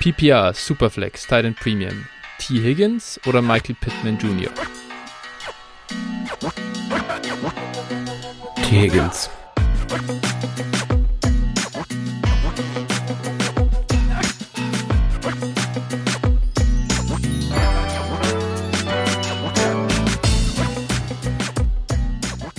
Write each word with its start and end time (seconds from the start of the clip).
PPR, 0.00 0.54
Superflex, 0.54 1.26
Titan 1.26 1.54
Premium, 1.54 2.06
T. 2.38 2.54
Higgins 2.54 3.20
oder 3.26 3.42
Michael 3.42 3.76
Pittman 3.78 4.16
Jr.? 4.16 4.50
T. 8.56 8.80
Higgins. 8.80 9.28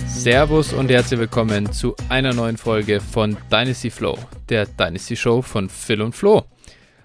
Servus 0.06 0.72
und 0.72 0.92
herzlich 0.92 1.18
willkommen 1.18 1.72
zu 1.72 1.96
einer 2.08 2.32
neuen 2.32 2.56
Folge 2.56 3.00
von 3.00 3.36
Dynasty 3.50 3.90
Flow, 3.90 4.16
der 4.48 4.66
Dynasty 4.66 5.16
Show 5.16 5.42
von 5.42 5.68
Phil 5.68 6.02
und 6.02 6.14
Flo. 6.14 6.44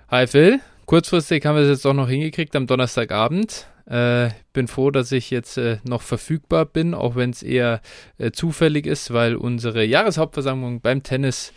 Hi 0.10 0.26
Phil, 0.26 0.62
kurzfristig 0.86 1.46
haben 1.46 1.58
wir 1.58 1.64
es 1.64 1.70
jetzt 1.70 1.86
auch 1.86 1.94
noch 1.94 2.08
hingekriegt 2.08 2.56
am 2.56 2.66
Donnerstagabend. 2.66 3.68
Äh, 3.88 4.30
bin 4.54 4.70
froh, 4.70 4.90
dass 4.90 5.12
ich 5.12 5.32
jetzt 5.32 5.58
äh, 5.58 5.80
noch 5.84 6.02
verfügbar 6.02 6.64
bin, 6.64 6.94
auch 6.94 7.18
wenn 7.18 7.32
es 7.32 7.44
eher 7.44 7.82
äh, 8.18 8.32
zufällig 8.32 8.86
ist, 8.86 9.12
weil 9.12 9.36
unsere 9.36 9.84
Jahreshauptversammlung 9.84 10.80
beim 10.80 11.04
Tennis 11.04 11.52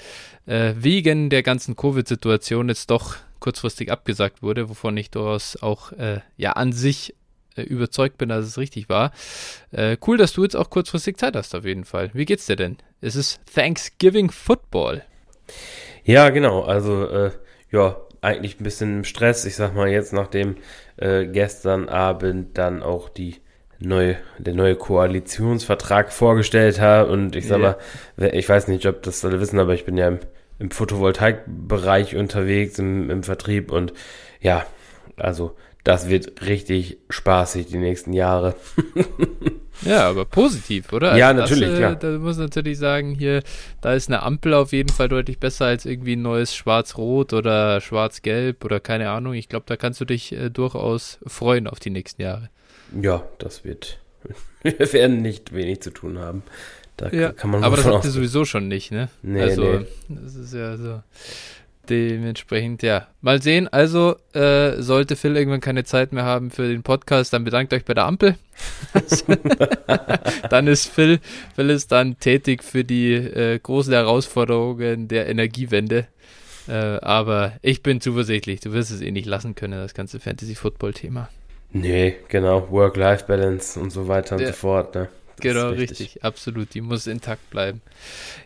äh, 0.47 0.73
wegen 0.77 1.31
der 1.31 1.45
ganzen 1.45 1.77
Covid-Situation 1.77 2.69
jetzt 2.69 2.91
doch 2.91 3.15
kurzfristig 3.39 3.93
abgesagt 3.93 4.43
wurde, 4.43 4.69
wovon 4.69 4.97
ich 4.97 5.13
durchaus 5.13 5.57
auch 5.63 5.93
äh, 5.93 6.19
ja 6.37 6.55
an 6.55 6.73
sich 6.73 7.15
äh, 7.55 7.63
überzeugt 7.63 8.19
bin, 8.19 8.31
dass 8.31 8.45
es 8.45 8.59
richtig 8.59 8.89
war. 8.89 9.13
Cool, 10.05 10.17
dass 10.17 10.33
du 10.33 10.43
jetzt 10.43 10.57
auch 10.57 10.71
kurzfristig 10.71 11.19
Zeit 11.19 11.37
hast, 11.37 11.55
auf 11.55 11.65
jeden 11.65 11.85
Fall. 11.85 12.11
Wie 12.15 12.25
geht's 12.25 12.47
dir 12.47 12.57
denn? 12.57 12.79
Es 13.01 13.15
ist 13.15 13.41
Thanksgiving 13.55 14.33
Football. 14.33 15.05
Ja, 16.03 16.31
genau. 16.31 16.63
Also, 16.63 17.31
ja, 17.71 17.97
eigentlich 18.23 18.61
ein 18.61 18.65
bisschen 18.65 18.99
im 18.99 19.05
Stress. 19.05 19.45
Ich 19.45 19.57
sag 19.57 19.75
mal, 19.75 19.89
jetzt 19.89 20.13
nachdem 20.13 20.57
äh, 20.97 21.27
gestern 21.27 21.89
Abend 21.89 22.59
dann 22.59 22.83
auch 22.83 23.09
die 23.09 23.37
neue, 23.79 24.17
der 24.39 24.55
neue 24.55 24.77
Koalitionsvertrag 24.77 26.13
vorgestellt 26.13 26.81
hat 26.81 27.09
und 27.09 27.35
ich 27.35 27.49
sag 27.49 27.61
yeah. 27.61 27.79
mal, 28.19 28.35
ich 28.35 28.49
weiß 28.49 28.69
nicht, 28.69 28.87
ob 28.87 29.03
das 29.03 29.25
alle 29.25 29.41
wissen, 29.41 29.59
aber 29.59 29.73
ich 29.75 29.87
bin 29.87 29.97
ja 29.97 30.09
im, 30.09 30.19
im 30.59 30.71
Photovoltaikbereich 30.71 32.17
unterwegs, 32.17 32.79
im, 32.79 33.11
im 33.11 33.23
Vertrieb 33.23 33.73
und 33.73 33.95
ja, 34.41 34.67
also 35.17 35.57
das 35.83 36.11
wird 36.11 36.43
richtig 36.47 36.99
spaßig 37.09 37.67
die 37.67 37.79
nächsten 37.79 38.13
Jahre. 38.13 38.55
ja, 39.83 40.09
aber 40.09 40.25
positiv, 40.25 40.93
oder? 40.93 41.17
Ja, 41.17 41.29
also 41.29 41.41
natürlich, 41.41 41.69
das, 41.71 41.79
klar. 41.79 41.95
Da 41.97 42.11
muss 42.19 42.39
natürlich 42.39 42.79
sagen, 42.79 43.15
hier, 43.15 43.43
da 43.81 43.95
ist 43.95 44.09
eine 44.09 44.23
Ampel 44.23 44.55
auf 44.55 44.73
jeden 44.73 44.91
Fall 44.91 45.09
deutlich 45.09 45.39
besser 45.39 45.67
als 45.67 45.85
irgendwie 45.85 46.17
ein 46.17 46.23
neues 46.23 46.55
Schwarz-Rot 46.55 47.33
oder 47.33 47.81
Schwarz-Gelb 47.81 48.65
oder 48.65 48.81
keine 48.81 49.11
Ahnung. 49.11 49.35
Ich 49.35 49.49
glaube, 49.49 49.65
da 49.67 49.77
kannst 49.77 50.01
du 50.01 50.05
dich 50.05 50.33
äh, 50.33 50.51
durchaus 50.51 51.19
freuen 51.27 51.67
auf 51.67 51.81
die 51.81 51.91
nächsten 51.91 52.23
Jahre. 52.23 52.51
Ja, 53.01 53.23
das 53.39 53.65
wird. 53.65 53.99
Wir 54.63 54.93
werden 54.93 55.23
nicht 55.23 55.55
wenig 55.55 55.81
zu 55.81 55.91
tun 55.91 56.19
haben. 56.19 56.43
Da 56.97 57.09
ja, 57.11 57.33
kann 57.33 57.51
man 57.51 57.65
aber 57.65 57.77
das 57.77 57.87
habt 57.87 58.05
ihr 58.05 58.11
sowieso 58.11 58.45
schon 58.45 58.69
nicht, 58.69 58.93
ne? 58.93 59.09
Nee, 59.23 59.41
also, 59.41 59.63
nee. 59.63 59.87
das 60.09 60.35
ist 60.35 60.53
ja 60.53 60.77
so. 60.77 61.03
Dementsprechend, 61.91 62.85
ja. 62.85 63.09
Mal 63.21 63.43
sehen. 63.43 63.67
Also, 63.67 64.15
äh, 64.33 64.81
sollte 64.81 65.17
Phil 65.17 65.37
irgendwann 65.37 65.61
keine 65.61 65.83
Zeit 65.83 66.13
mehr 66.13 66.25
haben 66.25 66.53
für 66.53 66.69
den 66.69 66.85
Podcast, 66.85 67.33
dann 67.33 67.43
bedankt 67.43 67.75
euch 67.75 67.85
bei 67.85 67.95
der 67.95 68.07
Ampel. 68.07 68.37
dann 70.51 70.69
ist 70.69 70.87
Phil, 70.87 71.19
Phil 71.57 71.71
ist 71.71 71.91
dann 71.91 72.19
tätig 72.21 72.63
für 72.63 72.85
die 72.85 73.15
äh, 73.15 73.59
großen 73.59 73.93
Herausforderungen 73.93 75.09
der 75.09 75.29
Energiewende. 75.29 76.07
Äh, 76.69 76.75
aber 76.75 77.55
ich 77.61 77.83
bin 77.83 78.01
zuversichtlich, 78.01 78.61
du 78.61 78.73
wirst 78.73 78.93
es 78.93 79.01
eh 79.01 79.11
nicht 79.11 79.27
lassen 79.27 79.57
können, 79.57 79.81
das 79.81 79.93
ganze 79.93 80.21
Fantasy-Football-Thema. 80.21 81.29
Nee, 81.73 82.17
genau. 82.29 82.71
Work-Life-Balance 82.71 83.81
und 83.81 83.91
so 83.91 84.07
weiter 84.07 84.37
und 84.37 84.43
ja. 84.43 84.49
so 84.49 84.53
fort, 84.53 84.95
ne? 84.95 85.09
Genau, 85.41 85.71
richtig. 85.71 86.23
absolut. 86.23 86.75
Die 86.75 86.81
muss 86.81 87.07
intakt 87.07 87.51
bleiben. 87.51 87.81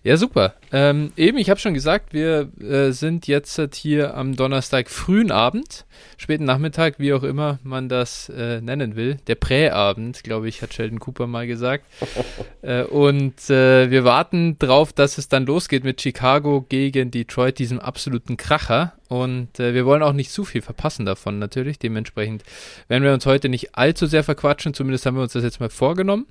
Ja, 0.03 0.17
super. 0.17 0.55
Ähm, 0.73 1.13
eben, 1.17 1.39
ich 1.39 1.51
habe 1.51 1.61
schon 1.61 1.75
gesagt, 1.75 2.13
wir 2.13 2.49
äh, 2.61 2.93
sind 2.93 3.27
jetzt 3.27 3.75
hier 3.75 4.17
am 4.17 4.37
Donnerstag 4.37 4.91
frühen 4.91 5.31
Abend, 5.31 5.85
späten 6.17 6.45
Nachmittag, 6.45 6.99
wie 6.99 7.13
auch 7.13 7.23
immer 7.23 7.59
man 7.63 7.89
das 7.89 8.29
äh, 8.29 8.61
nennen 8.61 8.97
will. 8.97 9.19
Der 9.27 9.37
Präabend, 9.37 10.25
glaube 10.25 10.49
ich, 10.49 10.63
hat 10.63 10.75
Sheldon 10.75 11.01
Cooper 11.01 11.27
mal 11.27 11.47
gesagt. 11.47 11.85
äh, 12.63 12.83
und 12.83 13.51
äh, 13.51 13.91
wir 13.91 14.05
warten 14.05 14.59
drauf, 14.59 14.93
dass 14.93 15.19
es 15.19 15.29
dann 15.29 15.47
losgeht 15.47 15.85
mit 15.85 16.01
Chicago 16.01 16.65
gegen 16.69 17.11
Detroit, 17.11 17.59
diesem 17.59 17.81
absoluten 17.81 18.37
Kracher. 18.37 18.95
Und 19.15 19.61
äh, 19.61 19.75
wir 19.75 19.87
wollen 19.87 20.03
auch 20.03 20.13
nicht 20.13 20.33
zu 20.33 20.45
viel 20.45 20.61
verpassen 20.61 21.07
davon 21.07 21.39
natürlich. 21.39 21.79
Dementsprechend 21.79 22.43
werden 22.89 23.05
wir 23.05 23.15
uns 23.15 23.27
heute 23.27 23.49
nicht 23.49 23.77
allzu 23.77 24.07
sehr 24.07 24.25
verquatschen. 24.25 24.75
Zumindest 24.75 25.07
haben 25.07 25.15
wir 25.15 25.23
uns 25.23 25.35
das 25.35 25.45
jetzt 25.45 25.61
mal 25.61 25.71
vorgenommen. 25.71 26.27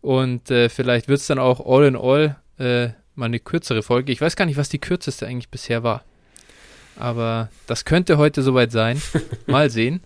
Und 0.00 0.50
äh, 0.50 0.68
vielleicht 0.68 1.06
wird 1.06 1.20
es 1.20 1.28
dann 1.28 1.38
auch 1.38 1.64
all 1.64 1.84
in 1.84 1.94
all 1.94 2.34
äh, 2.58 2.88
mal 3.14 3.26
eine 3.26 3.38
kürzere 3.38 3.84
Folge. 3.84 4.10
Ich 4.10 4.20
weiß 4.20 4.34
gar 4.34 4.44
nicht, 4.44 4.56
was 4.56 4.68
die 4.68 4.80
kürzeste 4.80 5.24
eigentlich 5.24 5.50
bisher 5.50 5.84
war. 5.84 6.02
Aber 6.96 7.48
das 7.68 7.84
könnte 7.84 8.18
heute 8.18 8.42
soweit 8.42 8.72
sein. 8.72 9.00
Mal 9.46 9.70
sehen. 9.70 10.00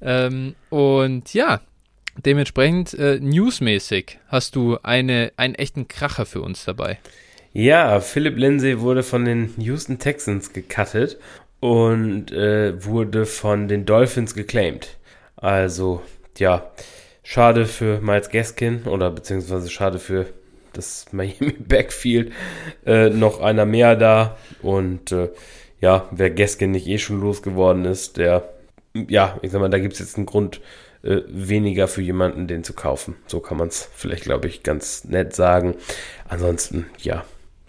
Ähm, 0.00 0.56
und 0.70 1.34
ja, 1.34 1.60
dementsprechend 2.16 2.94
äh, 2.94 3.20
newsmäßig 3.20 4.18
hast 4.26 4.56
du 4.56 4.78
eine, 4.82 5.30
einen 5.36 5.54
echten 5.54 5.86
Kracher 5.86 6.26
für 6.26 6.42
uns 6.42 6.64
dabei. 6.64 6.98
Ja, 7.58 7.98
Philip 7.98 8.38
Lindsay 8.38 8.78
wurde 8.78 9.02
von 9.02 9.24
den 9.24 9.52
Houston 9.58 9.98
Texans 9.98 10.52
gecuttet 10.52 11.18
und 11.58 12.30
äh, 12.30 12.84
wurde 12.84 13.26
von 13.26 13.66
den 13.66 13.84
Dolphins 13.84 14.36
geclaimed. 14.36 14.96
Also, 15.34 16.00
ja, 16.36 16.70
Schade 17.24 17.66
für 17.66 18.00
Miles 18.00 18.30
Gaskin 18.30 18.84
oder 18.84 19.10
beziehungsweise 19.10 19.68
schade 19.70 19.98
für 19.98 20.26
das 20.72 21.06
Miami 21.12 21.56
Backfield. 21.58 22.32
Äh, 22.86 23.10
noch 23.10 23.40
einer 23.40 23.66
mehr 23.66 23.96
da 23.96 24.36
und 24.62 25.10
äh, 25.10 25.28
ja, 25.80 26.08
wer 26.12 26.30
Gaskin 26.30 26.70
nicht 26.70 26.86
eh 26.86 26.98
schon 26.98 27.20
losgeworden 27.20 27.86
ist, 27.86 28.18
der, 28.18 28.48
ja, 28.94 29.36
ich 29.42 29.50
sag 29.50 29.60
mal, 29.60 29.68
da 29.68 29.80
gibt 29.80 29.94
es 29.94 29.98
jetzt 29.98 30.16
einen 30.16 30.26
Grund 30.26 30.60
äh, 31.02 31.22
weniger 31.26 31.88
für 31.88 32.02
jemanden, 32.02 32.46
den 32.46 32.62
zu 32.62 32.72
kaufen. 32.72 33.16
So 33.26 33.40
kann 33.40 33.58
man 33.58 33.66
es 33.66 33.90
vielleicht, 33.96 34.22
glaube 34.22 34.46
ich, 34.46 34.62
ganz 34.62 35.02
nett 35.06 35.34
sagen. 35.34 35.74
Ansonsten, 36.28 36.86
ja, 36.98 37.24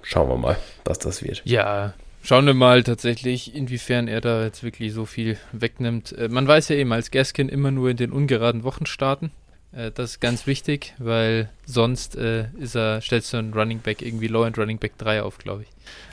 schauen 0.09 0.27
wir 0.27 0.37
mal, 0.37 0.57
was 0.85 0.99
das 0.99 1.23
wird. 1.23 1.41
Ja, 1.45 1.93
Schauen 2.21 2.45
wir 2.45 2.53
mal 2.53 2.83
tatsächlich, 2.83 3.55
inwiefern 3.55 4.09
er 4.09 4.19
da 4.19 4.43
jetzt 4.43 4.61
wirklich 4.61 4.93
so 4.93 5.05
viel 5.05 5.37
wegnimmt. 5.53 6.11
Äh, 6.11 6.27
man 6.27 6.47
weiß 6.47 6.67
ja 6.67 6.75
eben 6.75 6.91
als 6.91 7.11
Gaskin 7.11 7.47
immer 7.47 7.71
nur 7.71 7.91
in 7.91 7.97
den 7.97 8.11
ungeraden 8.11 8.63
Wochen 8.63 8.85
starten. 8.85 9.31
Äh, 9.71 9.91
das 9.91 10.11
ist 10.11 10.19
ganz 10.19 10.45
wichtig, 10.45 10.93
weil 10.97 11.49
sonst 11.65 12.17
äh, 12.17 12.49
ist 12.59 12.75
er, 12.75 12.99
stellst 12.99 13.31
du 13.31 13.37
einen 13.37 13.53
Running 13.53 13.79
Back 13.79 14.01
irgendwie 14.01 14.27
Low 14.27 14.43
End 14.43 14.57
Running 14.57 14.79
Back 14.79 14.97
3 14.97 15.23
auf, 15.23 15.37
glaube 15.37 15.63
ich. 15.63 15.69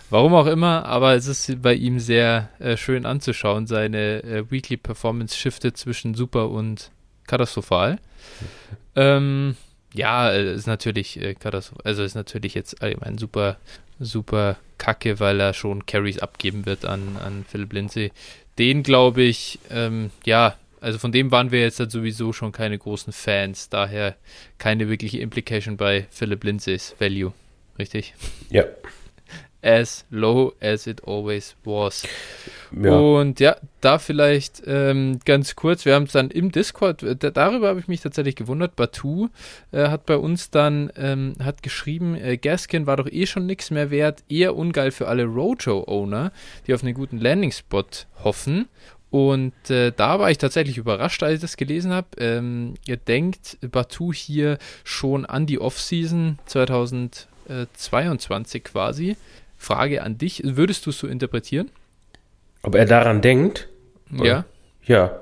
Warum 0.09 0.33
auch 0.35 0.47
immer, 0.47 0.87
aber 0.87 1.15
es 1.15 1.27
ist 1.27 1.61
bei 1.61 1.75
ihm 1.75 1.99
sehr 1.99 2.51
schön 2.77 3.07
anzuschauen. 3.07 3.67
Seine 3.67 4.47
Weekly 4.49 4.77
Performance 4.77 5.37
shiftet 5.37 5.77
zwischen 5.77 6.15
super 6.15 6.49
und 6.49 6.93
katastrophal. 7.27 7.99
Ähm, 8.95 9.57
ja, 9.97 10.31
ist 10.31 10.67
natürlich 10.67 11.21
äh, 11.21 11.35
katastrophal. 11.35 11.83
Also 11.85 12.03
ist 12.03 12.15
natürlich 12.15 12.55
jetzt 12.55 12.83
allgemein 12.83 13.19
super, 13.19 13.57
super 13.99 14.57
kacke, 14.79 15.21
weil 15.21 15.41
er 15.41 15.55
schon 15.55 15.87
Carries 15.87 16.19
abgeben 16.19 16.67
wird 16.67 16.85
an, 16.85 17.17
an 17.17 17.45
Philip 17.49 17.73
Lindsay. 17.73 18.13
Den 18.59 18.83
glaube 18.83 19.23
ich, 19.23 19.59
ähm, 19.71 20.11
ja, 20.25 20.57
also 20.81 20.99
von 20.99 21.13
dem 21.13 21.31
waren 21.31 21.51
wir 21.51 21.61
jetzt 21.61 21.81
halt 21.81 21.91
sowieso 21.91 22.33
schon 22.33 22.53
keine 22.53 22.79
großen 22.79 23.13
Fans, 23.13 23.69
daher 23.69 24.17
keine 24.59 24.89
wirkliche 24.89 25.19
Implication 25.19 25.77
bei 25.77 26.07
Philip 26.11 26.45
Lindsays 26.45 26.95
Value. 26.99 27.33
Richtig? 27.79 28.15
Ja. 28.51 28.65
As 29.67 30.05
low 30.11 30.53
as 30.61 30.87
it 30.87 31.03
always 31.09 31.57
was. 31.65 32.07
Ja. 32.71 32.93
Und 32.93 33.41
ja, 33.41 33.57
da 33.81 33.99
vielleicht 33.99 34.63
ähm, 34.65 35.19
ganz 35.25 35.57
kurz, 35.57 35.85
wir 35.85 35.95
haben 35.95 36.05
es 36.05 36.13
dann 36.13 36.31
im 36.31 36.53
Discord, 36.53 37.03
äh, 37.03 37.17
darüber 37.17 37.67
habe 37.69 37.81
ich 37.81 37.89
mich 37.89 38.01
tatsächlich 38.01 38.37
gewundert. 38.37 38.77
Batu 38.77 39.29
äh, 39.73 39.89
hat 39.89 40.07
bei 40.07 40.19
uns 40.19 40.51
dann 40.51 40.93
ähm, 40.97 41.35
hat 41.43 41.65
geschrieben, 41.65 42.15
äh, 42.15 42.37
Gaskin 42.37 42.87
war 42.87 42.97
doch 42.97 43.09
eh 43.11 43.27
schon 43.27 43.47
nichts 43.47 43.73
mehr 43.73 43.91
wert, 43.91 44.23
eher 44.29 44.55
ungeil 44.55 44.93
für 44.93 45.09
alle 45.09 45.25
Rojo-Owner, 45.25 46.31
die 46.69 46.75
auf 46.75 46.85
einen 46.85 46.95
guten 46.95 47.19
Landing-Spot 47.19 47.87
hoffen. 48.23 48.69
Und 49.11 49.71
äh, 49.71 49.93
da 49.97 50.19
war 50.19 50.31
ich 50.31 50.39
tatsächlich 50.39 50.79
überrascht, 50.79 51.23
als 51.23 51.35
ich 51.35 51.41
das 51.41 51.57
gelesen 51.57 51.93
habe. 51.93 52.09
Ähm, 52.19 52.75
ihr 52.87 52.97
denkt 52.99 53.57
Batu 53.71 54.13
hier 54.13 54.59
schon 54.85 55.25
an 55.25 55.47
die 55.47 55.61
Offseason 55.61 56.39
2022 56.47 58.65
quasi. 58.65 59.17
Frage 59.57 60.03
an 60.03 60.19
dich, 60.19 60.43
würdest 60.45 60.87
du 60.87 60.91
es 60.91 60.99
so 60.99 61.07
interpretieren? 61.07 61.71
Ob 62.63 62.75
er 62.75 62.85
daran 62.85 63.21
denkt? 63.21 63.69
Ja. 64.13 64.45
Ja. 64.85 65.21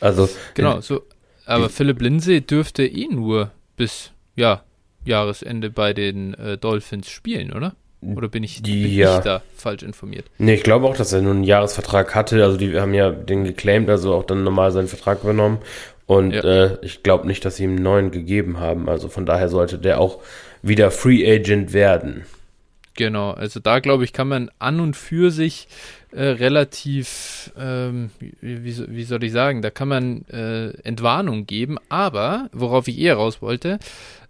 Also. 0.00 0.28
Genau, 0.54 0.80
so. 0.80 1.02
Aber 1.46 1.68
Philipp 1.68 2.00
Lindsay 2.00 2.40
dürfte 2.40 2.84
eh 2.86 3.06
nur 3.08 3.50
bis, 3.76 4.12
ja, 4.36 4.62
Jahresende 5.04 5.70
bei 5.70 5.92
den 5.92 6.34
äh, 6.34 6.56
Dolphins 6.56 7.10
spielen, 7.10 7.52
oder? 7.52 7.74
Oder 8.00 8.28
bin 8.28 8.44
ich, 8.44 8.62
bin 8.62 8.90
ja. 8.92 9.18
ich 9.18 9.24
da 9.24 9.42
falsch 9.56 9.82
informiert? 9.82 10.26
Nee, 10.38 10.54
ich 10.54 10.62
glaube 10.62 10.86
auch, 10.86 10.96
dass 10.96 11.12
er 11.12 11.22
nur 11.22 11.32
einen 11.32 11.44
Jahresvertrag 11.44 12.14
hatte. 12.14 12.42
Also 12.42 12.56
die 12.56 12.78
haben 12.78 12.94
ja 12.94 13.10
den 13.10 13.44
geclaimed, 13.44 13.88
also 13.88 14.14
auch 14.14 14.24
dann 14.24 14.44
normal 14.44 14.72
seinen 14.72 14.88
Vertrag 14.88 15.22
übernommen. 15.22 15.58
Und 16.06 16.32
Ja. 16.32 16.42
äh, 16.42 16.78
ich 16.82 17.02
glaube 17.02 17.26
nicht, 17.26 17.44
dass 17.44 17.56
sie 17.56 17.64
ihm 17.64 17.70
einen 17.70 17.82
neuen 17.82 18.10
gegeben 18.10 18.60
haben. 18.60 18.88
Also 18.88 19.08
von 19.08 19.24
daher 19.24 19.48
sollte 19.48 19.78
der 19.78 20.00
auch 20.00 20.20
wieder 20.62 20.90
Free 20.90 21.26
Agent 21.26 21.72
werden. 21.72 22.26
Genau, 22.96 23.32
also 23.32 23.58
da 23.58 23.80
glaube 23.80 24.04
ich, 24.04 24.12
kann 24.12 24.28
man 24.28 24.50
an 24.60 24.78
und 24.78 24.94
für 24.96 25.32
sich 25.32 25.66
äh, 26.12 26.22
relativ, 26.26 27.52
ähm, 27.58 28.10
wie, 28.20 28.62
wie 28.62 28.70
so- 28.72 28.88
wie 28.88 29.02
soll 29.02 29.24
ich 29.24 29.32
sagen, 29.32 29.62
da 29.62 29.70
kann 29.70 29.88
man 29.88 30.24
äh, 30.26 30.68
Entwarnung 30.84 31.44
geben, 31.46 31.76
aber 31.88 32.48
worauf 32.52 32.86
ich 32.86 32.98
eher 32.98 33.16
raus 33.16 33.42
wollte, 33.42 33.80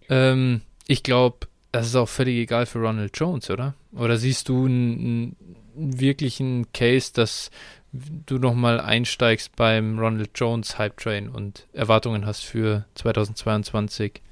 ähm, 0.09 0.63
ich 0.87 1.03
glaube, 1.03 1.47
das 1.73 1.89
ist 1.89 1.97
auch 1.97 2.09
völlig 2.09 2.37
egal 2.37 2.65
für 2.65 2.79
Ronald 2.79 3.19
Jones, 3.19 3.51
oder? 3.51 3.75
Oder 3.93 4.17
siehst 4.17 4.49
du 4.49 4.65
einen, 4.65 5.37
einen 5.77 6.01
wirklichen 6.01 6.73
Case, 6.73 7.13
dass 7.13 7.51
du 7.93 8.39
nochmal 8.39 8.81
einsteigst 8.81 9.55
beim 9.57 9.99
Ronald 9.99 10.31
Jones 10.35 10.79
Hype 10.79 10.97
Train 10.97 11.29
und 11.29 11.67
Erwartungen 11.75 12.25
hast 12.25 12.45
für 12.45 12.87
2022? 12.95 14.23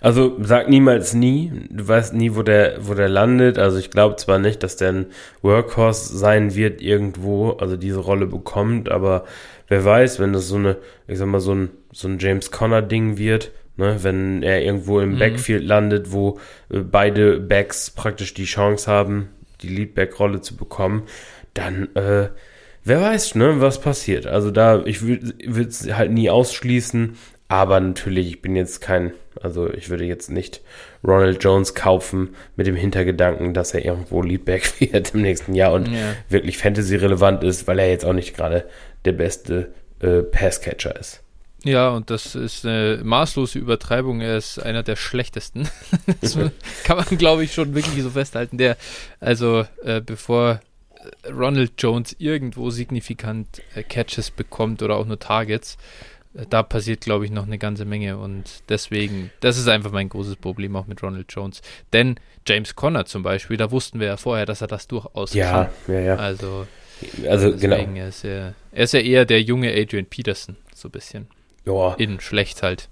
Also 0.00 0.36
sag 0.40 0.68
niemals 0.68 1.14
nie. 1.14 1.52
Du 1.70 1.86
weißt 1.86 2.14
nie, 2.14 2.34
wo 2.34 2.42
der, 2.42 2.76
wo 2.86 2.94
der 2.94 3.08
landet. 3.08 3.58
Also 3.58 3.78
ich 3.78 3.90
glaube 3.90 4.16
zwar 4.16 4.38
nicht, 4.38 4.62
dass 4.62 4.76
der 4.76 4.90
ein 4.90 5.06
Workhorse 5.42 6.16
sein 6.16 6.54
wird 6.54 6.80
irgendwo, 6.80 7.50
also 7.52 7.76
diese 7.76 8.00
Rolle 8.00 8.26
bekommt, 8.26 8.90
aber 8.90 9.24
wer 9.68 9.84
weiß, 9.84 10.18
wenn 10.20 10.32
das 10.32 10.48
so 10.48 10.56
eine, 10.56 10.76
ich 11.06 11.18
sag 11.18 11.26
mal, 11.28 11.40
so 11.40 11.54
ein, 11.54 11.70
so 11.92 12.08
ein 12.08 12.18
James 12.18 12.50
Conner-Ding 12.50 13.18
wird, 13.18 13.50
ne, 13.76 13.98
wenn 14.02 14.42
er 14.42 14.62
irgendwo 14.62 15.00
im 15.00 15.14
Mhm. 15.14 15.18
Backfield 15.18 15.64
landet, 15.64 16.12
wo 16.12 16.38
äh, 16.70 16.78
beide 16.80 17.38
Backs 17.40 17.90
praktisch 17.90 18.34
die 18.34 18.44
Chance 18.44 18.90
haben, 18.90 19.28
die 19.62 19.68
Leadback-Rolle 19.68 20.40
zu 20.40 20.56
bekommen, 20.56 21.02
dann, 21.54 21.88
äh, 21.96 22.28
wer 22.84 23.00
weiß, 23.02 23.34
ne, 23.34 23.60
was 23.60 23.80
passiert. 23.80 24.26
Also 24.26 24.50
da, 24.50 24.84
ich 24.84 25.02
würde 25.02 25.68
es 25.68 25.92
halt 25.92 26.12
nie 26.12 26.30
ausschließen, 26.30 27.16
aber 27.48 27.80
natürlich, 27.80 28.28
ich 28.28 28.42
bin 28.42 28.54
jetzt 28.56 28.80
kein, 28.80 29.12
also 29.42 29.72
ich 29.72 29.88
würde 29.90 30.04
jetzt 30.04 30.30
nicht 30.30 30.60
Ronald 31.06 31.42
Jones 31.42 31.74
kaufen 31.74 32.34
mit 32.56 32.66
dem 32.66 32.76
Hintergedanken, 32.76 33.54
dass 33.54 33.74
er 33.74 33.84
irgendwo 33.84 34.22
Leadback 34.22 34.80
wird 34.92 35.14
im 35.14 35.22
nächsten 35.22 35.54
Jahr 35.54 35.72
und 35.72 35.86
Ja. 35.92 36.14
wirklich 36.28 36.58
Fantasy-relevant 36.58 37.44
ist, 37.44 37.66
weil 37.66 37.78
er 37.78 37.88
jetzt 37.90 38.04
auch 38.04 38.12
nicht 38.12 38.36
gerade 38.36 38.68
der 39.04 39.12
beste 39.12 39.72
äh, 40.00 40.22
Passcatcher 40.22 40.98
ist. 40.98 41.20
Ja, 41.64 41.88
und 41.88 42.08
das 42.10 42.36
ist 42.36 42.64
eine 42.64 43.00
maßlose 43.02 43.58
Übertreibung. 43.58 44.20
Er 44.20 44.36
ist 44.36 44.58
einer 44.62 44.84
der 44.84 44.94
schlechtesten. 44.96 45.68
Das 46.20 46.38
kann 46.84 46.96
man, 46.98 47.18
glaube 47.18 47.42
ich, 47.44 47.52
schon 47.52 47.74
wirklich 47.74 48.00
so 48.02 48.10
festhalten. 48.10 48.58
Der, 48.58 48.76
also, 49.18 49.66
äh, 49.82 50.00
bevor 50.00 50.60
äh, 51.24 51.30
Ronald 51.32 51.72
Jones 51.78 52.14
irgendwo 52.18 52.70
signifikant 52.70 53.60
äh, 53.74 53.82
Catches 53.82 54.30
bekommt 54.30 54.82
oder 54.82 54.96
auch 54.96 55.06
nur 55.06 55.18
Targets, 55.18 55.78
da 56.50 56.62
passiert, 56.62 57.00
glaube 57.00 57.24
ich, 57.24 57.30
noch 57.30 57.46
eine 57.46 57.58
ganze 57.58 57.84
Menge. 57.84 58.18
Und 58.18 58.62
deswegen, 58.68 59.30
das 59.40 59.58
ist 59.58 59.68
einfach 59.68 59.90
mein 59.92 60.08
großes 60.08 60.36
Problem 60.36 60.76
auch 60.76 60.86
mit 60.86 61.02
Ronald 61.02 61.26
Jones. 61.32 61.62
Denn 61.92 62.16
James 62.46 62.76
Conner 62.76 63.04
zum 63.06 63.22
Beispiel, 63.22 63.56
da 63.56 63.70
wussten 63.70 64.00
wir 64.00 64.06
ja 64.08 64.16
vorher, 64.16 64.46
dass 64.46 64.60
er 64.60 64.68
das 64.68 64.86
durchaus 64.88 65.34
Ja, 65.34 65.70
kann. 65.86 65.94
ja, 65.94 66.00
ja. 66.00 66.16
Also, 66.16 66.66
Also 67.28 67.52
deswegen, 67.52 67.94
genau. 67.94 68.00
er, 68.00 68.08
ist 68.08 68.24
ja, 68.24 68.54
er 68.72 68.84
ist 68.84 68.92
ja 68.92 69.00
eher 69.00 69.24
der 69.24 69.42
junge 69.42 69.72
Adrian 69.74 70.06
Peterson, 70.06 70.56
so 70.74 70.88
ein 70.88 70.92
bisschen. 70.92 71.26
Ja, 71.64 71.94
In 71.94 72.20
schlecht 72.20 72.62
halt. 72.62 72.88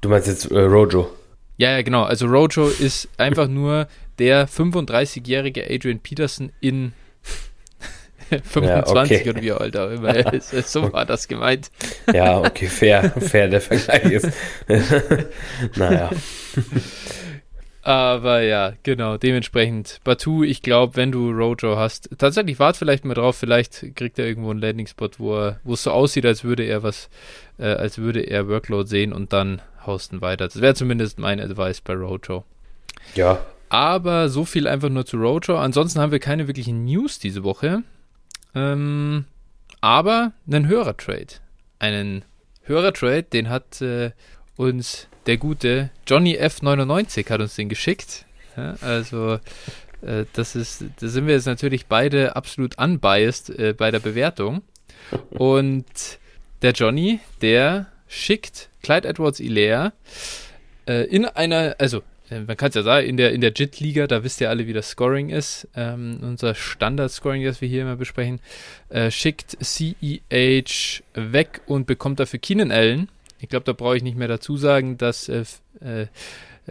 du 0.00 0.08
meinst 0.08 0.26
jetzt 0.28 0.50
äh, 0.50 0.58
Rojo. 0.60 1.10
Ja, 1.58 1.72
ja, 1.72 1.82
genau. 1.82 2.02
Also 2.04 2.26
Rojo 2.26 2.66
ist 2.68 3.08
einfach 3.18 3.46
nur 3.48 3.86
der 4.18 4.48
35-jährige 4.48 5.64
Adrian 5.68 6.00
Peterson 6.00 6.50
in 6.60 6.92
25 8.40 9.20
okay. 9.20 9.30
oder 9.30 9.42
wie 9.42 9.52
alt 9.52 9.76
auch 9.76 9.90
immer 9.90 10.14
er 10.14 10.32
ist. 10.52 10.52
So 10.70 10.92
war 10.92 11.04
das 11.04 11.28
gemeint. 11.28 11.70
Ja, 12.12 12.38
okay, 12.40 12.66
fair, 12.66 13.10
fair 13.10 13.48
der 13.48 13.60
Vergleich 13.60 14.04
ist. 14.04 14.28
naja. 15.76 16.10
Aber 17.82 18.42
ja, 18.42 18.74
genau, 18.84 19.16
dementsprechend. 19.16 20.00
Batu, 20.04 20.44
ich 20.44 20.62
glaube, 20.62 20.94
wenn 20.96 21.10
du 21.10 21.30
Rojo 21.30 21.76
hast, 21.76 22.10
tatsächlich 22.16 22.60
wart 22.60 22.76
vielleicht 22.76 23.04
mal 23.04 23.14
drauf, 23.14 23.36
vielleicht 23.36 23.96
kriegt 23.96 24.20
er 24.20 24.26
irgendwo 24.26 24.50
einen 24.50 24.60
Landing-Spot, 24.60 25.10
wo 25.18 25.36
er, 25.36 25.60
wo 25.64 25.74
es 25.74 25.82
so 25.82 25.90
aussieht, 25.90 26.24
als 26.24 26.44
würde 26.44 26.62
er 26.62 26.84
was, 26.84 27.10
äh, 27.58 27.64
als 27.64 27.98
würde 27.98 28.20
er 28.20 28.48
Workload 28.48 28.88
sehen 28.88 29.12
und 29.12 29.32
dann 29.32 29.62
haust 29.84 30.12
ihn 30.12 30.20
weiter. 30.20 30.44
Das 30.46 30.60
wäre 30.60 30.74
zumindest 30.74 31.18
mein 31.18 31.40
Advice 31.40 31.80
bei 31.80 31.94
Rojo. 31.94 32.44
Ja, 33.16 33.44
Aber 33.68 34.28
so 34.28 34.44
viel 34.44 34.68
einfach 34.68 34.88
nur 34.88 35.04
zu 35.04 35.16
Rojo. 35.16 35.58
Ansonsten 35.58 35.98
haben 35.98 36.12
wir 36.12 36.20
keine 36.20 36.46
wirklichen 36.46 36.84
News 36.84 37.18
diese 37.18 37.42
Woche. 37.42 37.82
Ähm, 38.54 39.24
aber 39.80 40.32
einen 40.46 40.68
Hörertrade. 40.68 41.34
Einen 41.78 42.24
Hörertrade, 42.62 43.24
den 43.24 43.48
hat 43.48 43.80
äh, 43.80 44.12
uns 44.56 45.08
der 45.26 45.36
gute 45.36 45.90
Johnny 46.06 46.36
F99 46.36 47.28
hat 47.30 47.40
uns 47.40 47.54
den 47.56 47.68
geschickt. 47.68 48.26
Ja, 48.56 48.76
also 48.80 49.38
äh, 50.02 50.24
das 50.32 50.56
ist, 50.56 50.84
da 51.00 51.08
sind 51.08 51.26
wir 51.26 51.34
jetzt 51.34 51.46
natürlich 51.46 51.86
beide 51.86 52.36
absolut 52.36 52.78
unbiased 52.78 53.50
äh, 53.50 53.72
bei 53.72 53.90
der 53.90 54.00
Bewertung. 54.00 54.62
Und 55.30 55.86
der 56.62 56.72
Johnny, 56.72 57.20
der 57.40 57.86
schickt 58.08 58.68
Clyde 58.82 59.08
Edwards 59.08 59.40
Ilea 59.40 59.92
äh, 60.86 61.04
in 61.06 61.24
einer, 61.24 61.76
also 61.78 62.02
man 62.40 62.56
kann 62.56 62.70
es 62.70 62.74
ja 62.74 62.82
sagen, 62.82 63.06
in 63.06 63.16
der, 63.16 63.32
in 63.32 63.40
der 63.40 63.52
JIT-Liga, 63.52 64.06
da 64.06 64.24
wisst 64.24 64.40
ihr 64.40 64.50
alle, 64.50 64.66
wie 64.66 64.72
das 64.72 64.90
Scoring 64.90 65.30
ist. 65.30 65.68
Ähm, 65.74 66.18
unser 66.22 66.54
Standard-Scoring, 66.54 67.44
das 67.44 67.60
wir 67.60 67.68
hier 67.68 67.82
immer 67.82 67.96
besprechen, 67.96 68.40
äh, 68.88 69.10
schickt 69.10 69.56
CEH 69.60 71.02
weg 71.14 71.60
und 71.66 71.86
bekommt 71.86 72.20
dafür 72.20 72.38
Keenan 72.38 72.70
Allen. 72.70 73.08
Ich 73.40 73.48
glaube, 73.48 73.64
da 73.64 73.72
brauche 73.72 73.96
ich 73.96 74.02
nicht 74.02 74.16
mehr 74.16 74.28
dazu 74.28 74.56
sagen, 74.56 74.98
dass 74.98 75.28
äh, 75.28 75.44
äh, 75.80 76.06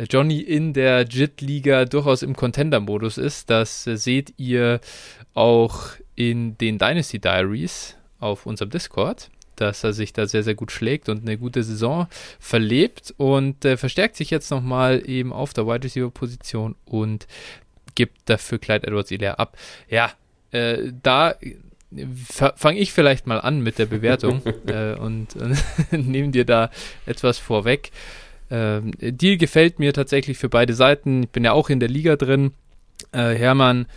Johnny 0.09 0.39
in 0.39 0.73
der 0.73 1.03
JIT-Liga 1.03 1.85
durchaus 1.85 2.23
im 2.23 2.35
Contender-Modus 2.35 3.17
ist. 3.17 3.49
Das 3.49 3.87
äh, 3.87 3.97
seht 3.97 4.33
ihr 4.37 4.79
auch 5.33 5.89
in 6.15 6.57
den 6.57 6.77
Dynasty 6.77 7.19
Diaries 7.19 7.95
auf 8.19 8.45
unserem 8.45 8.69
Discord, 8.69 9.29
dass 9.61 9.83
er 9.83 9.93
sich 9.93 10.11
da 10.13 10.25
sehr, 10.25 10.43
sehr 10.43 10.55
gut 10.55 10.71
schlägt 10.71 11.07
und 11.07 11.21
eine 11.21 11.37
gute 11.37 11.63
Saison 11.63 12.07
verlebt 12.39 13.13
und 13.17 13.63
äh, 13.63 13.77
verstärkt 13.77 14.15
sich 14.15 14.29
jetzt 14.31 14.49
nochmal 14.49 15.07
eben 15.07 15.31
auf 15.31 15.53
der 15.53 15.67
Wide 15.67 15.83
Receiver 15.83 16.09
Position 16.09 16.75
und 16.85 17.27
gibt 17.95 18.17
dafür 18.25 18.57
Clyde 18.57 18.87
Edwards 18.87 19.09
Hilaire 19.09 19.39
ab. 19.39 19.57
Ja, 19.89 20.11
äh, 20.51 20.91
da 21.03 21.35
fange 22.55 22.79
ich 22.79 22.93
vielleicht 22.93 23.27
mal 23.27 23.39
an 23.39 23.61
mit 23.61 23.77
der 23.77 23.85
Bewertung 23.85 24.41
äh, 24.65 24.95
und, 24.95 25.35
und 25.35 25.57
nehme 25.91 26.29
dir 26.29 26.45
da 26.45 26.71
etwas 27.05 27.37
vorweg. 27.37 27.91
Ähm, 28.49 28.91
Deal 28.99 29.37
gefällt 29.37 29.79
mir 29.79 29.93
tatsächlich 29.93 30.37
für 30.37 30.49
beide 30.49 30.73
Seiten. 30.73 31.23
Ich 31.23 31.29
bin 31.29 31.43
ja 31.43 31.53
auch 31.53 31.69
in 31.69 31.79
der 31.79 31.89
Liga 31.89 32.15
drin. 32.15 32.51
Äh, 33.11 33.35
Hermann 33.35 33.87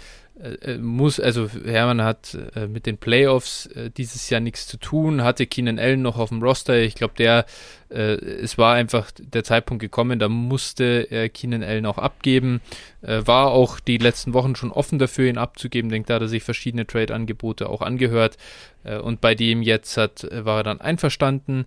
äh, 0.44 0.78
muss, 0.78 1.20
also 1.20 1.48
Hermann 1.64 2.02
hat 2.02 2.36
äh, 2.54 2.66
mit 2.66 2.86
den 2.86 2.98
Playoffs 2.98 3.66
äh, 3.66 3.90
dieses 3.90 4.28
Jahr 4.30 4.40
nichts 4.40 4.66
zu 4.66 4.76
tun, 4.76 5.22
hatte 5.22 5.46
Keenan 5.46 5.78
Allen 5.78 6.02
noch 6.02 6.18
auf 6.18 6.28
dem 6.28 6.42
Roster. 6.42 6.78
Ich 6.80 6.94
glaube, 6.94 7.14
der, 7.16 7.46
äh, 7.90 8.14
es 8.14 8.58
war 8.58 8.74
einfach 8.74 9.10
der 9.18 9.44
Zeitpunkt 9.44 9.80
gekommen, 9.80 10.18
da 10.18 10.28
musste 10.28 11.06
er 11.10 11.28
Keenan 11.28 11.62
Allen 11.62 11.86
auch 11.86 11.98
abgeben. 11.98 12.60
Äh, 13.02 13.22
war 13.24 13.52
auch 13.52 13.80
die 13.80 13.98
letzten 13.98 14.34
Wochen 14.34 14.54
schon 14.54 14.70
offen 14.70 14.98
dafür, 14.98 15.28
ihn 15.28 15.38
abzugeben. 15.38 15.90
Denkt, 15.90 16.10
da 16.10 16.18
er 16.18 16.28
sich 16.28 16.42
verschiedene 16.42 16.86
Trade-Angebote 16.86 17.68
auch 17.68 17.80
angehört. 17.80 18.36
Äh, 18.84 18.98
und 18.98 19.20
bei 19.20 19.34
dem 19.34 19.62
jetzt 19.62 19.96
hat, 19.96 20.24
äh, 20.24 20.44
war 20.44 20.58
er 20.58 20.64
dann 20.64 20.80
einverstanden. 20.80 21.66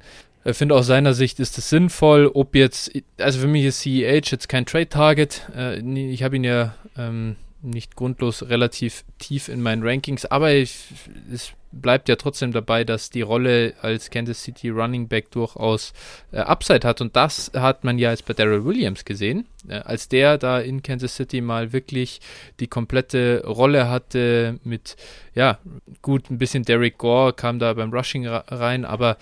Finde 0.53 0.75
aus 0.75 0.87
seiner 0.87 1.13
Sicht 1.13 1.41
ist 1.41 1.57
es 1.57 1.69
sinnvoll, 1.69 2.31
ob 2.33 2.55
jetzt, 2.55 2.91
also 3.17 3.39
für 3.39 3.47
mich 3.47 3.65
ist 3.65 3.81
CEH 3.81 4.31
jetzt 4.31 4.47
kein 4.47 4.65
Trade-Target. 4.65 5.49
Äh, 5.53 5.79
ich 5.79 6.23
habe 6.23 6.37
ihn 6.37 6.45
ja 6.45 6.73
ähm, 6.97 7.35
nicht 7.69 7.95
grundlos 7.95 8.49
relativ 8.49 9.03
tief 9.19 9.49
in 9.49 9.61
meinen 9.61 9.83
Rankings, 9.83 10.25
aber 10.25 10.53
ich, 10.53 10.85
es 11.31 11.53
bleibt 11.71 12.09
ja 12.09 12.15
trotzdem 12.15 12.51
dabei, 12.51 12.83
dass 12.83 13.09
die 13.09 13.21
Rolle 13.21 13.73
als 13.81 14.09
Kansas 14.09 14.43
City 14.43 14.69
Running 14.69 15.07
Back 15.07 15.31
durchaus 15.31 15.93
äh, 16.31 16.37
Upside 16.39 16.87
hat. 16.87 17.01
Und 17.01 17.15
das 17.15 17.51
hat 17.53 17.83
man 17.83 17.99
ja 17.99 18.11
jetzt 18.11 18.25
bei 18.25 18.33
Daryl 18.33 18.65
Williams 18.65 19.05
gesehen, 19.05 19.45
äh, 19.67 19.75
als 19.75 20.07
der 20.07 20.37
da 20.37 20.59
in 20.59 20.81
Kansas 20.81 21.15
City 21.15 21.41
mal 21.41 21.73
wirklich 21.73 22.21
die 22.59 22.67
komplette 22.67 23.43
Rolle 23.45 23.89
hatte 23.89 24.59
mit, 24.63 24.95
ja, 25.35 25.59
gut, 26.01 26.29
ein 26.29 26.37
bisschen 26.37 26.63
Derek 26.63 26.97
Gore 26.97 27.33
kam 27.33 27.59
da 27.59 27.73
beim 27.73 27.91
Rushing 27.91 28.27
rein, 28.27 28.85
aber 28.85 29.17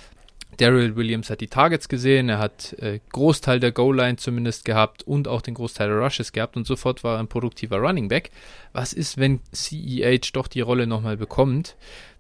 Daryl 0.57 0.95
Williams 0.95 1.29
hat 1.29 1.41
die 1.41 1.47
Targets 1.47 1.89
gesehen, 1.89 2.29
er 2.29 2.39
hat 2.39 2.74
äh, 2.79 3.00
Großteil 3.12 3.59
der 3.59 3.71
Goal-Line 3.71 4.17
zumindest 4.17 4.65
gehabt 4.65 5.03
und 5.03 5.27
auch 5.27 5.41
den 5.41 5.53
Großteil 5.53 5.89
der 5.89 5.97
Rushes 5.97 6.31
gehabt 6.31 6.55
und 6.55 6.65
sofort 6.65 7.03
war 7.03 7.15
er 7.15 7.19
ein 7.19 7.27
produktiver 7.27 7.77
Running 7.77 8.07
Back. 8.07 8.31
Was 8.74 8.93
ist, 8.93 9.17
wenn 9.17 9.39
CEH 9.51 10.31
doch 10.33 10.47
die 10.47 10.62
Rolle 10.62 10.88
nochmal 10.88 11.17
bekommt? 11.17 11.75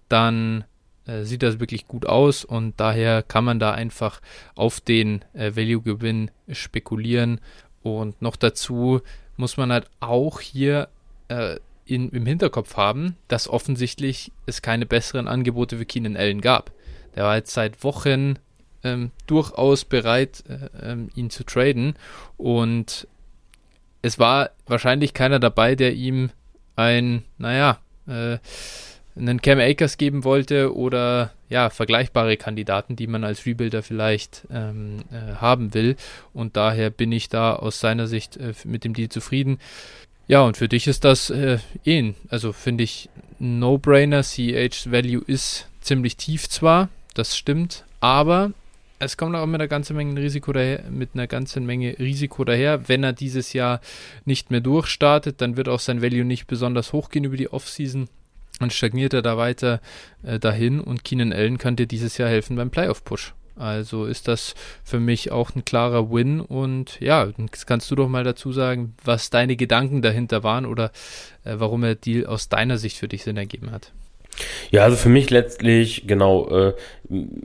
Dann 0.09 0.65
äh, 1.05 1.23
sieht 1.23 1.43
das 1.43 1.59
wirklich 1.59 1.87
gut 1.87 2.05
aus 2.05 2.43
und 2.43 2.73
daher 2.77 3.23
kann 3.23 3.45
man 3.45 3.59
da 3.59 3.71
einfach 3.71 4.21
auf 4.55 4.81
den 4.81 5.23
äh, 5.33 5.55
Value-Gewinn 5.55 6.31
spekulieren 6.51 7.39
und 7.83 8.21
noch 8.21 8.35
dazu 8.35 9.01
muss 9.37 9.57
man 9.57 9.71
halt 9.71 9.87
auch 9.99 10.39
hier 10.39 10.87
äh, 11.27 11.57
in, 11.85 12.09
im 12.09 12.25
Hinterkopf 12.25 12.77
haben, 12.77 13.15
dass 13.27 13.47
offensichtlich 13.47 14.31
es 14.45 14.61
keine 14.61 14.85
besseren 14.85 15.27
Angebote 15.27 15.77
für 15.77 15.85
Keenan 15.85 16.17
Allen 16.17 16.41
gab. 16.41 16.71
Der 17.15 17.23
war 17.23 17.35
jetzt 17.35 17.53
seit 17.53 17.83
Wochen 17.83 18.35
ähm, 18.83 19.11
durchaus 19.27 19.85
bereit, 19.85 20.43
äh, 20.47 20.91
ähm, 20.91 21.09
ihn 21.15 21.29
zu 21.29 21.43
traden 21.43 21.95
und 22.37 23.07
es 24.01 24.19
war 24.19 24.51
wahrscheinlich 24.67 25.15
keiner 25.15 25.39
dabei, 25.39 25.75
der 25.75 25.93
ihm 25.93 26.29
ein, 26.75 27.23
naja, 27.39 27.79
äh, 28.07 28.37
einen 29.17 29.41
Cam 29.41 29.59
Akers 29.59 29.97
geben 29.97 30.23
wollte 30.23 30.75
oder 30.75 31.31
ja, 31.49 31.69
vergleichbare 31.69 32.37
Kandidaten, 32.37 32.95
die 32.95 33.07
man 33.07 33.23
als 33.23 33.45
Rebuilder 33.45 33.81
vielleicht 33.81 34.45
ähm, 34.51 35.05
äh, 35.11 35.35
haben 35.35 35.73
will. 35.73 35.95
Und 36.33 36.57
daher 36.57 36.89
bin 36.89 37.11
ich 37.11 37.29
da 37.29 37.55
aus 37.55 37.79
seiner 37.79 38.07
Sicht 38.07 38.37
äh, 38.37 38.53
mit 38.63 38.83
dem 38.83 38.93
Deal 38.93 39.09
zufrieden. 39.09 39.59
Ja, 40.27 40.41
und 40.41 40.57
für 40.57 40.67
dich 40.67 40.87
ist 40.87 41.03
das 41.03 41.29
äh, 41.29 41.59
eh, 41.85 42.13
also 42.29 42.51
finde 42.51 42.83
ich 42.83 43.09
No-Brainer. 43.39 44.21
CH 44.21 44.91
Value 44.91 45.23
ist 45.25 45.67
ziemlich 45.81 46.17
tief 46.17 46.49
zwar, 46.49 46.89
das 47.15 47.35
stimmt, 47.35 47.85
aber 47.99 48.51
es 48.99 49.17
kommt 49.17 49.35
auch 49.35 49.45
mit 49.45 49.55
einer 49.55 49.67
ganzen 49.67 49.95
Menge 49.95 50.21
Risiko 50.21 50.53
daher, 50.53 50.83
mit 50.89 51.11
einer 51.13 51.27
ganzen 51.27 51.65
Menge 51.65 51.97
Risiko 51.99 52.45
daher. 52.45 52.87
Wenn 52.87 53.03
er 53.03 53.13
dieses 53.13 53.53
Jahr 53.53 53.81
nicht 54.23 54.51
mehr 54.51 54.61
durchstartet, 54.61 55.41
dann 55.41 55.57
wird 55.57 55.67
auch 55.67 55.79
sein 55.79 56.01
Value 56.01 56.23
nicht 56.23 56.47
besonders 56.47 56.93
hoch 56.93 57.09
gehen 57.09 57.25
über 57.25 57.37
die 57.37 57.51
Offseason. 57.51 58.07
Dann 58.59 58.69
stagniert 58.69 59.13
er 59.13 59.21
da 59.21 59.37
weiter 59.37 59.81
äh, 60.23 60.39
dahin 60.39 60.79
und 60.79 61.03
Keenan 61.03 61.33
Allen 61.33 61.57
kann 61.57 61.75
dir 61.75 61.87
dieses 61.87 62.17
Jahr 62.17 62.29
helfen 62.29 62.55
beim 62.55 62.69
Playoff-Push. 62.69 63.33
Also 63.57 64.05
ist 64.05 64.27
das 64.27 64.53
für 64.83 64.99
mich 64.99 65.31
auch 65.31 65.55
ein 65.55 65.63
klarer 65.63 66.11
Win 66.11 66.41
und 66.41 66.99
ja, 66.99 67.29
kannst 67.65 67.89
du 67.89 67.95
doch 67.95 68.09
mal 68.09 68.25
dazu 68.25 68.51
sagen, 68.51 68.95
was 69.03 69.29
deine 69.29 69.55
Gedanken 69.55 70.01
dahinter 70.01 70.43
waren 70.43 70.65
oder 70.65 70.91
äh, 71.43 71.55
warum 71.57 71.81
der 71.81 71.95
Deal 71.95 72.25
aus 72.25 72.49
deiner 72.49 72.77
Sicht 72.77 72.97
für 72.97 73.07
dich 73.07 73.23
Sinn 73.23 73.37
ergeben 73.37 73.71
hat. 73.71 73.93
Ja, 74.71 74.83
also 74.83 74.97
für 74.97 75.09
mich 75.09 75.29
letztlich, 75.29 76.07
genau, 76.07 76.49
äh, 76.49 76.73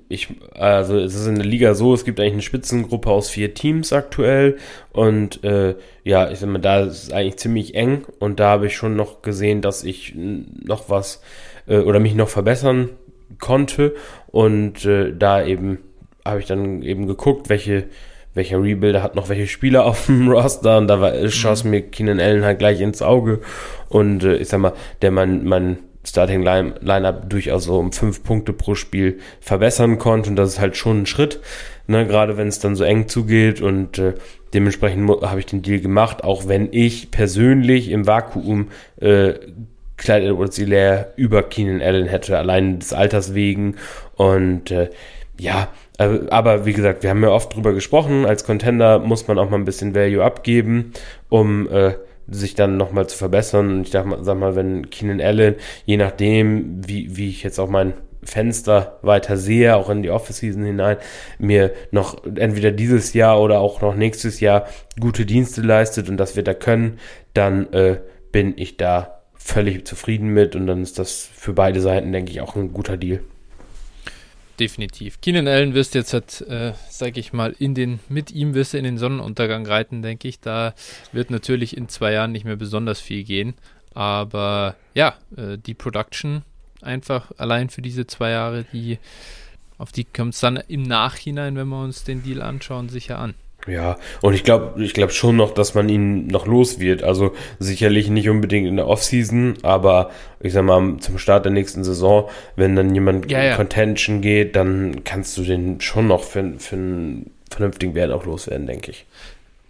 ich, 0.09 0.29
also 0.55 0.99
es 0.99 1.15
ist 1.15 1.27
in 1.27 1.37
der 1.37 1.45
Liga 1.45 1.75
so, 1.75 1.95
es 1.95 2.05
gibt 2.05 2.19
eigentlich 2.19 2.33
eine 2.33 2.43
Spitzengruppe 2.43 3.11
aus 3.11 3.31
vier 3.31 3.55
Teams 3.55 3.93
aktuell 3.93 4.57
und 4.93 5.45
äh, 5.45 5.77
ja, 6.05 6.31
ich 6.31 6.39
sag 6.39 6.49
mal, 6.49 6.59
da 6.59 6.81
ist 6.81 7.05
es 7.05 7.13
eigentlich 7.13 7.37
ziemlich 7.37 7.75
eng 7.75 8.05
und 8.19 8.41
da 8.41 8.49
habe 8.49 8.67
ich 8.67 8.77
schon 8.77 8.97
noch 8.97 9.23
gesehen, 9.23 9.61
dass 9.63 9.85
ich 9.85 10.15
noch 10.15 10.89
was 10.89 11.23
äh, 11.67 11.79
oder 11.79 12.01
mich 12.01 12.15
noch 12.15 12.29
verbessern 12.29 12.91
konnte 13.39 13.95
und 14.29 14.85
äh, 14.85 15.13
da 15.17 15.45
eben 15.45 15.79
habe 16.25 16.41
ich 16.41 16.47
dann 16.47 16.83
eben 16.83 17.07
geguckt, 17.07 17.49
welche 17.49 17.85
welcher 18.33 18.63
Rebuilder 18.63 19.03
hat 19.03 19.17
noch 19.17 19.29
welche 19.29 19.49
Spieler 19.49 19.85
auf 19.87 20.07
dem 20.07 20.29
Roster 20.29 20.79
und 20.79 20.89
da 20.89 21.01
war, 21.01 21.29
schoss 21.29 21.65
mhm. 21.65 21.71
mir 21.71 21.83
Keenan 21.83 22.21
Allen 22.21 22.45
halt 22.45 22.59
gleich 22.59 22.81
ins 22.81 23.03
Auge 23.03 23.41
und 23.89 24.25
äh, 24.25 24.37
ich 24.37 24.49
sag 24.49 24.61
mal, 24.61 24.73
der 25.03 25.11
mein, 25.11 25.45
mein 25.45 25.79
Starting 26.05 26.43
Line 26.43 26.75
Lineup 26.81 27.29
durchaus 27.29 27.65
so 27.65 27.79
um 27.79 27.93
fünf 27.93 28.23
Punkte 28.23 28.53
pro 28.53 28.75
Spiel 28.75 29.19
verbessern 29.41 29.99
konnte. 29.99 30.31
Und 30.31 30.37
das 30.37 30.51
ist 30.51 30.61
halt 30.61 30.77
schon 30.77 31.03
ein 31.03 31.07
Schritt, 31.07 31.41
ne, 31.87 32.07
gerade 32.07 32.37
wenn 32.37 32.49
es 32.49 32.59
dann 32.59 32.77
so 32.77 32.85
eng 32.85 33.09
zugeht. 33.09 33.61
Und 33.61 33.99
äh, 33.99 34.15
dementsprechend 34.55 35.09
habe 35.23 35.41
ich 35.41 35.47
den 35.47 35.63
Deal 35.63 35.81
gemacht, 35.81 36.25
auch 36.25 36.49
wenn 36.49 36.69
ich 36.73 37.11
persönlich 37.11 37.91
im 37.91 38.07
Vakuum 38.07 38.69
äh, 39.01 39.35
Clyde 39.99 40.29
Edwards 40.29 40.57
Hilaire 40.57 41.13
über 41.17 41.43
Keenan 41.43 41.83
Allen 41.83 42.07
hätte, 42.07 42.39
allein 42.39 42.79
des 42.79 42.93
Alters 42.95 43.35
wegen. 43.35 43.77
Und 44.17 44.71
äh, 44.71 44.89
ja, 45.39 45.69
äh, 45.99 46.21
aber 46.31 46.65
wie 46.65 46.73
gesagt, 46.73 47.03
wir 47.03 47.11
haben 47.11 47.23
ja 47.23 47.31
oft 47.31 47.55
drüber 47.55 47.75
gesprochen, 47.75 48.25
als 48.25 48.45
Contender 48.45 48.99
muss 48.99 49.29
man 49.29 49.39
auch 49.39 49.51
mal 49.51 49.59
ein 49.59 49.67
bisschen 49.67 49.95
Value 49.95 50.25
abgeben, 50.25 50.93
um 51.29 51.69
äh, 51.71 51.95
sich 52.31 52.55
dann 52.55 52.77
nochmal 52.77 53.09
zu 53.09 53.17
verbessern. 53.17 53.71
Und 53.71 53.89
ich 53.89 53.95
mal, 54.05 54.23
sag 54.23 54.39
mal, 54.39 54.57
wenn 54.57 54.91
Keenan 54.91 55.21
Allen, 55.21 55.57
je 55.85 55.97
nachdem, 55.97 56.87
wie, 56.87 57.17
wie 57.17 57.29
ich 57.29 57.43
jetzt 57.43 57.59
auch 57.59 57.69
mein 57.69 57.95
Fenster 58.23 58.99
weiter 59.03 59.37
sehe, 59.37 59.77
auch 59.77 59.89
in 59.89 60.03
die 60.03 60.11
Office-Season 60.11 60.65
hinein, 60.65 60.99
mir 61.39 61.73
noch 61.91 62.25
entweder 62.25 62.71
dieses 62.71 63.15
Jahr 63.15 63.41
oder 63.41 63.61
auch 63.61 63.81
noch 63.81 63.95
nächstes 63.95 64.41
Jahr 64.41 64.67
gute 64.99 65.25
Dienste 65.25 65.63
leistet 65.63 66.09
und 66.09 66.19
das 66.19 66.37
wir 66.37 66.45
da 66.45 66.55
können, 66.55 66.99
dann 67.33 67.73
äh, 67.73 68.01
bin 68.31 68.55
ich 68.57 68.77
da 68.77 69.23
völlig 69.35 69.87
zufrieden 69.87 70.29
mit 70.29 70.55
und 70.55 70.67
dann 70.67 70.83
ist 70.83 70.99
das 70.99 71.31
für 71.33 71.55
beide 71.55 71.81
Seiten, 71.81 72.13
denke 72.13 72.31
ich, 72.31 72.41
auch 72.43 72.57
ein 72.57 72.73
guter 72.73 72.97
Deal 72.97 73.21
definitiv. 74.61 75.21
Keenan 75.21 75.49
Allen 75.49 75.75
wirst 75.75 75.95
jetzt, 75.95 76.13
halt, 76.13 76.43
äh, 76.43 76.75
sag 76.89 77.17
ich 77.17 77.33
mal, 77.33 77.55
in 77.59 77.75
den, 77.75 78.01
mit 78.09 78.31
ihm 78.31 78.55
wirst 78.55 78.75
du 78.75 78.79
in 78.79 78.85
den 78.85 78.99
Sonnenuntergang 78.99 79.67
reiten, 79.67 80.03
denke 80.03 80.29
ich. 80.29 80.41
Da 80.41 80.75
wird 81.13 81.31
natürlich 81.31 81.77
in 81.77 81.89
zwei 81.89 82.13
Jahren 82.13 82.33
nicht 82.33 82.45
mehr 82.45 82.57
besonders 82.57 83.01
viel 83.01 83.25
gehen. 83.25 83.55
Aber 83.95 84.77
ja, 84.95 85.17
äh, 85.37 85.59
die 85.59 85.75
Production 85.75 86.43
einfach 86.83 87.33
allein 87.39 87.71
für 87.71 87.83
diese 87.83 88.07
zwei 88.07 88.31
Jahre, 88.31 88.65
die, 88.73 88.99
auf 89.79 89.93
die 89.93 90.05
kommt 90.05 90.35
es 90.35 90.41
dann 90.41 90.57
im 90.69 90.83
Nachhinein, 90.83 91.57
wenn 91.57 91.69
wir 91.69 91.83
uns 91.83 92.05
den 92.05 92.23
Deal 92.23 92.43
anschauen, 92.43 92.89
sicher 92.89 93.19
an. 93.19 93.35
Ja, 93.67 93.99
und 94.23 94.35
ich 94.35 94.45
glaube, 94.45 94.83
ich 94.83 94.95
glaube 94.95 95.13
schon 95.13 95.37
noch, 95.37 95.53
dass 95.53 95.75
man 95.75 95.89
ihn 95.89 96.27
noch 96.27 96.47
los 96.47 96.81
wird. 96.81 97.03
Also 97.03 97.35
sicherlich 97.59 98.09
nicht 98.09 98.29
unbedingt 98.29 98.67
in 98.67 98.77
der 98.77 98.89
Offseason, 98.89 99.59
aber 99.63 100.11
ich 100.41 100.53
sag 100.53 100.65
mal, 100.65 100.97
zum 100.99 101.19
Start 101.19 101.45
der 101.45 101.53
nächsten 101.53 101.85
Saison, 101.85 102.29
wenn 102.57 102.75
dann 102.75 102.95
jemand 102.95 103.31
ja, 103.31 103.43
ja. 103.43 103.57
Contention 103.57 104.23
geht, 104.23 104.57
dann 104.57 105.05
kannst 105.05 105.37
du 105.37 105.43
den 105.43 105.81
schon 105.81 106.09
noch 106.09 106.25
für, 106.25 106.55
für 106.59 106.77
einen 106.77 107.31
vernünftigen 107.51 107.95
Wert 107.95 108.13
auch 108.13 108.25
loswerden, 108.25 108.67
denke 108.67 108.93
ich. 108.93 109.07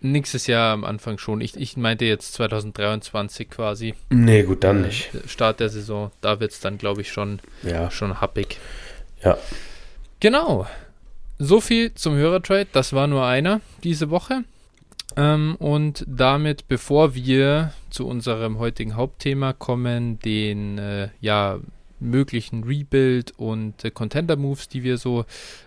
Nächstes 0.03 0.47
Jahr 0.47 0.73
am 0.73 0.85
Anfang 0.85 1.19
schon. 1.19 1.43
Ich, 1.43 1.57
ich 1.57 1.77
meinte 1.77 2.07
jetzt 2.07 2.33
2023 2.35 3.51
quasi. 3.51 3.95
Nee, 4.09 4.45
gut, 4.45 4.65
dann 4.65 4.85
äh, 4.85 4.87
nicht. 4.87 5.11
Start 5.27 5.61
der 5.61 5.69
Saison, 5.69 6.11
da 6.23 6.41
wird 6.41 6.53
es 6.53 6.61
dann, 6.61 6.79
glaube 6.79 7.03
ich, 7.03 7.13
schon, 7.13 7.41
ja. 7.63 7.91
schon 7.91 8.21
happig. 8.21 8.57
Ja. 9.23 9.37
Genau. 10.21 10.67
So 11.43 11.63
viel 11.63 11.95
zum 11.95 12.17
Hörertrade. 12.17 12.67
Das 12.71 12.93
war 12.93 13.07
nur 13.07 13.25
einer 13.25 13.63
diese 13.83 14.11
Woche. 14.11 14.45
Ähm, 15.17 15.57
und 15.59 16.05
damit, 16.07 16.69
bevor 16.69 17.15
wir 17.15 17.73
zu 17.89 18.07
unserem 18.07 18.59
heutigen 18.59 18.95
Hauptthema 18.95 19.55
kommen, 19.55 20.19
den 20.19 20.77
äh, 20.77 21.09
ja 21.23 21.59
möglichen 21.99 22.65
Rebuild 22.65 23.33
und 23.39 23.83
äh, 23.87 23.91
Contender 23.91 24.37
Moves, 24.37 24.69
die 24.69 24.83
wir 24.83 24.99
so 24.99 25.25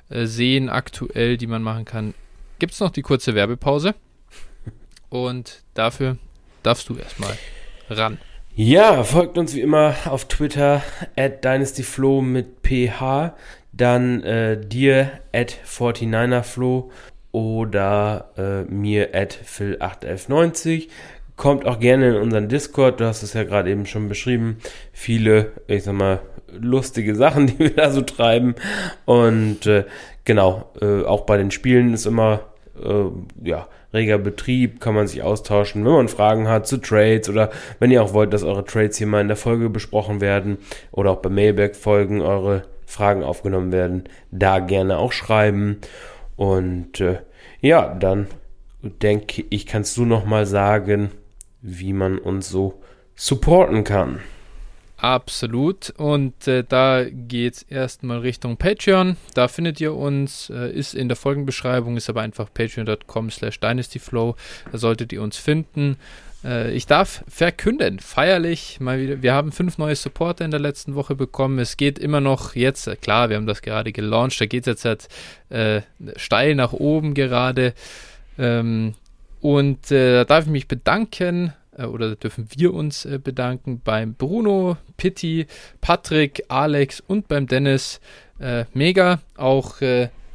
äh, 0.10 0.28
sehen 0.28 0.70
aktuell, 0.70 1.38
die 1.38 1.48
man 1.48 1.64
machen 1.64 1.86
kann, 1.86 2.14
gibt 2.60 2.74
es 2.74 2.80
noch 2.80 2.92
die 2.92 3.02
kurze 3.02 3.34
Werbepause. 3.34 3.96
Und 5.10 5.64
dafür 5.74 6.18
darfst 6.62 6.88
du 6.88 6.98
erstmal 6.98 7.36
ran. 7.90 8.20
Ja, 8.56 9.04
folgt 9.04 9.40
uns 9.40 9.56
wie 9.56 9.62
immer 9.62 9.96
auf 10.06 10.28
Twitter 10.28 10.84
at 11.16 11.44
DynastyFlow 11.44 12.22
mit 12.22 12.62
PH. 12.62 13.34
Dann 13.74 14.24
äh, 14.24 14.60
dir 14.60 15.12
at 15.34 15.58
49erflo 15.66 16.92
oder 17.32 18.30
äh, 18.38 18.72
mir 18.72 19.10
at 19.14 19.38
phil81190. 19.46 20.88
Kommt 21.36 21.66
auch 21.66 21.80
gerne 21.80 22.10
in 22.10 22.16
unseren 22.22 22.48
Discord, 22.48 23.00
du 23.00 23.06
hast 23.06 23.24
es 23.24 23.34
ja 23.34 23.44
gerade 23.44 23.72
eben 23.72 23.88
schon 23.88 24.08
beschrieben. 24.08 24.58
Viele, 24.92 25.52
ich 25.68 25.84
sag 25.84 25.96
mal, 25.96 26.20
lustige 26.52 27.16
Sachen, 27.18 27.48
die 27.48 27.60
wir 27.60 27.76
da 27.76 27.90
so 27.90 28.02
treiben. 28.02 28.56
Und 29.06 29.66
äh, 29.66 29.86
genau, 30.26 30.72
äh, 30.80 31.04
auch 31.04 31.22
bei 31.22 31.38
den 31.38 31.50
Spielen 31.50 31.94
ist 31.94 32.06
immer, 32.06 32.42
äh, 32.82 33.06
ja, 33.44 33.68
reger 33.94 34.18
Betrieb, 34.18 34.80
kann 34.80 34.96
man 34.96 35.08
sich 35.08 35.22
austauschen, 35.22 35.86
wenn 35.86 35.92
man 35.92 36.08
Fragen 36.08 36.48
hat 36.48 36.68
zu 36.68 36.78
Trades 36.78 37.30
oder 37.30 37.52
wenn 37.80 37.92
ihr 37.92 38.02
auch 38.04 38.14
wollt, 38.14 38.34
dass 38.34 38.44
eure 38.44 38.66
Trades 38.66 38.98
hier 38.98 39.08
mal 39.08 39.22
in 39.22 39.28
der 39.28 39.38
Folge 39.38 39.70
besprochen 39.70 40.20
werden 40.20 40.58
oder 40.92 41.12
auch 41.12 41.18
bei 41.22 41.30
Mailback-Folgen 41.30 42.22
eure 42.22 42.64
Fragen 42.94 43.24
aufgenommen 43.24 43.72
werden, 43.72 44.04
da 44.32 44.60
gerne 44.60 44.98
auch 44.98 45.12
schreiben. 45.12 45.80
Und 46.36 47.00
äh, 47.00 47.20
ja, 47.62 47.94
dann 47.94 48.28
denke 48.82 49.46
ich, 49.50 49.66
kannst 49.66 49.98
du 49.98 50.06
noch 50.06 50.26
mal 50.26 50.46
sagen, 50.46 51.12
wie 51.62 51.94
man 51.94 52.18
uns 52.18 52.50
so 52.50 52.82
supporten 53.16 53.84
kann. 53.84 54.20
Absolut. 54.98 55.90
Und 55.98 56.48
äh, 56.48 56.64
da 56.64 57.04
geht 57.10 57.56
es 57.56 57.62
erstmal 57.64 58.20
Richtung 58.20 58.56
Patreon. 58.56 59.18
Da 59.34 59.50
findet 59.50 59.82
ihr 59.82 59.94
uns, 59.94 60.50
äh, 60.50 60.72
ist 60.72 60.96
in 60.96 61.10
der 61.10 61.18
Folgenbeschreibung, 61.18 61.98
ist 61.98 62.10
aber 62.10 62.22
einfach 62.22 62.48
patreon.com 62.54 63.30
slash 63.30 63.60
dynastyflow. 63.60 64.36
Da 64.72 64.78
solltet 64.78 65.12
ihr 65.12 65.22
uns 65.22 65.36
finden. 65.36 65.98
Äh, 66.44 66.72
ich 66.74 66.86
darf 66.86 67.24
verkünden, 67.28 68.00
feierlich 68.00 68.80
mal 68.80 69.00
wieder. 69.00 69.22
Wir 69.22 69.34
haben 69.34 69.52
fünf 69.52 69.78
neue 69.78 69.96
Supporter 69.96 70.46
in 70.46 70.52
der 70.52 70.60
letzten 70.60 70.96
Woche 70.96 71.16
bekommen. 71.16 71.60
Es 71.60 71.78
geht 71.78 72.00
immer 72.00 72.22
noch 72.22 72.56
jetzt, 72.56 72.88
äh, 72.88 72.96
klar, 72.96 73.30
wir 73.30 73.38
haben 73.38 73.48
das 73.48 73.62
gerade 73.62 73.92
gelauncht, 73.92 74.40
da 74.40 74.46
geht 74.46 74.68
es 74.68 74.84
jetzt 74.84 74.86
halt 74.86 75.08
äh, 75.50 75.82
steil 76.18 76.56
nach 76.56 76.74
oben 76.74 77.14
gerade. 77.14 77.74
Ähm, 78.38 78.96
und 79.42 79.92
äh, 79.92 80.14
da 80.14 80.26
darf 80.26 80.46
ich 80.46 80.52
mich 80.52 80.68
bedanken 80.68 81.54
äh, 81.78 81.86
oder 81.86 82.16
dürfen 82.16 82.48
wir 82.56 82.74
uns 82.74 83.08
bedanken 83.24 83.82
beim 83.84 84.14
Bruno, 84.16 84.78
Pitti, 84.98 85.48
Patrick, 85.82 86.44
Alex 86.48 87.02
und 87.02 87.28
beim 87.28 87.48
Dennis. 87.48 88.00
mega. 88.74 89.20
Auch 89.38 89.76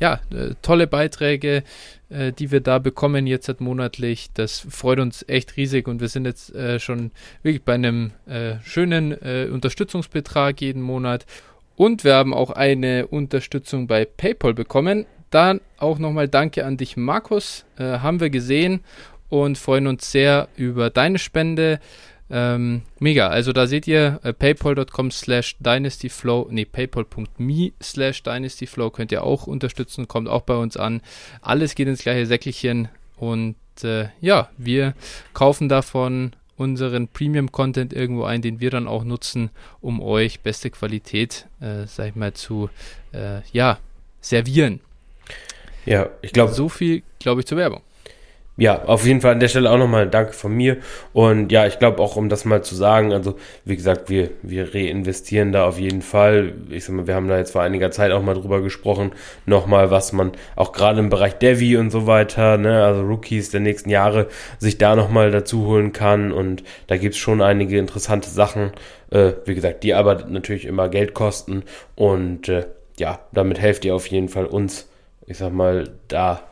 ja, 0.01 0.21
tolle 0.63 0.87
Beiträge, 0.87 1.65
äh, 2.11 2.33
die 2.33 2.51
wir 2.51 2.61
da 2.61 2.79
bekommen 2.79 3.27
jetzt 3.27 3.49
halt 3.49 3.61
monatlich. 3.61 4.31
Das 4.35 4.67
freut 4.69 5.01
uns 5.01 5.25
echt 5.29 5.57
riesig 5.57 5.89
und 5.89 6.01
wir 6.01 6.09
sind 6.09 6.25
jetzt 6.25 6.55
äh, 6.55 6.81
schon 6.81 7.11
wirklich 7.43 7.63
bei 7.63 7.75
einem 7.75 8.13
äh, 8.27 8.57
schönen 8.65 9.13
äh, 9.13 9.49
Unterstützungsbetrag 9.53 10.61
jeden 10.61 10.83
Monat. 10.83 11.27
Und 11.77 12.05
wir 12.05 12.15
haben 12.15 12.35
auch 12.35 12.51
eine 12.51 13.07
Unterstützung 13.07 13.87
bei 13.87 14.05
PayPal 14.05 14.55
bekommen. 14.55 15.07
Dann 15.31 15.61
auch 15.79 15.99
nochmal 15.99 16.29
Danke 16.29 16.65
an 16.65 16.77
dich, 16.77 16.97
Markus. 16.97 17.65
Äh, 17.79 17.99
haben 17.99 18.21
wir 18.21 18.31
gesehen 18.31 18.81
und 19.29 19.59
freuen 19.59 19.87
uns 19.87 20.11
sehr 20.11 20.49
über 20.57 20.91
deine 20.91 21.19
Spende. 21.19 21.81
Ähm, 22.31 22.83
mega, 22.99 23.29
also 23.29 23.53
da 23.53 23.67
seht 23.67 23.87
ihr 23.87 24.21
äh, 24.23 24.33
paypal.com 24.33 25.11
slash 25.11 25.57
dynastyflow, 25.61 26.49
nee, 26.51 26.67
paypal.me 26.67 27.73
slash 27.83 28.23
dynastyflow 28.23 28.91
könnt 28.91 29.13
ihr 29.13 29.25
auch 29.25 29.47
unterstützen, 29.47 30.09
kommt 30.09 30.29
auch 30.29 30.43
bei 30.43 30.57
uns 30.57 30.77
an. 30.77 31.01
Alles 31.41 31.75
geht 31.75 31.89
ins 31.89 32.03
gleiche 32.03 32.27
Säckelchen 32.27 32.89
und 33.17 33.57
äh, 33.83 34.09
ja, 34.21 34.51
wir 34.59 34.95
kaufen 35.33 35.69
davon 35.69 36.33
unseren 36.57 37.09
Premium-Content 37.09 37.93
irgendwo 37.93 38.25
ein, 38.25 38.43
den 38.43 38.61
wir 38.61 38.71
dann 38.71 38.89
auch 38.89 39.05
nutzen, 39.05 39.51
um 39.81 40.03
euch 40.03 40.41
beste 40.41 40.71
Qualität, 40.71 41.47
äh, 41.61 41.87
sag 41.87 42.09
ich 42.09 42.15
mal, 42.17 42.35
zu, 42.35 42.69
äh, 43.13 43.41
ja, 43.53 43.79
servieren. 44.21 44.81
Ja, 45.87 46.11
ich 46.21 46.33
glaube. 46.33 46.53
So 46.53 46.69
viel, 46.69 47.03
glaube 47.21 47.41
ich, 47.41 47.47
zur 47.47 47.57
Werbung 47.57 47.81
ja, 48.59 48.83
auf 48.87 49.07
jeden 49.07 49.21
Fall 49.21 49.33
an 49.33 49.41
der 49.41 49.47
Stelle 49.47 49.71
auch 49.71 49.79
nochmal 49.79 50.09
Danke 50.09 50.33
von 50.33 50.53
mir. 50.53 50.79
Und 51.13 51.53
ja, 51.53 51.69
ich 51.69 51.79
glaube 51.79 52.03
auch, 52.03 52.17
um 52.17 52.29
das 52.29 52.45
mal 52.45 52.61
zu 52.61 52.75
sagen, 52.75 53.13
also 53.13 53.37
wie 53.65 53.77
gesagt, 53.77 54.11
wir, 54.11 54.31
wir 54.43 54.75
reinvestieren 54.75 55.53
da 55.53 55.69
auf 55.69 55.79
jeden 55.79 56.03
Fall. 56.03 56.55
Ich 56.69 56.85
sag 56.85 56.97
mal, 56.97 57.07
wir 57.07 57.15
haben 57.15 57.29
da 57.29 57.39
jetzt 57.39 57.53
vor 57.53 57.63
einiger 57.63 57.93
Zeit 57.93 58.11
auch 58.11 58.21
mal 58.21 58.35
drüber 58.35 58.61
gesprochen, 58.61 59.13
nochmal, 59.47 59.93
was 59.93 60.13
man 60.13 60.33
auch 60.57 60.73
gerade 60.73 60.99
im 60.99 61.09
Bereich 61.09 61.35
Devi 61.35 61.77
und 61.77 61.91
so 61.91 62.09
weiter, 62.09 62.59
ne, 62.59 62.85
also 62.85 63.03
Rookies 63.03 63.51
der 63.51 63.61
nächsten 63.61 63.91
Jahre, 63.91 64.27
sich 64.59 64.77
da 64.77 64.97
nochmal 64.97 65.31
dazu 65.31 65.65
holen 65.65 65.93
kann. 65.93 66.33
Und 66.33 66.65
da 66.89 66.97
gibt's 66.97 67.19
schon 67.19 67.41
einige 67.41 67.79
interessante 67.79 68.29
Sachen. 68.29 68.73
Äh, 69.11 69.35
wie 69.45 69.55
gesagt, 69.55 69.85
die 69.85 69.95
aber 69.95 70.27
natürlich 70.27 70.65
immer 70.65 70.89
Geld 70.89 71.15
kosten. 71.15 71.63
Und 71.95 72.49
äh, 72.49 72.67
ja, 72.99 73.21
damit 73.33 73.61
helft 73.61 73.85
ihr 73.85 73.95
auf 73.95 74.09
jeden 74.09 74.29
Fall 74.29 74.47
uns, 74.47 74.89
ich 75.27 75.39
sag 75.39 75.53
mal, 75.53 75.91
da 76.09 76.43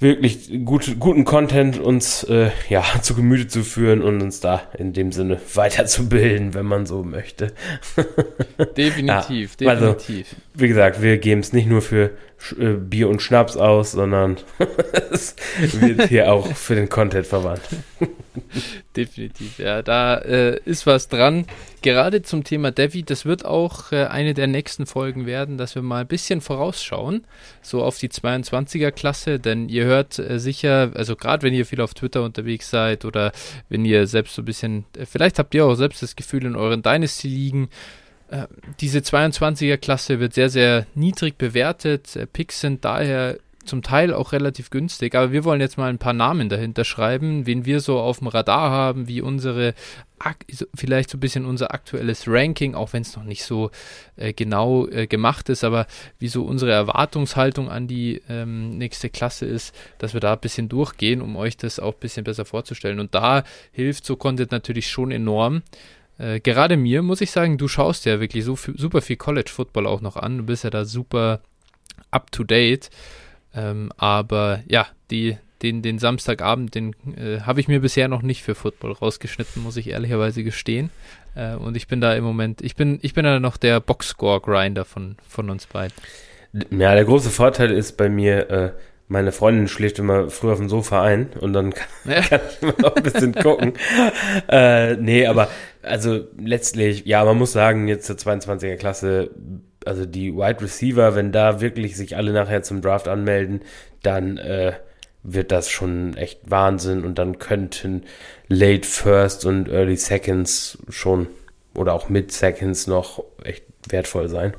wirklich 0.00 0.64
gut, 0.64 0.96
guten 0.98 1.24
Content 1.24 1.78
uns 1.78 2.24
äh, 2.24 2.50
ja 2.68 2.82
zu 3.02 3.14
Gemüte 3.14 3.48
zu 3.48 3.62
führen 3.62 4.02
und 4.02 4.20
uns 4.22 4.40
da 4.40 4.62
in 4.76 4.92
dem 4.92 5.12
Sinne 5.12 5.40
weiterzubilden, 5.54 6.54
wenn 6.54 6.66
man 6.66 6.86
so 6.86 7.02
möchte. 7.02 7.52
definitiv, 8.76 9.56
ja, 9.60 9.68
also, 9.68 9.92
definitiv. 9.92 10.36
wie 10.54 10.68
gesagt, 10.68 11.02
wir 11.02 11.18
geben 11.18 11.40
es 11.40 11.52
nicht 11.52 11.68
nur 11.68 11.82
für 11.82 12.10
Bier 12.56 13.08
und 13.08 13.22
Schnaps 13.22 13.56
aus, 13.56 13.92
sondern 13.92 14.38
es 15.10 15.36
wird 15.58 16.08
hier 16.08 16.32
auch 16.32 16.54
für 16.54 16.74
den 16.74 16.88
Content 16.88 17.26
verwandt. 17.26 17.62
Definitiv, 18.96 19.58
ja, 19.58 19.82
da 19.82 20.16
äh, 20.18 20.60
ist 20.64 20.86
was 20.86 21.08
dran. 21.08 21.46
Gerade 21.82 22.22
zum 22.22 22.44
Thema 22.44 22.70
Devi, 22.70 23.02
das 23.02 23.24
wird 23.24 23.44
auch 23.44 23.92
äh, 23.92 24.04
eine 24.06 24.34
der 24.34 24.46
nächsten 24.46 24.86
Folgen 24.86 25.26
werden, 25.26 25.58
dass 25.58 25.74
wir 25.74 25.82
mal 25.82 26.02
ein 26.02 26.06
bisschen 26.06 26.40
vorausschauen, 26.40 27.24
so 27.62 27.82
auf 27.82 27.98
die 27.98 28.08
22er 28.08 28.90
Klasse, 28.90 29.38
denn 29.38 29.68
ihr 29.68 29.84
hört 29.84 30.18
äh, 30.18 30.38
sicher, 30.38 30.90
also 30.94 31.16
gerade 31.16 31.42
wenn 31.42 31.54
ihr 31.54 31.66
viel 31.66 31.80
auf 31.80 31.94
Twitter 31.94 32.22
unterwegs 32.22 32.70
seid 32.70 33.04
oder 33.04 33.32
wenn 33.68 33.84
ihr 33.84 34.06
selbst 34.06 34.34
so 34.34 34.42
ein 34.42 34.46
bisschen, 34.46 34.84
äh, 34.96 35.06
vielleicht 35.06 35.38
habt 35.38 35.54
ihr 35.54 35.66
auch 35.66 35.74
selbst 35.74 36.02
das 36.02 36.16
Gefühl 36.16 36.44
in 36.46 36.56
euren 36.56 36.82
Dynasty 36.82 37.28
liegen, 37.28 37.64
äh, 37.64 37.99
diese 38.80 39.00
22er 39.00 39.76
Klasse 39.76 40.20
wird 40.20 40.34
sehr, 40.34 40.50
sehr 40.50 40.86
niedrig 40.94 41.36
bewertet. 41.36 42.14
Äh, 42.16 42.26
Picks 42.26 42.60
sind 42.60 42.84
daher 42.84 43.38
zum 43.64 43.82
Teil 43.82 44.14
auch 44.14 44.32
relativ 44.32 44.70
günstig, 44.70 45.14
aber 45.14 45.32
wir 45.32 45.44
wollen 45.44 45.60
jetzt 45.60 45.76
mal 45.76 45.90
ein 45.90 45.98
paar 45.98 46.14
Namen 46.14 46.48
dahinter 46.48 46.84
schreiben, 46.84 47.46
wen 47.46 47.66
wir 47.66 47.80
so 47.80 48.00
auf 48.00 48.18
dem 48.18 48.28
Radar 48.28 48.70
haben, 48.70 49.06
wie 49.06 49.20
unsere, 49.20 49.74
vielleicht 50.74 51.10
so 51.10 51.18
ein 51.18 51.20
bisschen 51.20 51.44
unser 51.44 51.72
aktuelles 51.72 52.24
Ranking, 52.26 52.74
auch 52.74 52.92
wenn 52.94 53.02
es 53.02 53.16
noch 53.16 53.24
nicht 53.24 53.44
so 53.44 53.70
äh, 54.16 54.32
genau 54.32 54.88
äh, 54.88 55.06
gemacht 55.06 55.50
ist, 55.50 55.62
aber 55.62 55.86
wie 56.18 56.28
so 56.28 56.44
unsere 56.44 56.72
Erwartungshaltung 56.72 57.68
an 57.68 57.86
die 57.86 58.22
ähm, 58.28 58.78
nächste 58.78 59.10
Klasse 59.10 59.44
ist, 59.44 59.74
dass 59.98 60.14
wir 60.14 60.20
da 60.20 60.32
ein 60.32 60.40
bisschen 60.40 60.68
durchgehen, 60.68 61.20
um 61.20 61.36
euch 61.36 61.56
das 61.56 61.80
auch 61.80 61.94
ein 61.94 62.00
bisschen 62.00 62.24
besser 62.24 62.46
vorzustellen. 62.46 62.98
Und 62.98 63.14
da 63.14 63.44
hilft 63.72 64.06
so 64.06 64.16
Content 64.16 64.52
natürlich 64.52 64.88
schon 64.88 65.10
enorm. 65.10 65.62
Äh, 66.20 66.40
gerade 66.40 66.76
mir 66.76 67.02
muss 67.02 67.20
ich 67.20 67.30
sagen, 67.30 67.56
du 67.56 67.66
schaust 67.66 68.04
ja 68.04 68.20
wirklich 68.20 68.44
so 68.44 68.56
super 68.56 69.00
viel 69.00 69.16
College 69.16 69.50
Football 69.50 69.86
auch 69.86 70.02
noch 70.02 70.16
an. 70.16 70.38
Du 70.38 70.44
bist 70.44 70.64
ja 70.64 70.70
da 70.70 70.84
super 70.84 71.40
up 72.10 72.30
to 72.30 72.44
date. 72.44 72.90
Ähm, 73.54 73.90
aber 73.96 74.60
ja, 74.68 74.86
die, 75.10 75.38
den, 75.62 75.82
den 75.82 75.98
Samstagabend, 75.98 76.74
den 76.74 76.94
äh, 77.16 77.40
habe 77.40 77.60
ich 77.60 77.68
mir 77.68 77.80
bisher 77.80 78.08
noch 78.08 78.22
nicht 78.22 78.42
für 78.42 78.54
Football 78.54 78.92
rausgeschnitten, 78.92 79.62
muss 79.62 79.76
ich 79.76 79.88
ehrlicherweise 79.88 80.44
gestehen. 80.44 80.90
Äh, 81.34 81.54
und 81.54 81.76
ich 81.76 81.88
bin 81.88 82.00
da 82.00 82.14
im 82.14 82.24
Moment, 82.24 82.60
ich 82.60 82.76
bin, 82.76 82.98
ich 83.02 83.14
bin 83.14 83.24
da 83.24 83.40
noch 83.40 83.56
der 83.56 83.80
Boxscore-Grinder 83.80 84.84
von, 84.84 85.16
von 85.26 85.48
uns 85.50 85.66
beiden. 85.66 85.94
Ja, 86.70 86.94
der 86.94 87.04
große 87.04 87.30
Vorteil 87.30 87.70
ist 87.70 87.96
bei 87.96 88.08
mir, 88.08 88.50
äh, 88.50 88.72
meine 89.08 89.32
Freundin 89.32 89.68
schläft 89.68 89.98
immer 89.98 90.30
früh 90.30 90.52
auf 90.52 90.58
dem 90.58 90.68
Sofa 90.68 91.02
ein 91.02 91.30
und 91.40 91.52
dann 91.52 91.72
kann, 91.72 91.88
ja. 92.04 92.20
kann 92.20 92.40
ich 92.48 92.62
immer 92.62 92.74
noch 92.78 92.96
ein 92.96 93.02
bisschen 93.02 93.34
gucken. 93.34 93.72
äh, 94.48 94.96
nee, 94.96 95.26
aber 95.26 95.48
also 95.82 96.26
letztlich, 96.38 97.04
ja, 97.06 97.24
man 97.24 97.38
muss 97.38 97.52
sagen, 97.52 97.88
jetzt 97.88 98.06
zur 98.06 98.16
22er 98.16 98.76
Klasse, 98.76 99.30
also 99.84 100.06
die 100.06 100.34
Wide 100.34 100.60
Receiver, 100.60 101.14
wenn 101.14 101.32
da 101.32 101.60
wirklich 101.60 101.96
sich 101.96 102.16
alle 102.16 102.32
nachher 102.32 102.62
zum 102.62 102.82
Draft 102.82 103.08
anmelden, 103.08 103.62
dann 104.02 104.36
äh, 104.38 104.74
wird 105.22 105.52
das 105.52 105.70
schon 105.70 106.16
echt 106.16 106.50
Wahnsinn 106.50 107.04
und 107.04 107.18
dann 107.18 107.38
könnten 107.38 108.04
Late 108.48 108.86
First 108.86 109.44
und 109.44 109.68
Early 109.68 109.96
Seconds 109.96 110.78
schon 110.88 111.28
oder 111.74 111.94
auch 111.94 112.08
Mid 112.08 112.32
Seconds 112.32 112.86
noch 112.86 113.22
echt 113.44 113.64
wertvoll 113.88 114.28
sein. 114.28 114.54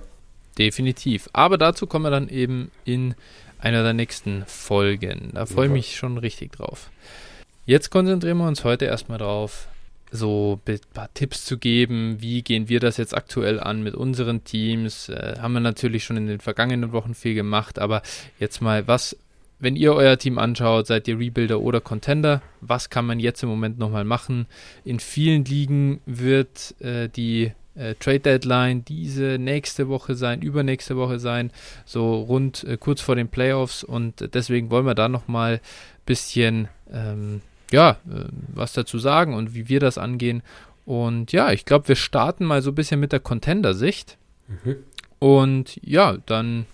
Definitiv. 0.57 1.29
Aber 1.33 1.57
dazu 1.57 1.87
kommen 1.87 2.05
wir 2.05 2.11
dann 2.11 2.29
eben 2.29 2.71
in 2.85 3.15
einer 3.59 3.83
der 3.83 3.93
nächsten 3.93 4.43
Folgen. 4.47 5.31
Da 5.33 5.45
freue 5.45 5.67
ich 5.67 5.71
mich 5.71 5.95
schon 5.95 6.17
richtig 6.17 6.53
drauf. 6.53 6.89
Jetzt 7.65 7.89
konzentrieren 7.89 8.37
wir 8.37 8.47
uns 8.47 8.63
heute 8.63 8.85
erstmal 8.85 9.19
drauf, 9.19 9.67
so 10.11 10.59
ein 10.67 10.79
paar 10.93 11.13
Tipps 11.13 11.45
zu 11.45 11.57
geben. 11.57 12.17
Wie 12.19 12.41
gehen 12.41 12.69
wir 12.69 12.79
das 12.79 12.97
jetzt 12.97 13.15
aktuell 13.15 13.59
an 13.59 13.81
mit 13.81 13.95
unseren 13.95 14.43
Teams? 14.43 15.09
Äh, 15.09 15.37
haben 15.39 15.53
wir 15.53 15.61
natürlich 15.61 16.03
schon 16.03 16.17
in 16.17 16.27
den 16.27 16.39
vergangenen 16.39 16.91
Wochen 16.91 17.13
viel 17.13 17.33
gemacht, 17.33 17.79
aber 17.79 18.01
jetzt 18.39 18.61
mal, 18.61 18.87
was, 18.87 19.17
wenn 19.59 19.75
ihr 19.75 19.93
euer 19.93 20.17
Team 20.17 20.37
anschaut, 20.37 20.87
seid 20.87 21.07
ihr 21.07 21.17
Rebuilder 21.17 21.61
oder 21.61 21.79
Contender? 21.79 22.41
Was 22.59 22.89
kann 22.89 23.05
man 23.05 23.19
jetzt 23.19 23.41
im 23.41 23.49
Moment 23.49 23.79
nochmal 23.79 24.03
machen? 24.03 24.47
In 24.83 24.99
vielen 24.99 25.45
Ligen 25.45 26.01
wird 26.05 26.75
äh, 26.81 27.07
die 27.07 27.53
äh, 27.75 27.95
Trade 27.95 28.19
Deadline 28.19 28.83
diese 28.83 29.37
nächste 29.39 29.87
Woche 29.87 30.15
sein, 30.15 30.41
übernächste 30.41 30.97
Woche 30.97 31.19
sein, 31.19 31.51
so 31.85 32.15
rund 32.21 32.65
äh, 32.65 32.77
kurz 32.77 32.99
vor 32.99 33.15
den 33.15 33.29
Playoffs 33.29 33.83
und 33.83 34.33
deswegen 34.33 34.69
wollen 34.71 34.85
wir 34.85 34.95
da 34.95 35.07
nochmal 35.07 35.53
ein 35.53 36.05
bisschen 36.05 36.67
ähm, 36.91 37.41
ja, 37.71 37.91
äh, 38.09 38.25
was 38.53 38.73
dazu 38.73 38.99
sagen 38.99 39.33
und 39.33 39.53
wie 39.53 39.69
wir 39.69 39.79
das 39.79 39.97
angehen. 39.97 40.43
Und 40.85 41.31
ja, 41.31 41.51
ich 41.51 41.65
glaube, 41.65 41.87
wir 41.87 41.95
starten 41.95 42.45
mal 42.45 42.61
so 42.61 42.71
ein 42.71 42.75
bisschen 42.75 42.99
mit 42.99 43.11
der 43.11 43.19
Contender-Sicht. 43.19 44.17
Mhm. 44.47 44.77
Und 45.19 45.79
ja, 45.83 46.17
dann 46.25 46.65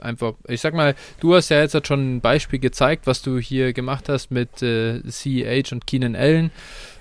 einfach, 0.00 0.34
ich 0.48 0.60
sag 0.60 0.74
mal, 0.74 0.94
du 1.20 1.34
hast 1.34 1.48
ja 1.50 1.60
jetzt 1.60 1.86
schon 1.86 2.16
ein 2.16 2.20
Beispiel 2.20 2.58
gezeigt, 2.58 3.06
was 3.06 3.22
du 3.22 3.38
hier 3.38 3.72
gemacht 3.72 4.08
hast 4.08 4.30
mit 4.30 4.62
äh, 4.62 5.02
CEH 5.08 5.72
und 5.72 5.86
Keenan 5.86 6.16
Allen. 6.16 6.50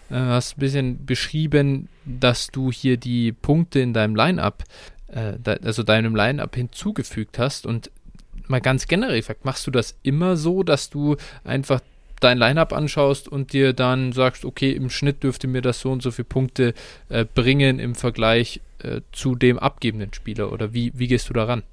Äh, 0.09 0.15
hast 0.15 0.57
ein 0.57 0.59
bisschen 0.59 1.05
beschrieben, 1.05 1.89
dass 2.05 2.47
du 2.47 2.71
hier 2.71 2.97
die 2.97 3.31
Punkte 3.31 3.79
in 3.79 3.93
deinem 3.93 4.15
Line-Up, 4.15 4.63
äh, 5.07 5.33
also 5.63 5.83
deinem 5.83 6.15
Line-Up 6.15 6.55
hinzugefügt 6.55 7.39
hast 7.39 7.65
und 7.65 7.91
mal 8.47 8.61
ganz 8.61 8.87
generell 8.87 9.23
machst 9.43 9.65
du 9.65 9.71
das 9.71 9.97
immer 10.03 10.37
so, 10.37 10.63
dass 10.63 10.89
du 10.89 11.15
einfach 11.43 11.81
dein 12.25 12.37
Line-Up 12.39 12.73
anschaust 12.73 13.27
und 13.27 13.53
dir 13.53 13.73
dann 13.73 14.11
sagst, 14.11 14.45
okay, 14.45 14.71
im 14.71 14.89
Schnitt 14.89 15.23
dürfte 15.23 15.47
mir 15.47 15.61
das 15.61 15.79
so 15.79 15.91
und 15.91 16.01
so 16.01 16.11
viele 16.11 16.25
Punkte 16.25 16.73
äh, 17.09 17.23
bringen 17.23 17.79
im 17.79 17.93
Vergleich 17.93 18.61
äh, 18.83 19.01
zu 19.11 19.35
dem 19.35 19.59
abgebenden 19.59 20.13
Spieler 20.13 20.51
oder 20.51 20.73
wie, 20.73 20.91
wie 20.95 21.07
gehst 21.07 21.29
du 21.29 21.33
daran? 21.33 21.63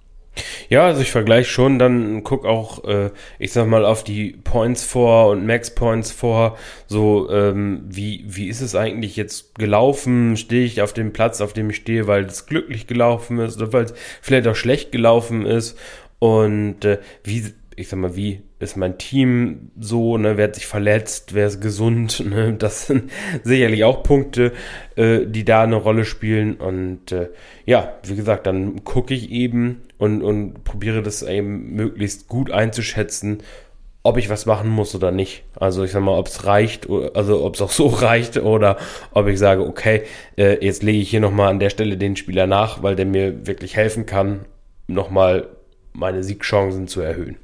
Ja, 0.68 0.86
also 0.86 1.02
ich 1.02 1.10
vergleiche 1.10 1.50
schon, 1.50 1.78
dann 1.78 2.22
guck 2.22 2.46
auch, 2.46 2.84
äh, 2.84 3.10
ich 3.38 3.52
sag 3.52 3.66
mal, 3.66 3.84
auf 3.84 4.02
die 4.02 4.32
Points 4.44 4.82
vor 4.82 5.30
und 5.30 5.46
Max 5.46 5.74
Points 5.74 6.10
vor. 6.10 6.56
So, 6.86 7.30
ähm, 7.30 7.84
wie, 7.88 8.24
wie 8.26 8.48
ist 8.48 8.62
es 8.62 8.74
eigentlich 8.74 9.16
jetzt 9.16 9.54
gelaufen? 9.56 10.36
Stehe 10.38 10.64
ich 10.64 10.80
auf 10.80 10.94
dem 10.94 11.12
Platz, 11.12 11.42
auf 11.42 11.52
dem 11.52 11.70
ich 11.70 11.76
stehe, 11.76 12.06
weil 12.06 12.24
es 12.24 12.46
glücklich 12.46 12.86
gelaufen 12.86 13.38
ist 13.38 13.60
oder 13.60 13.72
weil 13.72 13.84
es 13.84 13.94
vielleicht 14.22 14.48
auch 14.48 14.56
schlecht 14.56 14.92
gelaufen 14.92 15.44
ist? 15.44 15.78
Und 16.18 16.84
äh, 16.84 16.98
wie, 17.24 17.52
ich 17.76 17.88
sag 17.88 17.98
mal, 17.98 18.16
wie 18.16 18.42
ist 18.62 18.76
mein 18.76 18.96
Team 18.96 19.70
so, 19.78 20.16
ne, 20.16 20.36
wer 20.36 20.44
hat 20.44 20.54
sich 20.54 20.66
verletzt, 20.66 21.34
wer 21.34 21.46
ist 21.46 21.60
gesund, 21.60 22.24
ne, 22.24 22.52
das 22.58 22.86
sind 22.86 23.10
sicherlich 23.42 23.84
auch 23.84 24.02
Punkte, 24.02 24.52
äh, 24.96 25.26
die 25.26 25.44
da 25.44 25.62
eine 25.62 25.76
Rolle 25.76 26.04
spielen 26.04 26.54
und 26.54 27.12
äh, 27.12 27.28
ja, 27.66 27.94
wie 28.04 28.16
gesagt, 28.16 28.46
dann 28.46 28.84
gucke 28.84 29.14
ich 29.14 29.30
eben 29.30 29.82
und, 29.98 30.22
und 30.22 30.64
probiere 30.64 31.02
das 31.02 31.22
eben 31.22 31.74
möglichst 31.74 32.28
gut 32.28 32.50
einzuschätzen, 32.50 33.42
ob 34.04 34.16
ich 34.16 34.28
was 34.30 34.46
machen 34.46 34.68
muss 34.68 34.94
oder 34.94 35.10
nicht. 35.10 35.44
Also 35.54 35.84
ich 35.84 35.92
sag 35.92 36.02
mal, 36.02 36.18
ob 36.18 36.26
es 36.26 36.44
reicht, 36.44 36.88
also 37.14 37.44
ob 37.44 37.54
es 37.54 37.62
auch 37.62 37.70
so 37.70 37.86
reicht 37.88 38.36
oder 38.36 38.78
ob 39.12 39.26
ich 39.28 39.38
sage, 39.38 39.66
okay, 39.66 40.02
äh, 40.36 40.64
jetzt 40.64 40.82
lege 40.82 40.98
ich 40.98 41.10
hier 41.10 41.20
nochmal 41.20 41.50
an 41.50 41.60
der 41.60 41.70
Stelle 41.70 41.96
den 41.96 42.16
Spieler 42.16 42.46
nach, 42.46 42.82
weil 42.82 42.96
der 42.96 43.06
mir 43.06 43.46
wirklich 43.46 43.76
helfen 43.76 44.06
kann, 44.06 44.46
nochmal 44.86 45.48
meine 45.92 46.24
Siegchancen 46.24 46.88
zu 46.88 47.00
erhöhen. 47.00 47.36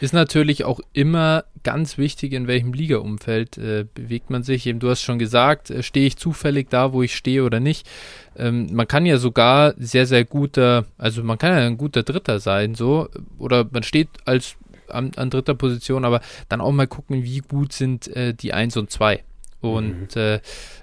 Ist 0.00 0.12
natürlich 0.12 0.64
auch 0.64 0.80
immer 0.92 1.44
ganz 1.62 1.98
wichtig, 1.98 2.32
in 2.32 2.46
welchem 2.46 2.72
Liga-Umfeld 2.72 3.58
äh, 3.58 3.84
bewegt 3.92 4.30
man 4.30 4.42
sich. 4.42 4.66
Eben, 4.66 4.78
du 4.78 4.90
hast 4.90 5.02
schon 5.02 5.18
gesagt, 5.18 5.70
äh, 5.70 5.82
stehe 5.82 6.06
ich 6.06 6.16
zufällig 6.16 6.68
da, 6.70 6.92
wo 6.92 7.02
ich 7.02 7.14
stehe 7.14 7.44
oder 7.44 7.60
nicht. 7.60 7.86
Ähm, 8.36 8.68
man 8.72 8.86
kann 8.86 9.06
ja 9.06 9.18
sogar 9.18 9.74
sehr, 9.76 10.06
sehr 10.06 10.24
guter, 10.24 10.86
also 10.96 11.22
man 11.22 11.38
kann 11.38 11.52
ja 11.52 11.66
ein 11.66 11.76
guter 11.76 12.02
Dritter 12.02 12.38
sein, 12.38 12.74
so, 12.74 13.08
oder 13.38 13.66
man 13.70 13.82
steht 13.82 14.08
als 14.24 14.56
an, 14.88 15.12
an 15.16 15.30
dritter 15.30 15.54
Position, 15.54 16.04
aber 16.04 16.20
dann 16.48 16.60
auch 16.60 16.72
mal 16.72 16.86
gucken, 16.86 17.22
wie 17.22 17.40
gut 17.40 17.72
sind 17.72 18.08
äh, 18.16 18.34
die 18.34 18.52
1 18.52 18.76
und 18.76 18.90
2. 18.90 19.22
Und 19.60 20.14
mhm. 20.14 20.22
äh, 20.22 20.40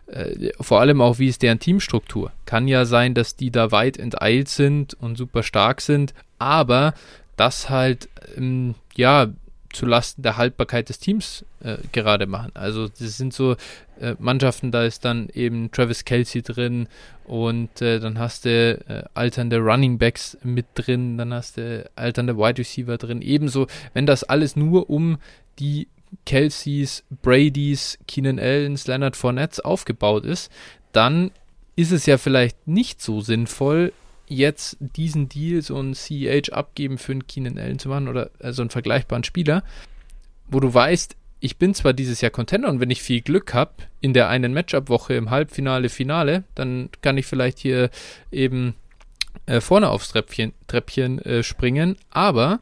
äh, 0.07 0.51
vor 0.59 0.81
allem 0.81 1.01
auch, 1.01 1.19
wie 1.19 1.27
ist 1.27 1.41
deren 1.41 1.59
Teamstruktur? 1.59 2.31
Kann 2.45 2.67
ja 2.67 2.85
sein, 2.85 3.13
dass 3.13 3.35
die 3.35 3.51
da 3.51 3.71
weit 3.71 3.97
enteilt 3.97 4.49
sind 4.49 4.93
und 4.95 5.17
super 5.17 5.43
stark 5.43 5.81
sind, 5.81 6.13
aber 6.39 6.93
das 7.37 7.69
halt, 7.69 8.09
ähm, 8.37 8.75
ja, 8.95 9.27
zulasten 9.75 10.23
der 10.23 10.37
Haltbarkeit 10.37 10.89
des 10.89 10.99
Teams 10.99 11.45
äh, 11.61 11.77
gerade 11.91 12.27
machen. 12.27 12.51
Also 12.53 12.87
das 12.87 13.17
sind 13.17 13.33
so 13.33 13.55
äh, 13.99 14.15
Mannschaften, 14.19 14.71
da 14.71 14.83
ist 14.83 15.05
dann 15.05 15.29
eben 15.33 15.71
Travis 15.71 16.05
Kelsey 16.05 16.41
drin 16.41 16.87
und 17.25 17.81
äh, 17.81 17.99
dann 17.99 18.17
hast 18.17 18.45
du 18.45 18.49
äh, 18.87 19.03
alternde 19.13 19.59
Running 19.59 19.97
Backs 19.97 20.37
mit 20.43 20.65
drin, 20.75 21.17
dann 21.17 21.33
hast 21.33 21.57
du 21.57 21.89
alternde 21.95 22.37
Wide 22.37 22.57
Receiver 22.59 22.97
drin. 22.97 23.21
Ebenso, 23.21 23.67
wenn 23.93 24.05
das 24.05 24.23
alles 24.23 24.55
nur 24.55 24.89
um 24.89 25.17
die 25.59 25.87
Kelseys, 26.25 27.03
Bradys, 27.21 27.99
Keenan 28.07 28.39
Allens, 28.39 28.87
Leonard 28.87 29.15
Fournettes 29.15 29.59
aufgebaut 29.59 30.23
ist, 30.23 30.51
dann 30.93 31.31
ist 31.75 31.91
es 31.91 32.05
ja 32.05 32.17
vielleicht 32.17 32.67
nicht 32.67 33.01
so 33.01 33.19
sinnvoll, 33.19 33.91
jetzt 34.27 34.77
diesen 34.79 35.29
Deal, 35.29 35.61
so 35.61 35.79
ein 35.79 35.93
CEH 35.93 36.51
abgeben 36.51 36.97
für 36.97 37.13
einen 37.13 37.27
Keenan 37.27 37.57
Allen 37.57 37.79
zu 37.79 37.89
machen 37.89 38.07
oder 38.07 38.31
so 38.39 38.45
also 38.45 38.61
einen 38.63 38.69
vergleichbaren 38.69 39.23
Spieler, 39.23 39.63
wo 40.47 40.59
du 40.59 40.73
weißt, 40.73 41.15
ich 41.39 41.57
bin 41.57 41.73
zwar 41.73 41.93
dieses 41.93 42.21
Jahr 42.21 42.31
Contender 42.31 42.69
und 42.69 42.79
wenn 42.79 42.89
ich 42.89 43.01
viel 43.01 43.21
Glück 43.21 43.53
habe 43.53 43.73
in 44.01 44.13
der 44.13 44.29
einen 44.29 44.53
Matchup-Woche 44.53 45.13
im 45.13 45.29
Halbfinale, 45.29 45.89
Finale, 45.89 46.43
dann 46.55 46.89
kann 47.01 47.17
ich 47.17 47.25
vielleicht 47.25 47.59
hier 47.59 47.89
eben 48.31 48.73
äh, 49.45 49.61
vorne 49.61 49.89
aufs 49.89 50.09
Treppchen, 50.09 50.53
Treppchen 50.67 51.19
äh, 51.19 51.43
springen, 51.43 51.97
aber 52.09 52.59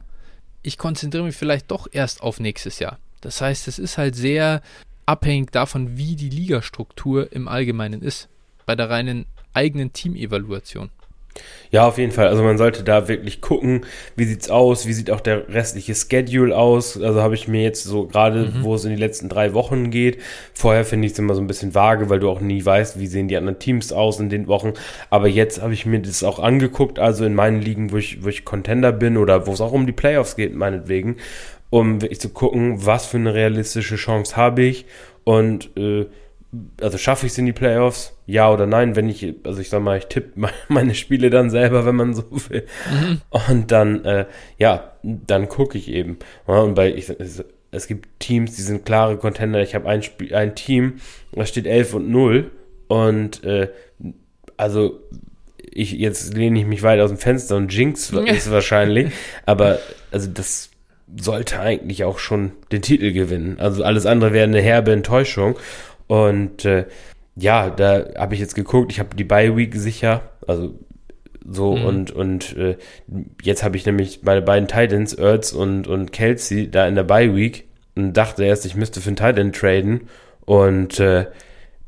ich 0.62 0.76
konzentriere 0.76 1.24
mich 1.24 1.36
vielleicht 1.36 1.70
doch 1.70 1.86
erst 1.90 2.22
auf 2.22 2.40
nächstes 2.40 2.78
Jahr. 2.78 2.98
Das 3.20 3.40
heißt, 3.40 3.68
es 3.68 3.78
ist 3.78 3.96
halt 3.96 4.16
sehr 4.16 4.60
abhängig 5.06 5.52
davon, 5.52 5.96
wie 5.96 6.16
die 6.16 6.30
Ligastruktur 6.30 7.32
im 7.32 7.48
Allgemeinen 7.48 8.02
ist, 8.02 8.28
bei 8.66 8.74
der 8.76 8.90
reinen 8.90 9.26
eigenen 9.52 9.92
Teamevaluation. 9.92 10.90
Ja, 11.70 11.88
auf 11.88 11.98
jeden 11.98 12.12
Fall. 12.12 12.28
Also 12.28 12.44
man 12.44 12.56
sollte 12.56 12.84
da 12.84 13.08
wirklich 13.08 13.40
gucken, 13.40 13.84
wie 14.14 14.24
sieht's 14.24 14.48
aus, 14.48 14.86
wie 14.86 14.92
sieht 14.92 15.10
auch 15.10 15.20
der 15.20 15.48
restliche 15.48 15.94
Schedule 15.94 16.56
aus. 16.56 17.00
Also 17.00 17.20
habe 17.20 17.34
ich 17.34 17.48
mir 17.48 17.62
jetzt 17.62 17.82
so 17.82 18.06
gerade, 18.06 18.52
mhm. 18.54 18.62
wo 18.62 18.76
es 18.76 18.84
in 18.84 18.90
die 18.90 19.00
letzten 19.00 19.28
drei 19.28 19.54
Wochen 19.54 19.90
geht. 19.90 20.18
Vorher 20.52 20.84
finde 20.84 21.06
ich 21.06 21.14
es 21.14 21.18
immer 21.18 21.34
so 21.34 21.40
ein 21.40 21.48
bisschen 21.48 21.74
vage, 21.74 22.08
weil 22.10 22.20
du 22.20 22.30
auch 22.30 22.40
nie 22.40 22.64
weißt, 22.64 23.00
wie 23.00 23.08
sehen 23.08 23.26
die 23.26 23.36
anderen 23.36 23.58
Teams 23.58 23.92
aus 23.92 24.20
in 24.20 24.28
den 24.28 24.46
Wochen. 24.46 24.74
Aber 25.10 25.26
jetzt 25.26 25.60
habe 25.62 25.74
ich 25.74 25.84
mir 25.84 26.00
das 26.00 26.22
auch 26.22 26.38
angeguckt, 26.38 27.00
also 27.00 27.24
in 27.24 27.34
meinen 27.34 27.60
Ligen, 27.60 27.90
wo 27.90 27.96
ich, 27.96 28.22
wo 28.22 28.28
ich 28.28 28.44
Contender 28.44 28.92
bin 28.92 29.16
oder 29.16 29.48
wo 29.48 29.52
es 29.52 29.60
auch 29.60 29.72
um 29.72 29.86
die 29.86 29.92
Playoffs 29.92 30.36
geht, 30.36 30.54
meinetwegen, 30.54 31.16
um 31.70 32.02
wirklich 32.02 32.20
zu 32.20 32.28
gucken, 32.28 32.86
was 32.86 33.06
für 33.06 33.16
eine 33.16 33.34
realistische 33.34 33.96
Chance 33.96 34.36
habe 34.36 34.62
ich 34.62 34.86
und 35.24 35.76
äh, 35.76 36.06
also 36.80 36.98
schaffe 36.98 37.26
ich 37.26 37.32
es 37.32 37.38
in 37.38 37.46
die 37.46 37.52
Playoffs? 37.52 38.13
Ja 38.26 38.50
oder 38.50 38.66
nein? 38.66 38.96
Wenn 38.96 39.08
ich, 39.08 39.34
also 39.44 39.60
ich 39.60 39.68
sag 39.68 39.82
mal, 39.82 39.98
ich 39.98 40.06
tippe 40.06 40.48
meine 40.68 40.94
Spiele 40.94 41.30
dann 41.30 41.50
selber, 41.50 41.84
wenn 41.84 41.96
man 41.96 42.14
so 42.14 42.24
will. 42.48 42.66
Mhm. 42.90 43.20
Und 43.48 43.70
dann, 43.70 44.04
äh, 44.04 44.26
ja, 44.58 44.92
dann 45.02 45.48
gucke 45.48 45.76
ich 45.78 45.88
eben. 45.88 46.18
und 46.46 46.74
bei, 46.74 46.92
ich, 46.92 47.10
es, 47.10 47.44
es, 47.70 47.86
gibt 47.86 48.08
Teams, 48.20 48.56
die 48.56 48.62
sind 48.62 48.86
klare 48.86 49.18
Contender. 49.18 49.60
Ich 49.60 49.74
habe 49.74 49.88
ein, 49.88 50.02
Spiel, 50.02 50.34
ein 50.34 50.54
Team, 50.54 50.94
da 51.32 51.44
steht 51.44 51.66
11 51.66 51.94
und 51.94 52.10
0. 52.10 52.50
Und, 52.88 53.44
äh, 53.44 53.68
also, 54.56 55.00
ich, 55.58 55.92
jetzt 55.92 56.34
lehne 56.34 56.58
ich 56.60 56.66
mich 56.66 56.82
weit 56.82 57.00
aus 57.00 57.10
dem 57.10 57.18
Fenster 57.18 57.56
und 57.56 57.72
Jinx 57.72 58.10
ist 58.26 58.50
wahrscheinlich. 58.50 59.12
Aber, 59.44 59.80
also, 60.10 60.30
das 60.32 60.70
sollte 61.16 61.60
eigentlich 61.60 62.04
auch 62.04 62.18
schon 62.18 62.52
den 62.72 62.80
Titel 62.80 63.12
gewinnen. 63.12 63.56
Also, 63.58 63.84
alles 63.84 64.06
andere 64.06 64.32
wäre 64.32 64.44
eine 64.44 64.62
herbe 64.62 64.92
Enttäuschung. 64.92 65.58
Und 66.06 66.64
äh, 66.64 66.84
ja, 67.36 67.70
da 67.70 68.04
habe 68.16 68.34
ich 68.34 68.40
jetzt 68.40 68.54
geguckt, 68.54 68.92
ich 68.92 69.00
habe 69.00 69.16
die 69.16 69.24
Bye 69.24 69.56
Week 69.56 69.74
sicher, 69.74 70.22
also 70.46 70.74
so 71.46 71.76
mhm. 71.76 71.84
und 71.84 72.10
und 72.10 72.56
äh, 72.56 72.76
jetzt 73.42 73.62
habe 73.62 73.76
ich 73.76 73.84
nämlich 73.84 74.22
meine 74.22 74.42
beiden 74.42 74.68
Titans, 74.68 75.12
Ertz 75.12 75.52
und 75.52 75.86
und 75.86 76.12
Kelsey 76.12 76.70
da 76.70 76.86
in 76.86 76.94
der 76.94 77.04
Bye 77.04 77.34
Week 77.34 77.68
und 77.96 78.14
dachte 78.14 78.44
erst, 78.44 78.64
ich 78.64 78.76
müsste 78.76 79.00
für 79.00 79.08
einen 79.08 79.16
Titan 79.16 79.52
traden 79.52 80.08
und 80.46 81.00
äh, 81.00 81.26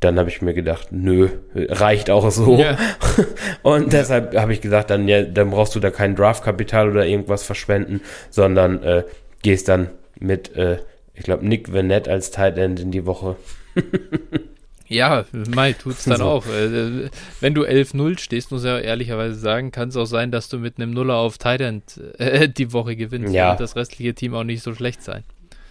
dann 0.01 0.19
habe 0.19 0.29
ich 0.29 0.43
mir 0.43 0.53
gedacht, 0.53 0.89
nö, 0.91 1.29
reicht 1.55 2.11
auch 2.11 2.31
so. 2.31 2.59
Ja. 2.59 2.77
Und 3.63 3.95
deshalb 3.95 4.37
habe 4.37 4.53
ich 4.53 4.61
gesagt, 4.61 4.91
dann, 4.91 5.09
ja, 5.09 5.23
dann 5.23 5.51
brauchst 5.51 5.75
du 5.75 5.81
da 5.81 5.91
kein 5.91 6.15
Draftkapital 6.15 6.91
oder 6.91 7.07
irgendwas 7.07 7.45
verschwenden, 7.45 8.03
sondern 8.29 8.83
äh, 8.83 9.05
gehst 9.43 9.69
dann 9.69 9.89
mit, 10.21 10.55
äh, 10.55 10.79
ich 11.15 11.23
glaube, 11.23 11.47
Nick 11.47 11.73
Vanette 11.73 12.11
als 12.11 12.31
Tight 12.31 12.59
End 12.59 12.79
in 12.79 12.91
die 12.91 13.07
Woche. 13.07 13.37
Ja, 14.89 15.25
Mai 15.33 15.73
tut's 15.73 16.05
dann 16.05 16.19
so. 16.19 16.25
auch. 16.25 16.47
Äh, 16.47 17.11
wenn 17.41 17.55
du 17.55 17.65
11-0 17.65 18.19
stehst, 18.19 18.51
muss 18.51 18.63
ich 18.63 18.69
ja 18.69 18.79
ehrlicherweise 18.79 19.35
sagen, 19.35 19.71
kann 19.73 19.89
es 19.89 19.97
auch 19.97 20.07
sein, 20.07 20.31
dass 20.31 20.49
du 20.49 20.59
mit 20.59 20.79
einem 20.79 20.93
Nuller 20.93 21.17
auf 21.17 21.39
Thailand 21.39 22.01
äh, 22.19 22.49
die 22.49 22.73
Woche 22.73 22.97
gewinnst. 22.97 23.33
Ja. 23.33 23.53
Und 23.53 23.61
das 23.61 23.77
restliche 23.77 24.15
Team 24.15 24.35
auch 24.35 24.45
nicht 24.45 24.63
so 24.63 24.75
schlecht 24.75 25.03
sein. 25.03 25.25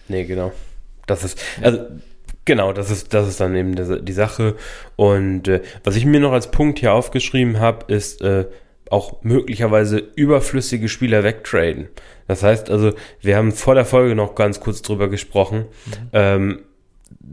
Nee, 0.08 0.24
genau. 0.24 0.52
Das 1.06 1.24
ist, 1.24 1.40
also, 1.62 1.80
genau, 2.44 2.72
das 2.72 2.90
ist, 2.90 3.14
das 3.14 3.28
ist 3.28 3.40
dann 3.40 3.54
eben 3.54 3.74
die, 3.74 4.02
die 4.02 4.12
Sache. 4.12 4.56
Und 4.96 5.48
äh, 5.48 5.62
was 5.84 5.96
ich 5.96 6.04
mir 6.04 6.20
noch 6.20 6.32
als 6.32 6.50
Punkt 6.50 6.80
hier 6.80 6.92
aufgeschrieben 6.92 7.60
habe, 7.60 7.92
ist 7.92 8.22
äh, 8.22 8.46
auch 8.90 9.22
möglicherweise 9.22 9.98
überflüssige 9.98 10.88
Spieler 10.88 11.24
wegtraden. 11.24 11.88
Das 12.28 12.42
heißt 12.42 12.70
also, 12.70 12.92
wir 13.20 13.36
haben 13.36 13.52
vor 13.52 13.74
der 13.74 13.84
Folge 13.84 14.14
noch 14.14 14.34
ganz 14.34 14.60
kurz 14.60 14.82
drüber 14.82 15.08
gesprochen. 15.08 15.66
Mhm. 15.86 15.92
Ähm, 16.12 16.58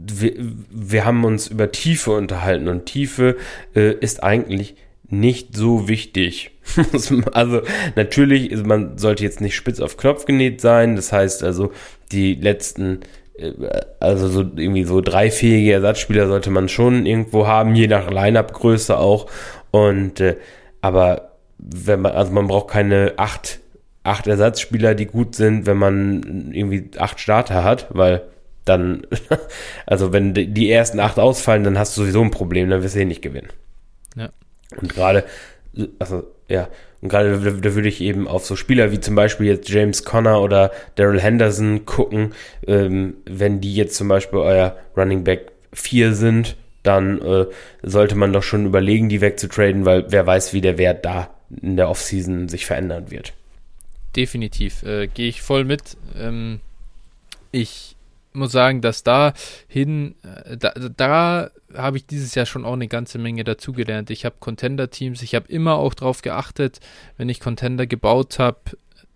wir, 0.06 0.32
wir 0.70 1.04
haben 1.04 1.24
uns 1.24 1.48
über 1.48 1.70
Tiefe 1.70 2.12
unterhalten 2.12 2.68
und 2.68 2.86
Tiefe 2.86 3.36
äh, 3.74 3.92
ist 3.92 4.22
eigentlich 4.22 4.76
nicht 5.08 5.56
so 5.56 5.88
wichtig. 5.88 6.50
also 7.32 7.62
natürlich, 7.94 8.64
man 8.64 8.98
sollte 8.98 9.22
jetzt 9.22 9.40
nicht 9.40 9.54
spitz 9.54 9.80
auf 9.80 9.96
Knopf 9.96 10.24
genäht 10.24 10.60
sein. 10.60 10.96
Das 10.96 11.12
heißt 11.12 11.44
also, 11.44 11.72
die 12.12 12.34
letzten, 12.34 13.00
äh, 13.36 13.52
also 14.00 14.28
so 14.28 14.40
irgendwie 14.40 14.84
so 14.84 15.00
dreifähige 15.00 15.72
Ersatzspieler 15.72 16.26
sollte 16.26 16.50
man 16.50 16.68
schon 16.68 17.06
irgendwo 17.06 17.46
haben, 17.46 17.74
je 17.74 17.86
nach 17.86 18.10
Line-Up-Größe 18.10 18.98
auch. 18.98 19.30
Und 19.70 20.20
äh, 20.20 20.36
aber 20.80 21.32
wenn 21.58 22.00
man, 22.02 22.12
also 22.12 22.32
man 22.32 22.46
braucht 22.46 22.68
keine 22.68 23.14
acht, 23.16 23.60
acht 24.02 24.26
Ersatzspieler, 24.26 24.94
die 24.94 25.06
gut 25.06 25.34
sind, 25.34 25.66
wenn 25.66 25.78
man 25.78 26.50
irgendwie 26.52 26.90
acht 26.98 27.20
Starter 27.20 27.64
hat, 27.64 27.86
weil 27.90 28.22
dann, 28.64 29.06
also 29.86 30.12
wenn 30.12 30.34
die 30.34 30.70
ersten 30.70 31.00
acht 31.00 31.18
ausfallen, 31.18 31.64
dann 31.64 31.78
hast 31.78 31.96
du 31.96 32.02
sowieso 32.02 32.22
ein 32.22 32.30
Problem, 32.30 32.70
dann 32.70 32.82
wirst 32.82 32.94
du 32.94 33.00
eh 33.00 33.04
nicht 33.04 33.22
gewinnen. 33.22 33.48
Ja. 34.16 34.30
Und 34.80 34.94
gerade, 34.94 35.24
also 35.98 36.24
ja, 36.48 36.68
und 37.00 37.08
gerade 37.08 37.38
da, 37.38 37.50
da, 37.50 37.74
würde 37.74 37.88
ich 37.88 38.00
eben 38.00 38.26
auf 38.26 38.46
so 38.46 38.56
Spieler 38.56 38.90
wie 38.90 39.00
zum 39.00 39.14
Beispiel 39.14 39.46
jetzt 39.46 39.68
James 39.68 40.04
Conner 40.04 40.40
oder 40.40 40.72
Daryl 40.94 41.20
Henderson 41.20 41.84
gucken, 41.84 42.32
ähm, 42.66 43.14
wenn 43.26 43.60
die 43.60 43.74
jetzt 43.74 43.96
zum 43.96 44.08
Beispiel 44.08 44.38
euer 44.38 44.76
Running 44.96 45.24
Back 45.24 45.52
4 45.72 46.14
sind, 46.14 46.56
dann 46.82 47.20
äh, 47.20 47.46
sollte 47.82 48.14
man 48.14 48.32
doch 48.32 48.42
schon 48.42 48.66
überlegen, 48.66 49.08
die 49.08 49.20
wegzutraden, 49.20 49.84
weil 49.84 50.06
wer 50.08 50.26
weiß, 50.26 50.52
wie 50.52 50.60
der 50.60 50.78
Wert 50.78 51.04
da 51.04 51.30
in 51.62 51.76
der 51.76 51.88
Offseason 51.88 52.48
sich 52.48 52.66
verändern 52.66 53.10
wird. 53.10 53.32
Definitiv, 54.16 54.82
äh, 54.84 55.06
gehe 55.06 55.28
ich 55.28 55.42
voll 55.42 55.64
mit. 55.64 55.96
Ähm, 56.16 56.60
ich 57.52 57.93
muss 58.34 58.52
sagen, 58.52 58.80
dass 58.80 59.02
da 59.02 59.32
hin, 59.68 60.14
äh, 60.22 60.56
da, 60.56 60.72
da 60.74 61.50
habe 61.74 61.96
ich 61.96 62.06
dieses 62.06 62.34
Jahr 62.34 62.46
schon 62.46 62.64
auch 62.64 62.74
eine 62.74 62.88
ganze 62.88 63.18
Menge 63.18 63.44
dazugelernt. 63.44 64.10
Ich 64.10 64.24
habe 64.24 64.36
Contender-Teams, 64.38 65.22
ich 65.22 65.34
habe 65.34 65.48
immer 65.48 65.74
auch 65.74 65.94
darauf 65.94 66.22
geachtet, 66.22 66.80
wenn 67.16 67.28
ich 67.28 67.40
Contender 67.40 67.86
gebaut 67.86 68.38
habe, 68.38 68.58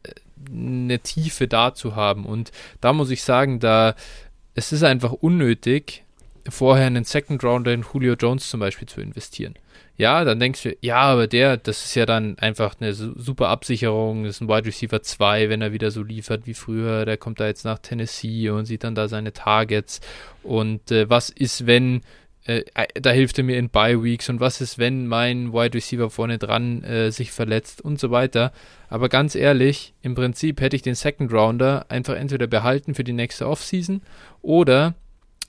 äh, 0.03 0.11
eine 0.51 1.01
Tiefe 1.01 1.49
da 1.49 1.75
zu 1.75 1.97
haben. 1.97 2.25
Und 2.25 2.53
da 2.81 2.93
muss 2.93 3.11
ich 3.11 3.23
sagen, 3.23 3.61
da 3.61 3.95
es 4.55 4.73
ist 4.73 4.83
einfach 4.83 5.13
unnötig, 5.13 6.05
vorher 6.49 6.87
einen 6.87 7.05
Second 7.05 7.45
Rounder 7.45 7.73
in 7.73 7.85
Julio 7.93 8.15
Jones 8.15 8.51
zum 8.51 8.59
Beispiel 8.59 8.89
zu 8.89 9.01
investieren. 9.01 9.55
Ja, 9.99 10.25
dann 10.25 10.39
denkst 10.39 10.63
du, 10.63 10.77
ja, 10.81 11.01
aber 11.01 11.27
der, 11.27 11.57
das 11.57 11.85
ist 11.85 11.97
ja 11.97 12.07
dann 12.07 12.39
einfach 12.39 12.77
eine 12.79 12.95
super 12.95 13.49
Absicherung, 13.49 14.23
das 14.23 14.37
ist 14.37 14.43
ein 14.43 14.49
Wide 14.49 14.67
Receiver 14.67 15.03
2, 15.03 15.49
wenn 15.49 15.61
er 15.61 15.73
wieder 15.73 15.91
so 15.91 16.05
liefert 16.05 16.47
wie 16.47 16.55
früher, 16.55 17.05
der 17.05 17.17
kommt 17.17 17.41
da 17.41 17.49
jetzt 17.49 17.65
nach 17.65 17.81
Tennessee 17.81 18.49
und 18.51 18.67
sieht 18.67 18.85
dann 18.85 18.95
da 18.95 19.09
seine 19.09 19.33
Targets. 19.33 20.01
Und 20.45 20.93
äh, 20.93 21.11
was 21.11 21.31
ist, 21.31 21.67
wenn, 21.67 22.03
äh, 22.45 22.63
da 22.95 23.11
hilft 23.11 23.39
er 23.39 23.45
mir 23.45 23.59
in 23.59 23.71
Bye 23.71 24.01
Weeks 24.01 24.29
und 24.29 24.39
was 24.39 24.61
ist, 24.61 24.79
wenn 24.79 25.09
mein 25.09 25.53
Wide 25.53 25.75
Receiver 25.75 26.11
vorne 26.11 26.39
dran 26.39 26.85
äh, 26.85 27.11
sich 27.11 27.33
verletzt 27.33 27.81
und 27.81 27.99
so 27.99 28.13
weiter. 28.13 28.53
Aber 28.89 29.09
ganz 29.09 29.35
ehrlich, 29.35 29.95
im 30.03 30.15
Prinzip 30.15 30.61
hätte 30.61 30.77
ich 30.77 30.83
den 30.83 30.95
Second 30.95 31.33
Rounder 31.33 31.87
einfach 31.89 32.15
entweder 32.15 32.47
behalten 32.47 32.95
für 32.95 33.03
die 33.03 33.13
nächste 33.13 33.49
Offseason 33.49 34.03
oder 34.43 34.95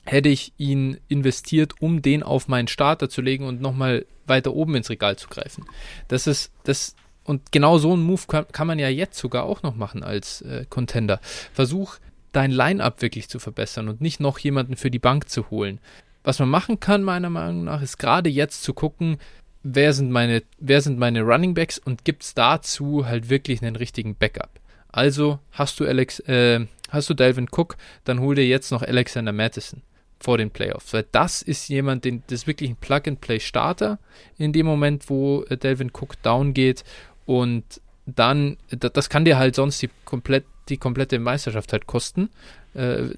hätte 0.06 0.30
ich 0.30 0.54
ihn 0.58 0.98
investiert, 1.08 1.74
um 1.82 2.02
den 2.02 2.24
auf 2.24 2.48
meinen 2.48 2.68
Starter 2.68 3.10
zu 3.10 3.22
legen 3.22 3.46
und 3.46 3.62
nochmal 3.62 4.08
weiter 4.30 4.54
oben 4.54 4.76
ins 4.76 4.90
Regal 4.90 5.18
zu 5.18 5.28
greifen. 5.28 5.66
Das 6.08 6.28
ist, 6.28 6.52
das, 6.64 6.96
und 7.24 7.52
genau 7.52 7.78
so 7.78 7.94
einen 7.94 8.04
Move 8.04 8.22
kann, 8.28 8.48
kann 8.52 8.68
man 8.68 8.80
ja 8.80 8.90
jetzt 8.90 9.18
sogar 9.18 9.44
auch 9.44 9.64
noch 9.64 9.76
machen 9.76 10.04
als 10.04 10.42
äh, 10.42 10.66
Contender. 10.70 11.20
Versuch, 11.54 11.98
dein 12.32 12.52
Line-Up 12.52 13.02
wirklich 13.02 13.30
zu 13.30 13.40
verbessern 13.40 13.90
und 13.90 14.02
nicht 14.02 14.20
noch 14.20 14.40
jemanden 14.40 14.76
für 14.76 14.92
die 14.92 15.00
Bank 15.00 15.30
zu 15.30 15.50
holen. 15.50 15.80
Was 16.24 16.40
man 16.40 16.50
machen 16.50 16.80
kann, 16.80 17.04
meiner 17.04 17.30
Meinung 17.30 17.64
nach, 17.64 17.82
ist 17.82 17.98
gerade 17.98 18.30
jetzt 18.30 18.64
zu 18.64 18.74
gucken, 18.74 19.18
wer 19.64 19.94
sind 19.94 20.12
meine, 20.12 20.44
wer 20.60 20.82
sind 20.82 21.00
meine 21.00 21.22
Running 21.22 21.54
Backs 21.54 21.80
und 21.80 22.06
gibt 22.06 22.24
es 22.24 22.34
dazu 22.34 23.06
halt 23.06 23.30
wirklich 23.30 23.62
einen 23.62 23.76
richtigen 23.76 24.16
Backup. 24.16 24.60
Also 24.90 25.40
hast 25.52 25.80
du 25.80 25.86
Alex, 25.86 26.20
äh, 26.22 26.66
hast 26.90 27.10
du 27.10 27.14
Delvin 27.14 27.48
Cook, 27.52 27.78
dann 28.04 28.20
hol 28.20 28.36
dir 28.36 28.46
jetzt 28.46 28.72
noch 28.72 28.82
Alexander 28.82 29.32
Madison 29.32 29.82
vor 30.20 30.38
den 30.38 30.52
Playoffs. 30.52 30.94
Weil 30.94 31.06
das 31.12 31.42
ist 31.42 31.70
jemand, 31.70 32.06
den, 32.06 32.24
das 32.28 32.42
ist 32.42 32.48
wirklich 32.48 32.70
ein 32.70 32.76
Plug-and-Play-Starter 32.76 34.00
in 34.38 34.54
dem 34.54 34.66
Moment, 34.66 35.10
wo 35.10 35.44
äh, 35.44 35.58
Delvin 35.58 35.92
Cook 35.94 36.22
down 36.22 36.54
geht. 36.54 36.84
Und 37.26 37.64
dann, 38.06 38.58
das 38.70 39.10
kann 39.10 39.26
dir 39.26 39.38
halt 39.38 39.56
sonst 39.56 39.82
die, 39.82 39.90
komplett, 40.06 40.46
die 40.68 40.78
komplette 40.78 41.20
Meisterschaft 41.20 41.72
halt 41.72 41.88
kosten. 41.88 42.30
Äh, 42.74 43.10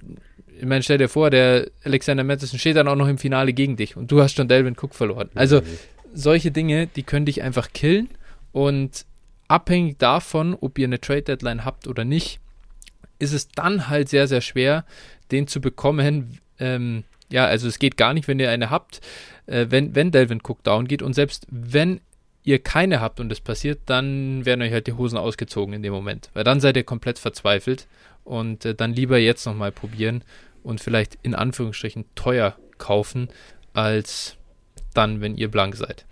ich 0.60 0.66
meine, 0.66 0.84
stell 0.84 1.00
dir 1.00 1.10
vor, 1.10 1.30
der 1.30 1.72
Alexander 1.84 2.24
Madison 2.24 2.60
steht 2.60 2.76
dann 2.76 2.88
auch 2.88 2.96
noch 2.96 3.08
im 3.08 3.18
Finale 3.18 3.54
gegen 3.54 3.78
dich 3.78 3.98
und 3.98 4.12
du 4.12 4.22
hast 4.22 4.36
schon 4.36 4.48
Delvin 4.48 4.76
Cook 4.80 4.94
verloren. 4.94 5.30
Also 5.34 5.62
solche 6.14 6.52
Dinge, 6.52 6.88
die 6.88 7.04
können 7.04 7.26
dich 7.26 7.42
einfach 7.42 7.74
killen 7.74 8.10
und 8.52 9.06
abhängig 9.48 9.98
davon, 9.98 10.56
ob 10.60 10.78
ihr 10.78 10.86
eine 10.86 11.02
Trade 11.02 11.24
Deadline 11.24 11.66
habt 11.66 11.88
oder 11.88 12.06
nicht, 12.06 12.40
ist 13.18 13.34
es 13.34 13.48
dann 13.50 13.88
halt 13.90 14.10
sehr, 14.10 14.28
sehr 14.28 14.42
schwer, 14.42 14.86
den 15.32 15.48
zu 15.48 15.62
bekommen, 15.62 16.40
ähm, 16.62 17.04
ja, 17.30 17.46
also 17.46 17.68
es 17.68 17.80
geht 17.80 17.98
gar 17.98 18.14
nicht, 18.14 18.28
wenn 18.28 18.40
ihr 18.40 18.50
eine 18.50 18.70
habt, 18.70 19.02
äh, 19.48 19.68
wenn, 19.70 19.96
wenn 19.96 20.12
Delvin 20.12 20.42
Cook 20.42 20.64
down 20.64 20.88
geht 20.88 21.02
und 21.02 21.14
selbst 21.14 21.48
wenn 21.50 22.02
ihr 22.44 22.60
keine 22.60 23.02
habt 23.02 23.20
und 23.20 23.30
das 23.30 23.40
passiert, 23.40 23.80
dann 23.86 24.46
werden 24.46 24.62
euch 24.62 24.72
halt 24.72 24.88
die 24.88 24.94
Hosen 24.94 25.18
ausgezogen 25.18 25.74
in 25.74 25.84
dem 25.84 25.94
Moment, 25.94 26.30
weil 26.34 26.44
dann 26.44 26.60
seid 26.60 26.76
ihr 26.78 26.84
komplett 26.84 27.20
verzweifelt 27.20 27.88
und 28.24 28.66
äh, 28.66 28.76
dann 28.76 28.94
lieber 28.94 29.18
jetzt 29.18 29.46
nochmal 29.46 29.72
probieren 29.72 30.24
und 30.64 30.82
vielleicht 30.82 31.18
in 31.24 31.36
Anführungsstrichen 31.36 32.06
teuer 32.16 32.56
kaufen, 32.78 33.30
als 33.74 34.38
dann, 34.94 35.22
wenn 35.22 35.36
ihr 35.36 35.50
blank 35.50 35.76
seid. 35.76 36.06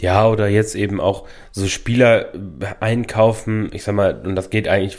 Ja, 0.00 0.28
oder 0.28 0.48
jetzt 0.48 0.74
eben 0.74 1.00
auch 1.00 1.24
so 1.52 1.68
Spieler 1.68 2.32
einkaufen, 2.80 3.70
ich 3.72 3.84
sag 3.84 3.94
mal, 3.94 4.20
und 4.24 4.34
das 4.34 4.50
geht 4.50 4.66
eigentlich, 4.66 4.98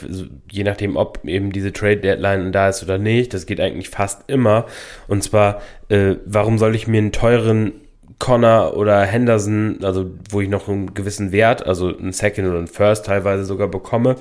je 0.50 0.64
nachdem, 0.64 0.96
ob 0.96 1.20
eben 1.24 1.52
diese 1.52 1.72
Trade 1.72 1.98
Deadline 1.98 2.50
da 2.50 2.70
ist 2.70 2.82
oder 2.82 2.96
nicht, 2.96 3.34
das 3.34 3.44
geht 3.44 3.60
eigentlich 3.60 3.90
fast 3.90 4.22
immer. 4.26 4.64
Und 5.06 5.22
zwar, 5.22 5.60
äh, 5.90 6.16
warum 6.24 6.58
soll 6.58 6.74
ich 6.74 6.86
mir 6.88 6.98
einen 6.98 7.12
teuren 7.12 7.72
Connor 8.18 8.76
oder 8.76 9.02
Henderson, 9.02 9.80
also 9.82 10.10
wo 10.30 10.40
ich 10.40 10.48
noch 10.48 10.68
einen 10.68 10.94
gewissen 10.94 11.30
Wert, 11.32 11.66
also 11.66 11.96
einen 11.96 12.12
Second 12.12 12.48
oder 12.48 12.58
einen 12.58 12.66
First 12.66 13.06
teilweise 13.06 13.44
sogar 13.44 13.68
bekomme, 13.68 14.16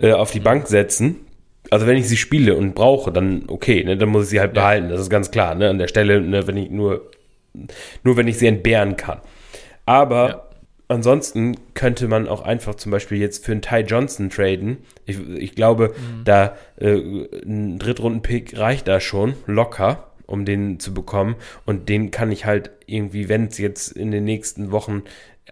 äh, 0.00 0.12
auf 0.12 0.32
die 0.32 0.40
Bank 0.40 0.66
setzen? 0.66 1.20
Also 1.70 1.86
wenn 1.86 1.96
ich 1.96 2.08
sie 2.08 2.16
spiele 2.16 2.56
und 2.56 2.74
brauche, 2.74 3.12
dann 3.12 3.44
okay, 3.48 3.84
ne, 3.84 3.96
dann 3.96 4.08
muss 4.08 4.24
ich 4.24 4.30
sie 4.30 4.40
halt 4.40 4.54
behalten, 4.54 4.88
das 4.88 5.00
ist 5.00 5.10
ganz 5.10 5.30
klar, 5.30 5.54
ne, 5.54 5.68
an 5.68 5.78
der 5.78 5.88
Stelle, 5.88 6.20
ne, 6.20 6.46
wenn 6.46 6.56
ich 6.56 6.70
nur, 6.70 7.10
nur 8.02 8.16
wenn 8.16 8.28
ich 8.28 8.38
sie 8.38 8.46
entbehren 8.46 8.96
kann. 8.96 9.20
Aber 9.86 10.28
ja. 10.28 10.42
ansonsten 10.88 11.56
könnte 11.74 12.08
man 12.08 12.28
auch 12.28 12.42
einfach 12.42 12.74
zum 12.74 12.92
Beispiel 12.92 13.18
jetzt 13.18 13.44
für 13.44 13.52
einen 13.52 13.62
Ty 13.62 13.80
Johnson 13.80 14.28
traden. 14.28 14.78
Ich, 15.06 15.18
ich 15.18 15.54
glaube, 15.54 15.94
mhm. 15.96 16.24
da 16.24 16.56
äh, 16.76 16.98
ein 17.44 17.78
Drittrunden-Pick 17.78 18.58
reicht 18.58 18.86
da 18.88 19.00
schon 19.00 19.34
locker, 19.46 20.10
um 20.26 20.44
den 20.44 20.78
zu 20.78 20.92
bekommen. 20.92 21.36
Und 21.64 21.88
den 21.88 22.10
kann 22.10 22.30
ich 22.30 22.44
halt 22.44 22.72
irgendwie, 22.86 23.28
wenn 23.28 23.46
es 23.46 23.58
jetzt 23.58 23.92
in 23.92 24.10
den 24.10 24.24
nächsten 24.24 24.70
Wochen 24.70 25.04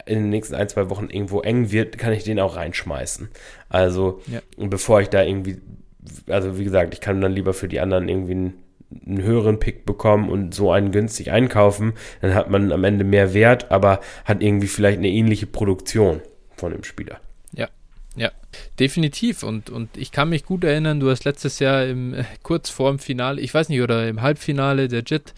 in 0.07 0.19
den 0.19 0.31
nächsten 0.31 0.55
ein, 0.55 0.69
zwei 0.69 0.91
Wochen 0.91 1.09
irgendwo 1.09 1.41
eng 1.41 1.71
wird, 1.71 1.99
kann 1.99 2.13
ich 2.13 2.25
den 2.25 2.41
auch 2.41 2.57
reinschmeißen. 2.57 3.29
Also, 3.69 4.21
ja. 4.27 4.41
bevor 4.57 5.01
ich 5.01 5.09
da 5.09 5.23
irgendwie, 5.23 5.59
also 6.27 6.59
wie 6.59 6.65
gesagt, 6.65 6.95
ich 6.95 7.01
kann 7.01 7.21
dann 7.21 7.33
lieber 7.33 7.55
für 7.55 7.69
die 7.69 7.81
anderen 7.81 8.09
irgendwie 8.09 8.33
einen 8.33 8.64
einen 9.07 9.23
höheren 9.23 9.59
Pick 9.59 9.85
bekommen 9.87 10.29
und 10.29 10.55
so 10.55 10.71
einen 10.71 10.93
günstig 10.93 11.31
einkaufen, 11.31 11.95
dann 12.21 12.35
hat 12.35 12.51
man 12.51 12.73
am 12.73 12.85
Ende 12.85 13.05
mehr 13.05 13.35
Wert, 13.35 13.71
aber 13.71 14.01
hat 14.25 14.43
irgendwie 14.43 14.69
vielleicht 14.69 14.99
eine 14.99 15.09
ähnliche 15.09 15.47
Produktion 15.47 16.21
von 16.57 16.73
dem 16.73 16.85
Spieler. 16.85 17.21
Ja, 17.53 17.69
ja, 18.17 18.31
definitiv. 18.79 19.43
Und, 19.43 19.71
und 19.71 19.97
ich 19.97 20.13
kann 20.13 20.29
mich 20.29 20.45
gut 20.45 20.65
erinnern, 20.65 21.01
du 21.01 21.11
hast 21.11 21.25
letztes 21.25 21.59
Jahr 21.59 21.85
im, 21.85 22.15
äh, 22.15 22.25
kurz 22.43 22.71
vor 22.71 22.91
dem 22.91 22.99
Finale, 22.99 23.41
ich 23.41 23.53
weiß 23.53 23.69
nicht, 23.69 23.81
oder 23.81 24.09
im 24.09 24.23
Halbfinale 24.23 24.89
der 24.89 25.03
Jet 25.05 25.35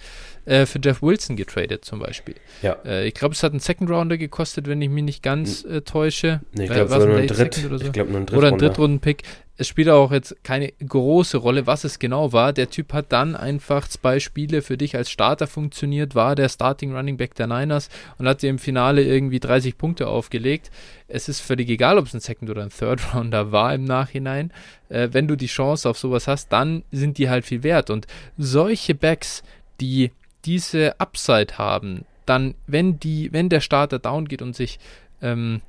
äh, 0.47 0.67
für 0.67 0.81
Jeff 0.83 1.03
Wilson 1.03 1.37
getradet 1.37 1.85
zum 1.85 1.99
Beispiel. 1.99 2.35
Ja. 2.63 2.77
Äh, 2.85 3.07
ich 3.07 3.15
glaube, 3.15 3.35
es 3.35 3.43
hat 3.43 3.53
einen 3.53 3.61
Second 3.61 3.91
Rounder 3.91 4.17
gekostet, 4.17 4.67
wenn 4.67 4.81
ich 4.81 4.89
mich 4.89 5.05
nicht 5.05 5.23
ganz 5.23 5.65
äh, 5.65 5.83
täusche. 5.83 6.41
Nee, 6.53 6.65
ich 6.65 6.71
glaube, 6.71 6.95
äh, 6.95 7.07
nur 7.07 7.19
ein 7.19 7.27
Dritt, 7.27 7.65
oder 7.65 7.79
so. 7.79 7.87
Ich 7.87 7.93
glaube, 7.93 8.11
nur 8.11 8.21
ein 8.21 8.27
Dritt 8.27 8.39
Oder 8.39 8.49
ein 8.49 8.59
Drittrunden-Pick 8.59 9.23
es 9.59 9.69
spielt 9.69 9.89
auch 9.89 10.13
jetzt 10.13 10.37
keine 10.45 10.73
große 10.73 11.39
Rolle, 11.39 11.67
was 11.67 11.85
es 11.85 11.99
genau 11.99 12.33
war. 12.33 12.53
Der 12.53 12.69
Typ 12.69 12.93
hat 12.93 13.13
dann 13.13 13.35
einfach 13.35 13.89
zwei 13.89 14.21
Spiele 14.21 14.61
für 14.61 14.77
dich 14.77 14.97
als 14.97 15.11
Starter 15.11 15.47
funktioniert, 15.47 16.15
war 16.15 16.35
der 16.35 16.49
Starting 16.49 16.95
Running 16.95 17.17
Back 17.17 17.35
der 17.35 17.47
Niners 17.47 17.89
und 18.19 18.29
hat 18.29 18.43
dir 18.43 18.51
im 18.51 18.59
Finale 18.59 19.03
irgendwie 19.03 19.41
30 19.41 19.79
Punkte 19.79 20.09
aufgelegt. 20.09 20.71
Es 21.09 21.29
ist 21.29 21.41
völlig 21.41 21.71
egal, 21.71 21.99
ob 21.99 22.07
es 22.07 22.15
ein 22.15 22.21
Second 22.21 22.51
oder 22.51 22.63
ein 22.63 22.71
Third 22.71 23.15
Rounder 23.15 23.51
war 23.51 23.75
im 23.75 23.85
Nachhinein. 23.85 24.53
Äh, 24.89 25.09
wenn 25.13 25.27
du 25.27 25.37
die 25.37 25.47
Chance 25.47 25.89
auf 25.89 25.99
sowas 25.99 26.29
hast, 26.29 26.53
dann 26.53 26.83
sind 26.93 27.17
die 27.17 27.31
halt 27.31 27.47
viel 27.47 27.63
wert. 27.63 27.89
Und 27.89 28.07
solche 28.37 28.95
Backs, 28.95 29.43
die 29.81 30.11
diese 30.47 30.99
Upside 31.01 31.59
haben, 31.59 32.05
dann, 32.25 32.55
wenn 32.67 32.99
die, 32.99 33.33
wenn 33.33 33.49
der 33.49 33.61
Starter 33.61 33.99
down 33.99 34.27
geht 34.27 34.43
und 34.43 34.55
sich 34.55 34.79
ähm, 35.23 35.61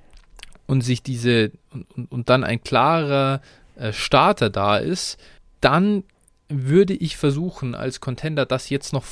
und 0.65 0.81
sich 0.81 1.01
diese 1.01 1.51
und, 1.71 2.11
und, 2.11 2.29
dann 2.29 2.43
ein 2.43 2.63
klarer 2.63 3.41
äh, 3.75 3.93
Starter 3.93 4.49
da 4.49 4.77
ist, 4.77 5.17
dann 5.61 6.03
würde 6.49 6.93
ich 6.93 7.17
versuchen, 7.17 7.75
als 7.75 8.01
Contender 8.01 8.45
das 8.45 8.69
jetzt 8.69 8.93
noch 8.93 9.05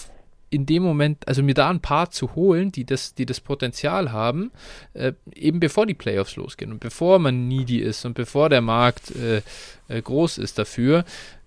in 0.50 0.66
dem 0.66 0.84
Moment, 0.84 1.28
also 1.28 1.44
mir 1.44 1.54
da 1.54 1.70
ein 1.70 1.82
paar 1.82 2.12
zu 2.12 2.36
holen, 2.36 2.72
die 2.72 2.86
das, 2.86 3.14
die 3.14 3.26
das 3.26 3.42
Potenzial 3.42 4.12
haben, 4.12 4.52
äh, 4.94 5.14
eben 5.34 5.60
bevor 5.60 5.86
die 5.86 5.94
Playoffs 5.94 6.36
losgehen 6.36 6.72
und 6.72 6.80
bevor 6.80 7.20
man 7.20 7.48
needy 7.48 7.80
ist 7.80 8.06
und 8.06 8.14
bevor 8.14 8.50
der 8.50 8.62
Markt 8.62 9.12
äh, 9.16 9.42
äh, 9.88 10.02
groß 10.02 10.38
ist 10.38 10.58
dafür. 10.58 11.04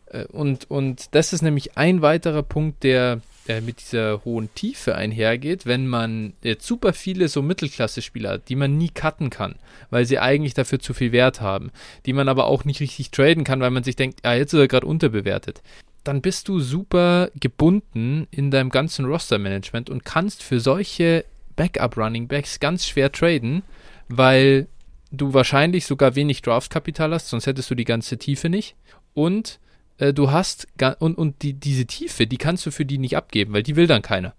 Äh, 0.06 0.24
und, 0.26 0.70
und 0.70 1.14
das 1.14 1.32
ist 1.32 1.42
nämlich 1.42 1.78
ein 1.78 2.02
weiterer 2.02 2.42
Punkt, 2.42 2.82
der 2.82 3.20
äh, 3.48 3.60
mit 3.60 3.80
dieser 3.80 4.24
hohen 4.24 4.52
Tiefe 4.54 4.94
einhergeht, 4.94 5.66
wenn 5.66 5.86
man 5.86 6.34
jetzt 6.42 6.66
super 6.66 6.92
viele 6.92 7.28
so 7.28 7.42
Mittelklasse-Spieler 7.42 8.32
hat, 8.32 8.48
die 8.48 8.56
man 8.56 8.76
nie 8.76 8.90
cutten 8.90 9.30
kann, 9.30 9.56
weil 9.90 10.04
sie 10.04 10.18
eigentlich 10.18 10.54
dafür 10.54 10.78
zu 10.78 10.94
viel 10.94 11.12
Wert 11.12 11.40
haben, 11.40 11.70
die 12.06 12.12
man 12.12 12.28
aber 12.28 12.46
auch 12.46 12.64
nicht 12.64 12.80
richtig 12.80 13.10
traden 13.10 13.44
kann, 13.44 13.60
weil 13.60 13.70
man 13.70 13.84
sich 13.84 13.96
denkt, 13.96 14.20
ah, 14.22 14.34
jetzt 14.34 14.52
ist 14.52 14.60
er 14.60 14.68
gerade 14.68 14.86
unterbewertet. 14.86 15.62
Dann 16.04 16.20
bist 16.22 16.48
du 16.48 16.60
super 16.60 17.30
gebunden 17.34 18.26
in 18.30 18.50
deinem 18.50 18.70
ganzen 18.70 19.04
Roster-Management 19.06 19.90
und 19.90 20.04
kannst 20.04 20.42
für 20.42 20.60
solche 20.60 21.24
Backup-Running-Backs 21.56 22.60
ganz 22.60 22.86
schwer 22.86 23.10
traden, 23.10 23.62
weil 24.08 24.68
du 25.10 25.34
wahrscheinlich 25.34 25.86
sogar 25.86 26.14
wenig 26.14 26.42
Draft-Kapital 26.42 27.12
hast, 27.12 27.28
sonst 27.28 27.46
hättest 27.46 27.70
du 27.70 27.74
die 27.74 27.84
ganze 27.84 28.18
Tiefe 28.18 28.48
nicht. 28.48 28.76
Und 29.14 29.58
äh, 29.98 30.12
du 30.12 30.30
hast 30.30 30.68
und, 30.98 31.18
und 31.18 31.42
die, 31.42 31.52
diese 31.54 31.86
Tiefe, 31.86 32.26
die 32.26 32.38
kannst 32.38 32.64
du 32.66 32.70
für 32.70 32.84
die 32.84 32.98
nicht 32.98 33.16
abgeben, 33.16 33.52
weil 33.52 33.62
die 33.62 33.76
will 33.76 33.86
dann 33.86 34.02
keiner. 34.02 34.34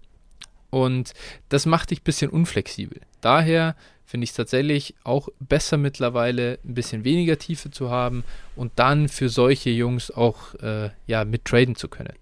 Und 0.70 1.12
das 1.48 1.66
macht 1.66 1.90
dich 1.90 2.00
ein 2.00 2.04
bisschen 2.04 2.30
unflexibel. 2.30 3.00
Daher 3.20 3.74
finde 4.04 4.24
ich 4.24 4.30
es 4.30 4.36
tatsächlich 4.36 4.94
auch 5.04 5.28
besser 5.38 5.76
mittlerweile 5.76 6.58
ein 6.64 6.74
bisschen 6.74 7.04
weniger 7.04 7.38
Tiefe 7.38 7.70
zu 7.70 7.90
haben 7.90 8.24
und 8.56 8.72
dann 8.76 9.08
für 9.08 9.28
solche 9.28 9.70
Jungs 9.70 10.10
auch 10.10 10.54
äh, 10.56 10.90
ja, 11.06 11.24
mit 11.24 11.44
traden 11.44 11.76
zu 11.76 11.88
können. 11.88 12.14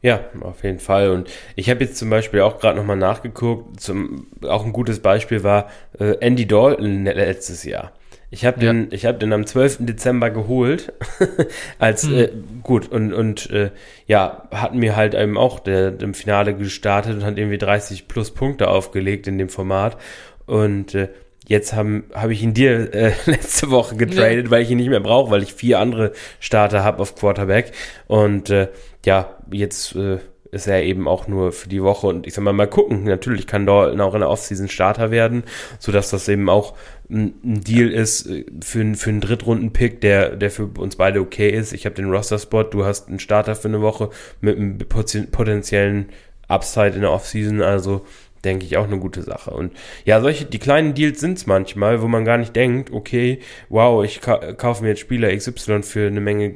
Ja, 0.00 0.20
auf 0.40 0.64
jeden 0.64 0.80
Fall. 0.80 1.10
Und 1.10 1.30
ich 1.56 1.70
habe 1.70 1.82
jetzt 1.82 1.96
zum 1.96 2.10
Beispiel 2.10 2.40
auch 2.40 2.58
gerade 2.58 2.78
nochmal 2.78 2.96
nachgeguckt. 2.96 3.80
Zum, 3.80 4.26
auch 4.42 4.64
ein 4.66 4.72
gutes 4.74 5.00
Beispiel 5.00 5.42
war 5.42 5.70
äh, 5.98 6.18
Andy 6.20 6.46
Dalton 6.46 7.04
letztes 7.04 7.64
Jahr 7.64 7.92
Ich 8.34 8.44
habe 8.44 8.58
den, 8.58 8.88
ich 8.90 9.06
hab 9.06 9.20
den 9.20 9.32
am 9.32 9.46
12. 9.46 9.86
Dezember 9.86 10.28
geholt. 10.30 10.92
als, 11.78 12.02
hm. 12.02 12.14
äh, 12.14 12.30
gut, 12.64 12.86
ich 12.86 12.90
habe 12.90 12.98
den 12.98 13.02
am 13.02 13.06
12. 13.06 13.06
Dezember 13.06 13.10
geholt. 13.10 13.12
als, 13.12 13.12
gut, 13.12 13.12
und, 13.12 13.12
und 13.12 13.50
äh, 13.50 13.70
ja, 14.08 14.48
hatten 14.50 14.78
mir 14.80 14.96
halt 14.96 15.14
eben 15.14 15.38
auch 15.38 15.60
der, 15.60 16.00
im 16.00 16.14
Finale 16.14 16.56
gestartet 16.56 17.14
und 17.14 17.24
hat 17.24 17.38
irgendwie 17.38 17.58
30 17.58 18.08
plus 18.08 18.32
Punkte 18.32 18.70
aufgelegt 18.70 19.28
in 19.28 19.38
dem 19.38 19.48
Format. 19.48 19.98
Und 20.46 20.96
äh, 20.96 21.10
Jetzt 21.46 21.74
habe 21.74 22.04
hab 22.14 22.30
ich 22.30 22.42
ihn 22.42 22.54
dir 22.54 22.94
äh, 22.94 23.12
letzte 23.26 23.70
Woche 23.70 23.96
getradet, 23.96 24.46
ja. 24.46 24.50
weil 24.50 24.62
ich 24.62 24.70
ihn 24.70 24.78
nicht 24.78 24.88
mehr 24.88 25.00
brauche, 25.00 25.30
weil 25.30 25.42
ich 25.42 25.52
vier 25.52 25.78
andere 25.78 26.12
Starter 26.40 26.82
habe 26.82 27.02
auf 27.02 27.14
Quarterback. 27.16 27.72
Und 28.06 28.48
äh, 28.48 28.68
ja, 29.04 29.36
jetzt 29.52 29.94
äh, 29.94 30.20
ist 30.54 30.66
er 30.66 30.82
eben 30.82 31.08
auch 31.08 31.28
nur 31.28 31.52
für 31.52 31.68
die 31.68 31.82
Woche. 31.82 32.06
Und 32.06 32.26
ich 32.26 32.34
sag 32.34 32.42
mal, 32.42 32.52
mal 32.52 32.66
gucken. 32.66 33.04
Natürlich 33.04 33.46
kann 33.46 33.66
Dalton 33.66 34.00
auch 34.00 34.14
in 34.14 34.20
der 34.20 34.30
Offseason 34.30 34.68
Starter 34.68 35.10
werden, 35.10 35.44
sodass 35.78 36.10
das 36.10 36.28
eben 36.28 36.48
auch 36.48 36.74
ein, 37.10 37.34
Deal 37.42 37.90
ist 37.90 38.26
äh, 38.26 38.46
für, 38.62 38.94
für 38.94 39.10
einen 39.10 39.20
Drittrunden-Pick, 39.20 40.00
der, 40.00 40.36
der 40.36 40.50
für 40.50 40.66
uns 40.78 40.96
beide 40.96 41.20
okay 41.20 41.50
ist. 41.50 41.72
Ich 41.72 41.84
habe 41.84 41.96
den 41.96 42.10
Roster-Spot, 42.10 42.64
du 42.64 42.84
hast 42.84 43.08
einen 43.08 43.18
Starter 43.18 43.54
für 43.54 43.68
eine 43.68 43.82
Woche 43.82 44.10
mit 44.40 44.56
einem 44.56 44.78
potenziellen 44.78 46.08
Upside 46.48 46.94
in 46.94 47.02
der 47.02 47.10
Offseason. 47.10 47.60
Also 47.60 48.06
denke 48.44 48.66
ich, 48.66 48.76
auch 48.76 48.84
eine 48.84 48.98
gute 48.98 49.22
Sache. 49.22 49.50
Und 49.50 49.72
ja, 50.04 50.20
solche, 50.20 50.44
die 50.44 50.58
kleinen 50.58 50.94
Deals 50.94 51.20
sind 51.20 51.38
es 51.38 51.46
manchmal, 51.46 52.02
wo 52.02 52.08
man 52.08 52.24
gar 52.24 52.38
nicht 52.38 52.54
denkt, 52.54 52.92
okay, 52.92 53.40
wow, 53.68 54.04
ich 54.04 54.20
ka 54.20 54.52
kaufe 54.54 54.82
mir 54.82 54.90
jetzt 54.90 55.00
Spieler 55.00 55.34
XY 55.34 55.82
für 55.82 56.06
eine 56.06 56.20
Menge 56.20 56.54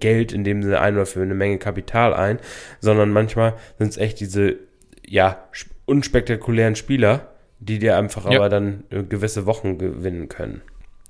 Geld, 0.00 0.32
in 0.32 0.44
dem 0.44 0.62
Sinne 0.62 0.80
ein 0.80 0.94
oder 0.94 1.06
für 1.06 1.22
eine 1.22 1.34
Menge 1.34 1.58
Kapital 1.58 2.14
ein, 2.14 2.38
sondern 2.80 3.10
manchmal 3.10 3.54
sind 3.78 3.88
es 3.88 3.96
echt 3.96 4.20
diese, 4.20 4.56
ja, 5.06 5.48
unspektakulären 5.86 6.76
Spieler, 6.76 7.28
die 7.60 7.78
dir 7.78 7.96
einfach 7.96 8.30
ja. 8.30 8.38
aber 8.38 8.48
dann 8.48 8.84
äh, 8.90 9.02
gewisse 9.02 9.46
Wochen 9.46 9.78
gewinnen 9.78 10.28
können. 10.28 10.62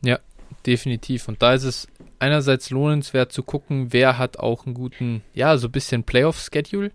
Ja, 0.02 0.18
definitiv. 0.66 1.28
Und 1.28 1.42
da 1.42 1.54
ist 1.54 1.64
es 1.64 1.88
einerseits 2.18 2.70
lohnenswert 2.70 3.32
zu 3.32 3.42
gucken, 3.42 3.92
wer 3.92 4.18
hat 4.18 4.38
auch 4.38 4.66
einen 4.66 4.74
guten, 4.74 5.22
ja, 5.34 5.56
so 5.58 5.68
ein 5.68 5.72
bisschen 5.72 6.04
Playoff-Schedule 6.04 6.90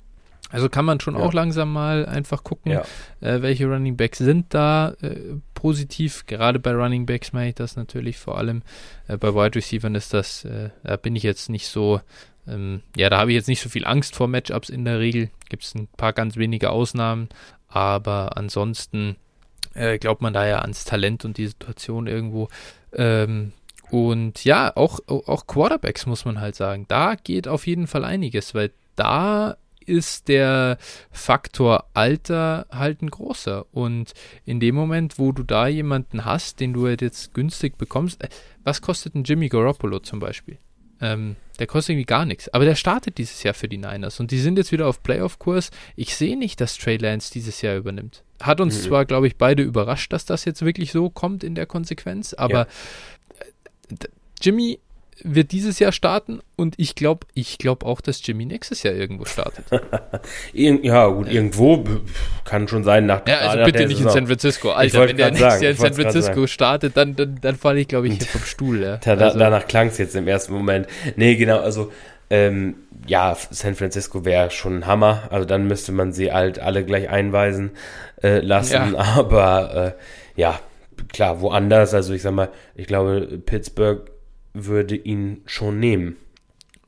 also 0.54 0.70
kann 0.70 0.86
man 0.86 1.00
schon 1.00 1.16
ja. 1.16 1.22
auch 1.22 1.34
langsam 1.34 1.74
mal 1.74 2.06
einfach 2.06 2.44
gucken, 2.44 2.74
ja. 2.74 2.84
äh, 3.22 3.42
welche 3.42 3.66
Running 3.66 3.98
Backs 3.98 4.20
sind 4.20 4.54
da 4.54 4.94
äh, 5.02 5.18
positiv. 5.56 6.28
Gerade 6.28 6.60
bei 6.60 6.72
Running 6.72 7.08
Backs 7.08 7.34
meine 7.34 7.50
ich 7.50 7.56
das 7.56 7.76
natürlich 7.76 8.20
vor 8.20 8.38
allem. 8.38 8.62
Äh, 9.08 9.18
bei 9.18 9.34
Wide 9.34 9.56
Receivers 9.56 9.92
ist 9.96 10.14
das, 10.14 10.46
äh, 10.46 10.70
da 10.84 10.96
bin 10.98 11.16
ich 11.16 11.24
jetzt 11.24 11.50
nicht 11.50 11.68
so, 11.68 12.02
ähm, 12.48 12.84
ja, 12.96 13.10
da 13.10 13.18
habe 13.18 13.32
ich 13.32 13.36
jetzt 13.36 13.48
nicht 13.48 13.62
so 13.62 13.70
viel 13.70 13.88
Angst 13.88 14.16
vor 14.16 14.28
Matchups 14.28 14.70
in 14.70 14.86
der 14.86 15.00
Regel. 15.00 15.32
Gibt 15.50 15.64
es 15.64 15.74
ein 15.74 15.88
paar 15.98 16.14
ganz 16.14 16.38
wenige 16.38 16.70
Ausnahmen, 16.70 17.30
aber 17.68 18.38
ansonsten 18.38 19.16
äh, 19.74 19.98
glaubt 19.98 20.22
man 20.22 20.34
da 20.34 20.46
ja 20.46 20.60
ans 20.60 20.86
Talent 20.86 21.26
und 21.26 21.40
die 21.40 21.48
Situation 21.48 22.06
irgendwo. 22.06 22.48
Ähm, 22.94 23.54
und 23.90 24.44
ja, 24.46 24.72
auch, 24.76 25.00
auch 25.08 25.48
Quarterbacks 25.48 26.06
muss 26.06 26.26
man 26.26 26.40
halt 26.40 26.56
sagen. 26.56 26.86
Da 26.90 27.16
geht 27.16 27.48
auf 27.48 27.66
jeden 27.66 27.88
Fall 27.88 28.06
einiges, 28.06 28.54
weil 28.54 28.70
da 28.96 29.58
ist 29.88 30.28
der 30.28 30.78
Faktor 31.12 31.86
Alter 31.94 32.68
halt 32.72 33.02
ein 33.02 33.10
großer. 33.10 33.66
Und 33.72 34.14
in 34.46 34.60
dem 34.60 34.76
Moment, 34.76 35.20
wo 35.20 35.32
du 35.32 35.44
da 35.44 35.68
jemanden 35.68 36.26
hast, 36.26 36.60
den 36.60 36.74
du 36.74 36.88
halt 36.88 37.02
jetzt 37.02 37.34
günstig 37.34 37.78
bekommst, 37.78 38.24
äh, 38.24 38.30
was 38.64 38.82
kostet 38.82 39.16
ein 39.16 39.24
Jimmy 39.24 39.50
Garoppolo 39.50 40.00
zum 40.00 40.20
Beispiel? 40.20 40.58
Ähm, 41.02 41.36
der 41.60 41.68
kostet 41.68 41.94
irgendwie 41.94 42.06
gar 42.06 42.26
nichts. 42.26 42.50
Aber 42.50 42.66
der 42.66 42.76
startet 42.76 43.18
dieses 43.18 43.44
Jahr 43.44 43.54
für 43.54 43.68
die 43.68 43.78
Niners 43.78 44.20
und 44.20 44.32
die 44.32 44.40
sind 44.40 44.58
jetzt 44.58 44.72
wieder 44.72 44.88
auf 44.88 45.04
Playoff-Kurs. 45.04 45.70
Ich 45.96 46.16
sehe 46.16 46.38
nicht, 46.38 46.62
dass 46.62 46.78
Trey 46.78 46.98
Lance 46.98 47.32
dieses 47.32 47.62
Jahr 47.62 47.76
übernimmt. 47.76 48.24
Hat 48.42 48.62
uns 48.62 48.78
mhm. 48.78 48.88
zwar, 48.88 49.06
glaube 49.06 49.28
ich, 49.28 49.36
beide 49.36 49.64
überrascht, 49.64 50.14
dass 50.14 50.26
das 50.26 50.46
jetzt 50.46 50.64
wirklich 50.64 50.92
so 50.92 51.10
kommt 51.10 51.44
in 51.44 51.56
der 51.56 51.66
Konsequenz, 51.66 52.34
aber 52.34 52.54
ja. 52.54 52.68
Äh, 53.90 54.08
Jimmy 54.42 54.80
wird 55.24 55.52
dieses 55.52 55.80
Jahr 55.80 55.92
starten 55.92 56.42
und 56.56 56.76
ich 56.78 56.96
glaube 56.96 57.28
ich 57.34 57.58
glaube 57.58 57.86
auch, 57.86 58.02
dass 58.02 58.26
Jimmy 58.26 58.46
nächstes 58.46 58.84
Jahr 58.84 58.94
irgendwo 58.94 59.26
startet. 59.26 59.66
ja, 60.54 61.08
gut, 61.08 61.32
irgendwo 61.32 61.84
kann 62.44 62.68
schon 62.68 62.84
sein. 62.84 63.06
Nach, 63.06 63.22
ja, 63.28 63.38
also 63.40 63.66
bitte 63.66 63.88
nicht 63.88 63.98
Saison. 63.98 64.12
in 64.12 64.14
San 64.14 64.28
Francisco. 64.28 64.72
Alter, 64.72 65.08
wenn 65.08 65.18
der 65.18 65.32
nächstes 65.32 65.62
Jahr 65.62 65.72
in 65.72 65.78
San 65.78 65.94
Francisco 65.94 66.48
startet, 66.48 66.98
dann, 66.98 67.16
dann, 67.16 67.40
dann 67.42 67.56
falle 67.56 67.80
ich, 67.80 67.88
glaube 67.88 68.08
ich, 68.08 68.18
hier 68.18 68.28
vom 68.28 68.42
Stuhl. 68.42 68.82
Ja. 68.82 68.98
Da, 68.98 69.14
also. 69.14 69.40
Danach 69.40 69.68
klang 69.68 69.88
es 69.88 69.98
jetzt 69.98 70.16
im 70.16 70.28
ersten 70.28 70.54
Moment. 70.54 70.88
Nee, 71.16 71.36
genau, 71.36 71.60
also 71.60 71.92
ähm, 72.30 72.76
ja, 73.06 73.36
San 73.52 73.76
Francisco 73.76 74.26
wäre 74.26 74.50
schon 74.52 74.80
ein 74.80 74.88
Hammer. 74.88 75.24
Also 75.30 75.46
dann 75.46 75.68
müsste 75.68 75.92
man 75.92 76.14
sie 76.14 76.32
halt 76.32 76.60
alle 76.60 76.84
gleich 76.84 77.10
einweisen 77.10 77.72
äh, 78.22 78.40
lassen. 78.40 78.94
Ja. 78.94 79.00
Aber 79.18 79.96
äh, 79.96 80.40
ja, 80.40 80.60
klar, 81.12 81.42
woanders. 81.42 81.94
Also 81.94 82.14
ich 82.14 82.22
sag 82.22 82.34
mal, 82.34 82.50
ich 82.76 82.88
glaube, 82.88 83.40
Pittsburgh 83.46 84.13
würde 84.54 84.96
ihn 84.96 85.42
schon 85.46 85.80
nehmen. 85.80 86.18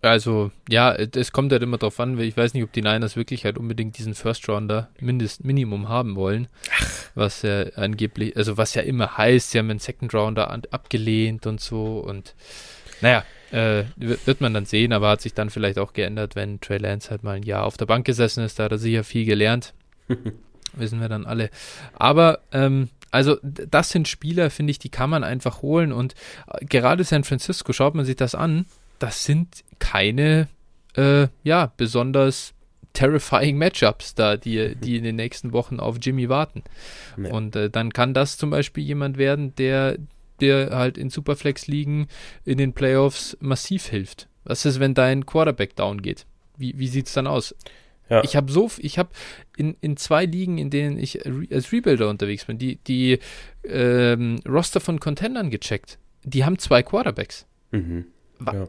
Also, 0.01 0.51
ja, 0.69 0.93
es 0.93 1.32
kommt 1.32 1.51
halt 1.51 1.63
immer 1.63 1.80
drauf 1.80 1.99
an, 1.99 2.17
weil 2.17 2.25
ich 2.25 2.38
weiß 2.38 2.54
nicht, 2.54 2.63
ob 2.63 2.71
die 2.71 2.84
Niners 2.84 3.15
wirklich 3.15 3.43
halt 3.43 3.58
unbedingt 3.58 3.97
diesen 3.97 4.13
First 4.13 4.47
Rounder 4.47 4.89
Mindest 4.99 5.43
Minimum 5.43 5.89
haben 5.89 6.15
wollen. 6.15 6.47
Ach. 6.71 7.06
Was 7.15 7.41
ja 7.41 7.63
angeblich, 7.75 8.38
also 8.38 8.58
was 8.58 8.75
ja 8.75 8.84
immer 8.84 9.17
heißt, 9.17 9.51
sie 9.51 9.58
haben 9.58 9.69
einen 9.69 9.80
Second 9.80 10.13
Rounder 10.13 10.51
abgelehnt 10.69 11.47
und 11.47 11.60
so 11.60 11.97
und 11.99 12.36
naja, 13.01 13.23
äh, 13.51 13.86
wird 13.97 14.41
man 14.41 14.54
dann 14.54 14.65
sehen, 14.65 14.93
aber 14.93 15.10
hat 15.10 15.21
sich 15.21 15.34
dann 15.34 15.49
vielleicht 15.49 15.80
auch 15.80 15.93
geändert, 15.93 16.36
wenn 16.36 16.60
Trey 16.60 16.78
Lance 16.78 17.10
halt 17.10 17.23
mal 17.23 17.38
ein 17.38 17.43
Jahr 17.43 17.63
auf 17.63 17.78
der 17.78 17.86
Bank 17.86 18.06
gesessen 18.06 18.43
ist, 18.43 18.60
da 18.60 18.65
hat 18.65 18.71
er 18.71 18.78
sicher 18.78 19.04
viel 19.04 19.25
gelernt. 19.25 19.73
Wissen 20.73 20.99
wir 20.99 21.10
dann 21.10 21.25
alle. 21.25 21.49
Aber 21.93 22.39
ähm, 22.51 22.89
also 23.12 23.38
das 23.41 23.89
sind 23.89 24.08
Spieler, 24.08 24.50
finde 24.50 24.72
ich, 24.72 24.80
die 24.80 24.89
kann 24.89 25.10
man 25.10 25.24
einfach 25.24 25.62
holen 25.62 25.91
und 25.91 26.15
äh, 26.48 26.65
gerade 26.65 27.04
San 27.04 27.24
Francisco, 27.24 27.74
schaut 27.74 27.96
man 27.96 28.06
sich 28.06 28.15
das 28.15 28.36
an, 28.36 28.65
das 29.00 29.24
sind 29.26 29.63
keine, 29.80 30.48
äh, 30.96 31.28
ja, 31.44 31.72
besonders 31.78 32.54
terrifying 32.94 33.58
Matchups 33.58 34.15
da, 34.15 34.38
die, 34.38 34.76
die 34.76 34.98
in 34.98 35.04
den 35.04 35.18
nächsten 35.18 35.54
Wochen 35.54 35.80
auf 35.80 35.98
Jimmy 36.02 36.30
warten. 36.30 36.63
Ja. 37.22 37.32
Und 37.32 37.56
äh, 37.56 37.70
dann 37.70 37.94
kann 37.94 38.13
das 38.13 38.38
zum 38.38 38.50
Beispiel 38.50 38.84
jemand 38.84 39.18
werden, 39.18 39.54
der, 39.56 39.98
der 40.41 40.72
halt 40.72 40.98
in 40.98 41.10
Superflex 41.10 41.68
ligen 41.68 42.08
in 42.46 42.58
den 42.58 42.74
Playoffs 42.74 43.38
massiv 43.41 43.88
hilft. 43.88 44.28
Was 44.46 44.65
ist, 44.65 44.80
wenn 44.80 44.94
dein 44.94 45.26
Quarterback 45.26 45.76
down 45.76 46.02
geht? 46.02 46.26
Wie, 46.58 46.78
wie 46.78 46.88
sieht 46.88 47.08
es 47.08 47.13
dann 47.13 47.28
aus? 47.28 47.54
Ja. 48.10 48.24
Ich 48.24 48.36
habe 48.36 48.52
so, 48.52 48.70
ich 48.78 49.00
habe 49.00 49.10
in, 49.58 49.76
in 49.82 49.98
zwei 49.98 50.26
Ligen, 50.26 50.58
in 50.58 50.70
denen 50.70 51.00
ich 51.00 51.26
als 51.26 51.72
Rebuilder 51.72 52.10
unterwegs 52.10 52.46
bin, 52.46 52.58
die, 52.58 52.78
die 52.78 53.20
ähm, 53.63 54.39
Roster 54.48 54.80
von 54.80 55.00
Contendern 55.00 55.50
gecheckt. 55.50 55.98
Die 56.24 56.46
haben 56.46 56.60
zwei 56.60 56.84
Quarterbacks. 56.84 57.46
Mhm. 57.72 58.06
Ja. 58.46 58.68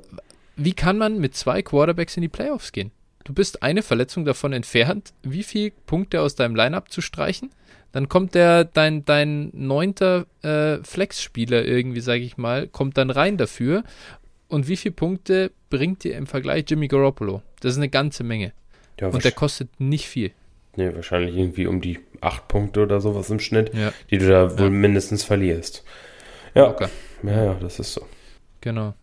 Wie 0.56 0.72
kann 0.72 0.96
man 0.96 1.18
mit 1.18 1.34
zwei 1.34 1.62
Quarterbacks 1.62 2.16
in 2.16 2.22
die 2.22 2.28
Playoffs 2.28 2.72
gehen? 2.72 2.92
Du 3.24 3.34
bist 3.34 3.62
eine 3.62 3.82
Verletzung 3.82 4.24
davon 4.24 4.52
entfernt, 4.52 5.12
wie 5.22 5.42
viele 5.42 5.72
Punkte 5.86 6.22
aus 6.22 6.34
deinem 6.34 6.54
Lineup 6.54 6.90
zu 6.90 7.00
streichen. 7.00 7.50
Dann 7.92 8.08
kommt 8.08 8.34
der, 8.34 8.64
dein, 8.64 9.04
dein 9.04 9.50
neunter 9.52 10.26
äh, 10.42 10.78
Flex-Spieler 10.82 11.64
irgendwie, 11.64 12.00
sage 12.00 12.22
ich 12.22 12.36
mal, 12.36 12.68
kommt 12.68 12.98
dann 12.98 13.10
rein 13.10 13.36
dafür. 13.36 13.84
Und 14.48 14.68
wie 14.68 14.76
viele 14.76 14.94
Punkte 14.94 15.50
bringt 15.70 16.04
dir 16.04 16.16
im 16.16 16.26
Vergleich 16.26 16.66
Jimmy 16.68 16.88
Garoppolo? 16.88 17.42
Das 17.60 17.72
ist 17.72 17.78
eine 17.78 17.88
ganze 17.88 18.22
Menge. 18.22 18.52
Ja, 19.00 19.08
und 19.08 19.24
der 19.24 19.32
kostet 19.32 19.68
nicht 19.78 20.08
viel. 20.08 20.32
Nee, 20.76 20.94
wahrscheinlich 20.94 21.34
irgendwie 21.36 21.66
um 21.66 21.80
die 21.80 21.98
acht 22.20 22.48
Punkte 22.48 22.82
oder 22.82 23.00
sowas 23.00 23.30
im 23.30 23.40
Schnitt, 23.40 23.72
ja. 23.74 23.92
die 24.10 24.18
du 24.18 24.28
da 24.28 24.58
wohl 24.58 24.66
ja. 24.66 24.70
mindestens 24.70 25.22
verlierst. 25.22 25.84
Ja. 26.54 26.68
Okay. 26.68 26.88
ja, 27.22 27.44
ja, 27.44 27.54
das 27.54 27.78
ist 27.78 27.92
so. 27.92 28.06
Genau. 28.60 28.94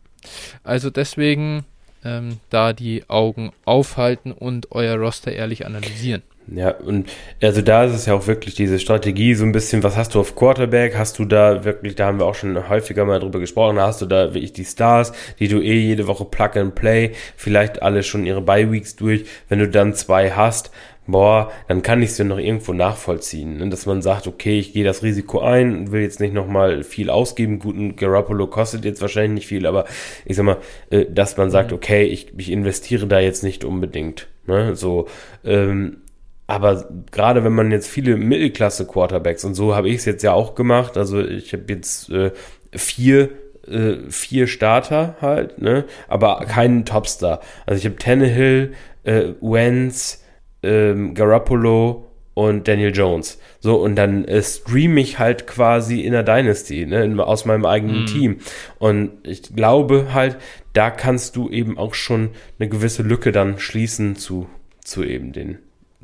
Also 0.64 0.90
deswegen 0.90 1.66
ähm, 2.04 2.40
da 2.50 2.74
die 2.74 3.10
Augen 3.10 3.52
aufhalten 3.66 4.32
und 4.32 4.72
euer 4.72 4.98
Roster 4.98 5.32
ehrlich 5.32 5.66
analysieren. 5.66 6.24
Ja, 6.48 6.72
und 6.72 7.10
also 7.42 7.62
da 7.62 7.86
ist 7.86 7.94
es 7.94 8.06
ja 8.06 8.14
auch 8.14 8.28
wirklich 8.28 8.54
diese 8.54 8.78
Strategie, 8.78 9.34
so 9.34 9.46
ein 9.46 9.54
bisschen, 9.54 9.82
was 9.82 9.96
hast 9.96 10.14
du 10.14 10.20
auf 10.20 10.36
Quarterback? 10.36 10.98
Hast 10.98 11.18
du 11.18 11.26
da 11.26 11.64
wirklich, 11.64 11.96
da 11.96 12.08
haben 12.08 12.20
wir 12.20 12.26
auch 12.26 12.36
schon 12.36 12.70
häufiger 12.70 13.06
mal 13.06 13.20
drüber 13.20 13.40
gesprochen, 13.40 13.80
hast 13.80 14.02
du 14.02 14.06
da 14.06 14.34
wirklich 14.34 14.54
die 14.54 14.66
Stars, 14.66 15.14
die 15.40 15.48
du 15.48 15.62
eh 15.62 15.80
jede 15.80 16.08
Woche 16.08 16.26
Plug 16.26 16.52
and 16.56 16.76
Play, 16.76 17.12
vielleicht 17.38 17.82
alle 17.82 18.04
schon 18.04 18.26
ihre 18.26 18.42
Bye-Weeks 18.42 18.98
durch, 18.98 19.26
wenn 19.48 19.60
du 19.60 19.70
dann 19.70 19.94
zwei 19.94 20.32
hast, 20.32 20.72
boah, 21.08 21.52
dann 21.68 21.82
kann 21.82 22.02
ich 22.02 22.12
es 22.12 22.18
ja 22.18 22.26
noch 22.26 22.38
irgendwo 22.38 22.74
nachvollziehen. 22.74 23.58
Ne? 23.58 23.70
Dass 23.70 23.86
man 23.86 24.02
sagt, 24.02 24.28
okay, 24.28 24.60
ich 24.60 24.74
gehe 24.74 24.84
das 24.84 25.04
Risiko 25.04 25.40
ein, 25.40 25.92
will 25.92 26.02
jetzt 26.02 26.20
nicht 26.20 26.34
nochmal 26.34 26.84
viel 26.84 27.10
ausgeben. 27.10 27.60
Guten 27.60 27.96
Garoppolo 27.96 28.48
kostet 28.48 28.86
jetzt 28.86 29.02
wahrscheinlich 29.02 29.34
nicht 29.34 29.48
viel, 29.48 29.66
aber 29.66 29.86
ich 30.26 30.36
sag 30.36 30.46
mal, 30.46 30.58
äh, 30.90 31.06
dass 31.06 31.38
man 31.38 31.52
sagt, 31.52 31.72
mhm. 31.72 31.78
okay, 31.78 32.04
ich, 32.04 32.34
ich 32.38 32.52
investiere 32.52 33.08
da 33.08 33.20
jetzt 33.20 33.44
nicht 33.44 33.66
unbedingt. 33.66 34.28
Ne? 34.46 34.76
So, 34.76 35.08
ähm, 35.44 35.98
aber 36.48 36.90
gerade 37.12 37.44
wenn 37.44 37.54
man 37.54 37.72
jetzt 37.72 37.88
viele 37.88 38.18
Mittelklasse-Quarterbacks 38.18 39.46
und 39.46 39.56
so 39.56 39.76
habe 39.76 39.90
ich 39.90 39.96
es 39.96 40.06
jetzt 40.06 40.24
ja 40.24 40.34
auch 40.34 40.56
gemacht. 40.56 40.98
Also 40.98 41.22
ich 41.22 41.54
habe 41.54 41.64
jetzt 41.70 42.10
äh, 42.10 42.32
vier 42.72 43.30
äh, 43.68 44.10
vier 44.10 44.48
Starter 44.48 45.16
halt, 45.22 45.62
ne? 45.62 45.86
Aber 46.08 46.46
keinen 46.48 46.86
Topstar. 46.86 47.40
Also 47.66 47.80
ich 47.80 47.86
habe 47.86 47.96
Tannehill, 47.96 48.74
äh, 49.04 49.30
Wentz, 49.42 50.24
ähm, 50.64 51.14
Garoppolo 51.14 52.10
und 52.34 52.68
Daniel 52.68 52.94
Jones. 52.94 53.40
So, 53.60 53.76
und 53.76 53.96
dann 53.96 54.26
äh, 54.26 54.42
streame 54.42 55.00
ich 55.00 55.20
halt 55.20 55.46
quasi 55.48 56.02
in 56.02 56.14
der 56.14 56.24
Dynasty, 56.24 56.86
ne, 56.86 57.04
in, 57.04 57.20
aus 57.20 57.46
meinem 57.46 57.66
eigenen 57.66 58.04
mm. 58.04 58.08
Team. 58.08 58.40
Und 58.80 59.12
ich 59.24 59.56
glaube 59.56 60.14
halt, 60.14 60.38
da 60.74 60.90
kannst 60.90 61.36
du 61.36 61.50
eben 61.50 61.78
auch 61.78 61.94
schon 61.94 62.32
eine 62.60 62.70
gewisse 62.70 63.04
Lücke 63.04 63.32
dann 63.32 63.60
schließen 63.60 64.16
zu, 64.16 64.48
zu 64.84 65.04
eben 65.04 65.32
den 65.32 65.60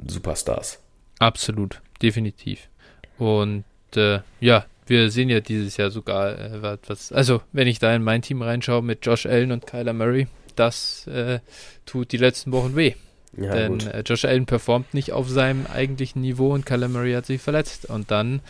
Superstars. 0.07 0.79
Absolut, 1.19 1.81
definitiv. 2.01 2.69
Und 3.17 3.65
äh, 3.95 4.19
ja, 4.39 4.65
wir 4.87 5.11
sehen 5.11 5.29
ja 5.29 5.39
dieses 5.39 5.77
Jahr 5.77 5.91
sogar 5.91 6.37
äh, 6.37 6.79
was, 6.87 7.11
also 7.11 7.41
wenn 7.51 7.67
ich 7.67 7.79
da 7.79 7.93
in 7.95 8.03
mein 8.03 8.21
Team 8.21 8.41
reinschaue 8.41 8.81
mit 8.81 9.05
Josh 9.05 9.25
Allen 9.25 9.51
und 9.51 9.67
Kyler 9.67 9.93
Murray, 9.93 10.27
das 10.55 11.07
äh, 11.07 11.39
tut 11.85 12.11
die 12.11 12.17
letzten 12.17 12.51
Wochen 12.51 12.75
weh. 12.75 12.95
Ja, 13.37 13.53
Denn 13.53 13.79
äh, 13.81 14.01
Josh 14.05 14.25
Allen 14.25 14.45
performt 14.45 14.93
nicht 14.93 15.11
auf 15.11 15.29
seinem 15.29 15.67
eigentlichen 15.67 16.21
Niveau 16.21 16.53
und 16.53 16.65
Kyler 16.65 16.87
Murray 16.87 17.13
hat 17.13 17.25
sich 17.25 17.41
verletzt. 17.41 17.85
Und 17.85 18.09
dann 18.11 18.41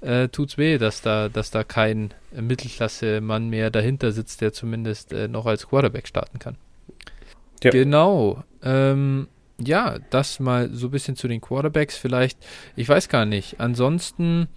äh, 0.00 0.28
tut's 0.28 0.56
weh, 0.56 0.78
dass 0.78 1.02
da, 1.02 1.28
dass 1.28 1.50
da 1.50 1.64
kein 1.64 2.14
Mittelklasse-Mann 2.32 3.48
mehr 3.48 3.70
dahinter 3.70 4.12
sitzt, 4.12 4.40
der 4.40 4.52
zumindest 4.52 5.12
äh, 5.12 5.28
noch 5.28 5.46
als 5.46 5.66
Quarterback 5.66 6.06
starten 6.06 6.38
kann. 6.38 6.56
Ja. 7.62 7.70
Genau. 7.70 8.44
Ähm, 8.62 9.28
ja, 9.62 9.98
das 10.10 10.40
mal 10.40 10.70
so 10.72 10.88
ein 10.88 10.90
bisschen 10.90 11.16
zu 11.16 11.28
den 11.28 11.40
Quarterbacks. 11.40 11.96
Vielleicht, 11.96 12.38
ich 12.76 12.88
weiß 12.88 13.08
gar 13.08 13.26
nicht. 13.26 13.60
Ansonsten 13.60 14.48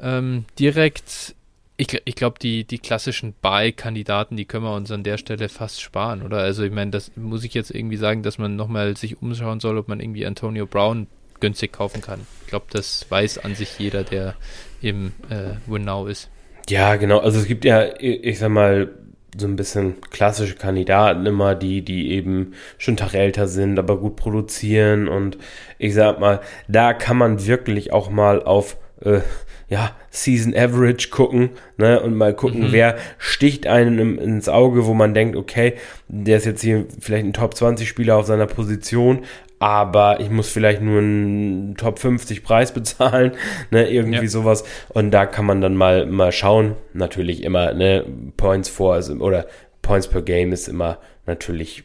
ähm, 0.00 0.44
direkt 0.58 1.34
ich, 1.80 2.02
ich 2.04 2.16
glaube, 2.16 2.40
die, 2.40 2.64
die 2.64 2.78
klassischen 2.78 3.34
Buy-Kandidaten, 3.40 4.36
die 4.36 4.46
können 4.46 4.64
wir 4.64 4.74
uns 4.74 4.90
an 4.90 5.04
der 5.04 5.16
Stelle 5.16 5.48
fast 5.48 5.80
sparen, 5.80 6.22
oder? 6.22 6.38
Also 6.38 6.64
ich 6.64 6.72
meine, 6.72 6.90
das 6.90 7.12
muss 7.14 7.44
ich 7.44 7.54
jetzt 7.54 7.70
irgendwie 7.70 7.96
sagen, 7.96 8.24
dass 8.24 8.36
man 8.36 8.56
nochmal 8.56 8.96
sich 8.96 9.22
umschauen 9.22 9.60
soll, 9.60 9.78
ob 9.78 9.86
man 9.86 10.00
irgendwie 10.00 10.26
Antonio 10.26 10.66
Brown 10.66 11.06
günstig 11.38 11.72
kaufen 11.72 12.02
kann. 12.02 12.26
Ich 12.42 12.48
glaube, 12.48 12.66
das 12.70 13.06
weiß 13.08 13.38
an 13.38 13.54
sich 13.54 13.78
jeder, 13.78 14.02
der 14.02 14.34
im 14.82 15.12
äh, 15.30 15.54
Winnow 15.70 16.08
ist. 16.08 16.28
Ja, 16.68 16.96
genau. 16.96 17.20
Also 17.20 17.38
es 17.38 17.46
gibt 17.46 17.64
ja, 17.64 17.86
ich 18.00 18.40
sag 18.40 18.50
mal, 18.50 18.90
so 19.36 19.46
ein 19.46 19.56
bisschen 19.56 19.96
klassische 20.10 20.54
Kandidaten 20.54 21.26
immer, 21.26 21.54
die, 21.54 21.82
die 21.82 22.12
eben 22.12 22.54
schon 22.78 22.96
Tag 22.96 23.14
älter 23.14 23.46
sind, 23.46 23.78
aber 23.78 23.98
gut 23.98 24.16
produzieren 24.16 25.08
und 25.08 25.38
ich 25.78 25.94
sag 25.94 26.18
mal, 26.18 26.40
da 26.66 26.94
kann 26.94 27.16
man 27.16 27.46
wirklich 27.46 27.92
auch 27.92 28.10
mal 28.10 28.42
auf 28.42 28.76
äh, 29.02 29.20
ja, 29.68 29.94
Season 30.10 30.54
Average 30.56 31.10
gucken, 31.10 31.50
ne, 31.76 32.00
und 32.00 32.14
mal 32.14 32.34
gucken, 32.34 32.68
mhm. 32.68 32.72
wer 32.72 32.96
sticht 33.18 33.66
einem 33.66 33.98
im, 33.98 34.18
ins 34.18 34.48
Auge, 34.48 34.86
wo 34.86 34.94
man 34.94 35.12
denkt, 35.12 35.36
okay, 35.36 35.74
der 36.08 36.38
ist 36.38 36.46
jetzt 36.46 36.62
hier 36.62 36.86
vielleicht 36.98 37.26
ein 37.26 37.34
Top 37.34 37.54
20 37.54 37.86
Spieler 37.86 38.16
auf 38.16 38.26
seiner 38.26 38.46
Position, 38.46 39.24
aber 39.58 40.20
ich 40.20 40.30
muss 40.30 40.50
vielleicht 40.50 40.80
nur 40.80 40.98
einen 40.98 41.76
Top 41.76 41.98
50 41.98 42.42
Preis 42.42 42.72
bezahlen, 42.74 43.32
ne, 43.70 43.90
irgendwie 43.90 44.24
ja. 44.24 44.28
sowas. 44.28 44.64
Und 44.88 45.10
da 45.10 45.26
kann 45.26 45.46
man 45.46 45.60
dann 45.60 45.74
mal, 45.74 46.06
mal 46.06 46.32
schauen. 46.32 46.74
Natürlich 46.92 47.42
immer, 47.42 47.72
ne, 47.72 48.04
Points 48.36 48.68
vor, 48.68 48.94
also, 48.94 49.14
oder 49.14 49.46
Points 49.82 50.08
per 50.08 50.22
Game 50.22 50.52
ist 50.52 50.68
immer 50.68 50.98
natürlich 51.26 51.84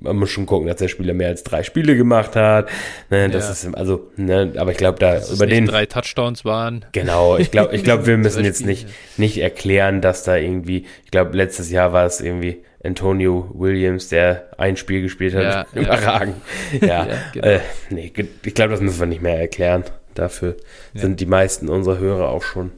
man 0.00 0.16
muss 0.16 0.30
schon 0.30 0.46
gucken, 0.46 0.66
dass 0.66 0.76
der 0.76 0.88
Spieler 0.88 1.14
mehr 1.14 1.28
als 1.28 1.44
drei 1.44 1.62
Spiele 1.62 1.96
gemacht 1.96 2.36
hat. 2.36 2.68
Ne, 3.10 3.30
das 3.30 3.46
ja. 3.46 3.52
ist 3.52 3.74
also, 3.74 4.10
ne, 4.16 4.52
aber 4.56 4.72
ich 4.72 4.76
glaube, 4.76 4.98
da 4.98 5.14
dass 5.14 5.30
über 5.30 5.46
den 5.46 5.66
drei 5.66 5.86
Touchdowns 5.86 6.44
waren. 6.44 6.84
Genau, 6.92 7.38
ich 7.38 7.50
glaube, 7.50 7.74
ich 7.74 7.82
glaube, 7.82 8.06
wir 8.06 8.18
müssen 8.18 8.44
jetzt 8.44 8.66
nicht 8.66 8.86
nicht 9.16 9.38
erklären, 9.38 10.00
dass 10.00 10.24
da 10.24 10.36
irgendwie, 10.36 10.84
ich 11.04 11.10
glaube, 11.10 11.36
letztes 11.36 11.70
Jahr 11.70 11.92
war 11.92 12.04
es 12.04 12.20
irgendwie 12.20 12.62
Antonio 12.84 13.50
Williams, 13.54 14.08
der 14.08 14.48
ein 14.58 14.76
Spiel 14.76 15.02
gespielt 15.02 15.34
hat, 15.34 15.42
ja, 15.42 15.66
überragend. 15.80 16.36
Ja, 16.80 17.06
ja 17.06 17.18
genau. 17.32 17.46
äh, 17.46 17.60
nee, 17.90 18.12
ich 18.44 18.54
glaube, 18.54 18.72
das 18.72 18.80
müssen 18.80 19.00
wir 19.00 19.06
nicht 19.06 19.22
mehr 19.22 19.38
erklären. 19.38 19.84
Dafür 20.14 20.56
sind 20.94 21.20
die 21.20 21.26
meisten 21.26 21.68
unserer 21.68 21.98
Hörer 21.98 22.28
auch 22.28 22.42
schon 22.42 22.72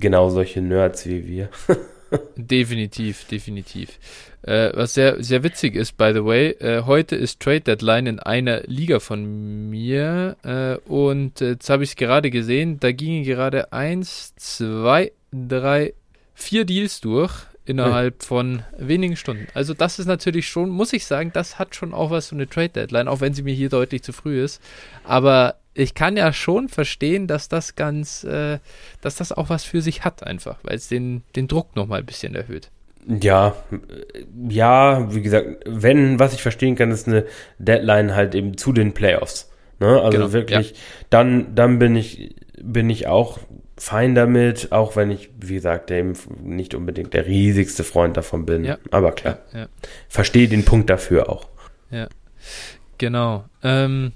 genau 0.00 0.30
solche 0.30 0.60
Nerds 0.60 1.06
wie 1.06 1.26
wir. 1.26 1.48
definitiv, 2.36 3.24
definitiv. 3.26 3.98
Äh, 4.42 4.70
was 4.74 4.94
sehr, 4.94 5.22
sehr 5.22 5.42
witzig 5.42 5.74
ist, 5.74 5.96
by 5.96 6.12
the 6.14 6.24
way, 6.24 6.50
äh, 6.60 6.82
heute 6.84 7.16
ist 7.16 7.40
Trade 7.40 7.60
Deadline 7.60 8.06
in 8.06 8.18
einer 8.18 8.62
Liga 8.62 8.98
von 8.98 9.68
mir 9.68 10.36
äh, 10.42 10.76
und 10.90 11.40
jetzt 11.40 11.68
habe 11.70 11.84
ich 11.84 11.90
es 11.90 11.96
gerade 11.96 12.30
gesehen, 12.30 12.80
da 12.80 12.92
gingen 12.92 13.24
gerade 13.24 13.72
eins, 13.72 14.34
zwei, 14.36 15.12
drei, 15.32 15.92
vier 16.34 16.64
Deals 16.64 17.00
durch 17.00 17.46
innerhalb 17.68 18.22
von 18.22 18.62
wenigen 18.76 19.16
Stunden. 19.16 19.46
Also 19.54 19.74
das 19.74 19.98
ist 19.98 20.06
natürlich 20.06 20.48
schon, 20.48 20.70
muss 20.70 20.92
ich 20.92 21.06
sagen, 21.06 21.30
das 21.32 21.58
hat 21.58 21.74
schon 21.74 21.92
auch 21.92 22.10
was 22.10 22.28
so 22.28 22.36
eine 22.36 22.48
Trade 22.48 22.70
Deadline, 22.70 23.08
auch 23.08 23.20
wenn 23.20 23.34
sie 23.34 23.42
mir 23.42 23.54
hier 23.54 23.68
deutlich 23.68 24.02
zu 24.02 24.12
früh 24.12 24.42
ist. 24.42 24.62
Aber 25.04 25.56
ich 25.74 25.94
kann 25.94 26.16
ja 26.16 26.32
schon 26.32 26.68
verstehen, 26.68 27.26
dass 27.26 27.48
das 27.48 27.76
ganz, 27.76 28.24
äh, 28.24 28.58
dass 29.00 29.16
das 29.16 29.32
auch 29.32 29.48
was 29.48 29.64
für 29.64 29.80
sich 29.80 30.04
hat 30.04 30.24
einfach, 30.24 30.58
weil 30.62 30.76
es 30.76 30.88
den, 30.88 31.22
den 31.36 31.48
Druck 31.48 31.76
nochmal 31.76 32.00
ein 32.00 32.06
bisschen 32.06 32.34
erhöht. 32.34 32.70
Ja, 33.06 33.54
ja, 34.48 35.14
wie 35.14 35.22
gesagt, 35.22 35.64
wenn, 35.64 36.18
was 36.18 36.34
ich 36.34 36.42
verstehen 36.42 36.74
kann, 36.74 36.90
ist 36.90 37.06
eine 37.06 37.24
Deadline 37.58 38.14
halt 38.14 38.34
eben 38.34 38.56
zu 38.56 38.72
den 38.72 38.92
Playoffs. 38.92 39.50
Ne? 39.80 40.00
Also 40.02 40.18
genau, 40.18 40.32
wirklich, 40.32 40.70
ja. 40.70 40.76
dann, 41.10 41.54
dann 41.54 41.78
bin 41.78 41.96
ich, 41.96 42.34
bin 42.60 42.90
ich 42.90 43.06
auch 43.06 43.38
fein 43.78 44.14
damit, 44.14 44.72
auch 44.72 44.96
wenn 44.96 45.10
ich, 45.10 45.30
wie 45.38 45.54
gesagt, 45.54 45.90
eben 45.90 46.14
nicht 46.42 46.74
unbedingt 46.74 47.14
der 47.14 47.26
riesigste 47.26 47.84
Freund 47.84 48.16
davon 48.16 48.44
bin. 48.46 48.64
Ja. 48.64 48.78
Aber 48.90 49.12
klar, 49.12 49.38
ja, 49.54 49.68
verstehe 50.08 50.48
den 50.48 50.64
Punkt 50.64 50.90
dafür 50.90 51.28
auch. 51.28 51.48
Ja, 51.90 52.08
genau. 52.98 53.44
Ähm, 53.62 54.12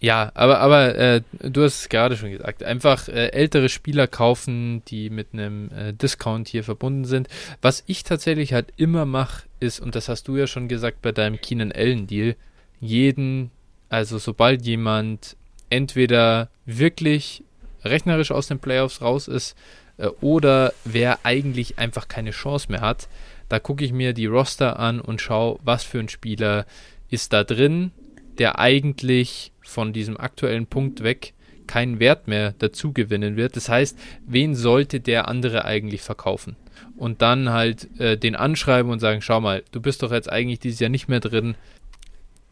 ja, 0.00 0.32
aber, 0.34 0.58
aber 0.58 0.94
äh, 0.96 1.22
du 1.40 1.62
hast 1.62 1.80
es 1.80 1.88
gerade 1.88 2.16
schon 2.18 2.30
gesagt, 2.30 2.62
einfach 2.62 3.08
äh, 3.08 3.28
ältere 3.28 3.70
Spieler 3.70 4.06
kaufen, 4.06 4.82
die 4.88 5.08
mit 5.08 5.28
einem 5.32 5.70
äh, 5.70 5.94
Discount 5.94 6.48
hier 6.48 6.62
verbunden 6.62 7.06
sind. 7.06 7.28
Was 7.62 7.84
ich 7.86 8.02
tatsächlich 8.04 8.52
halt 8.52 8.72
immer 8.76 9.06
mache, 9.06 9.44
ist, 9.60 9.80
und 9.80 9.94
das 9.94 10.10
hast 10.10 10.28
du 10.28 10.36
ja 10.36 10.46
schon 10.46 10.68
gesagt 10.68 11.00
bei 11.00 11.10
deinem 11.10 11.40
Keenan 11.40 11.72
Allen 11.72 12.06
Deal, 12.06 12.36
jeden, 12.80 13.50
also 13.88 14.18
sobald 14.18 14.66
jemand 14.66 15.36
entweder 15.70 16.50
wirklich 16.66 17.42
rechnerisch 17.84 18.30
aus 18.30 18.48
den 18.48 18.58
Playoffs 18.58 19.02
raus 19.02 19.28
ist 19.28 19.56
äh, 19.98 20.06
oder 20.20 20.72
wer 20.84 21.20
eigentlich 21.24 21.78
einfach 21.78 22.08
keine 22.08 22.30
Chance 22.30 22.70
mehr 22.70 22.80
hat, 22.80 23.08
da 23.48 23.58
gucke 23.58 23.84
ich 23.84 23.92
mir 23.92 24.12
die 24.12 24.26
Roster 24.26 24.78
an 24.78 25.00
und 25.00 25.20
schaue, 25.20 25.58
was 25.62 25.84
für 25.84 26.00
ein 26.00 26.08
Spieler 26.08 26.66
ist 27.10 27.32
da 27.32 27.44
drin, 27.44 27.92
der 28.38 28.58
eigentlich 28.58 29.52
von 29.62 29.92
diesem 29.92 30.18
aktuellen 30.18 30.66
Punkt 30.66 31.02
weg 31.02 31.34
keinen 31.66 31.98
Wert 32.00 32.28
mehr 32.28 32.54
dazu 32.58 32.92
gewinnen 32.92 33.36
wird. 33.36 33.56
Das 33.56 33.68
heißt, 33.68 33.98
wen 34.26 34.54
sollte 34.54 35.00
der 35.00 35.28
andere 35.28 35.64
eigentlich 35.64 36.02
verkaufen? 36.02 36.56
Und 36.96 37.22
dann 37.22 37.50
halt 37.50 37.88
äh, 37.98 38.16
den 38.16 38.36
anschreiben 38.36 38.90
und 38.92 39.00
sagen, 39.00 39.22
schau 39.22 39.40
mal, 39.40 39.62
du 39.72 39.80
bist 39.80 40.02
doch 40.02 40.12
jetzt 40.12 40.30
eigentlich 40.30 40.60
dieses 40.60 40.80
Jahr 40.80 40.90
nicht 40.90 41.08
mehr 41.08 41.20
drin. 41.20 41.54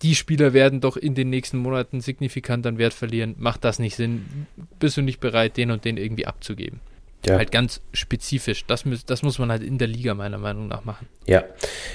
Die 0.03 0.15
Spieler 0.15 0.53
werden 0.53 0.81
doch 0.81 0.97
in 0.97 1.15
den 1.15 1.31
nächsten 1.31 1.59
Monaten 1.59 2.01
signifikant 2.01 2.67
an 2.67 2.79
Wert 2.79 2.95
verlieren. 2.95 3.37
Macht 3.39 3.65
das 3.65 3.79
nicht 3.79 3.97
Sinn? 3.97 4.47
Bist 4.79 4.97
du 4.97 5.03
nicht 5.03 5.21
bereit, 5.21 5.57
den 5.57 5.71
und 5.71 5.85
den 5.85 5.97
irgendwie 5.97 6.27
abzugeben? 6.27 6.81
Ja. 7.25 7.37
Halt 7.37 7.53
ganz 7.53 7.81
spezifisch. 7.93 8.67
Das, 8.67 8.85
das 9.07 9.23
muss 9.23 9.39
man 9.39 9.51
halt 9.51 9.63
in 9.63 9.79
der 9.79 9.87
Liga 9.87 10.15
meiner 10.15 10.39
Meinung 10.39 10.67
nach 10.67 10.85
machen. 10.85 11.07
Ja, 11.27 11.45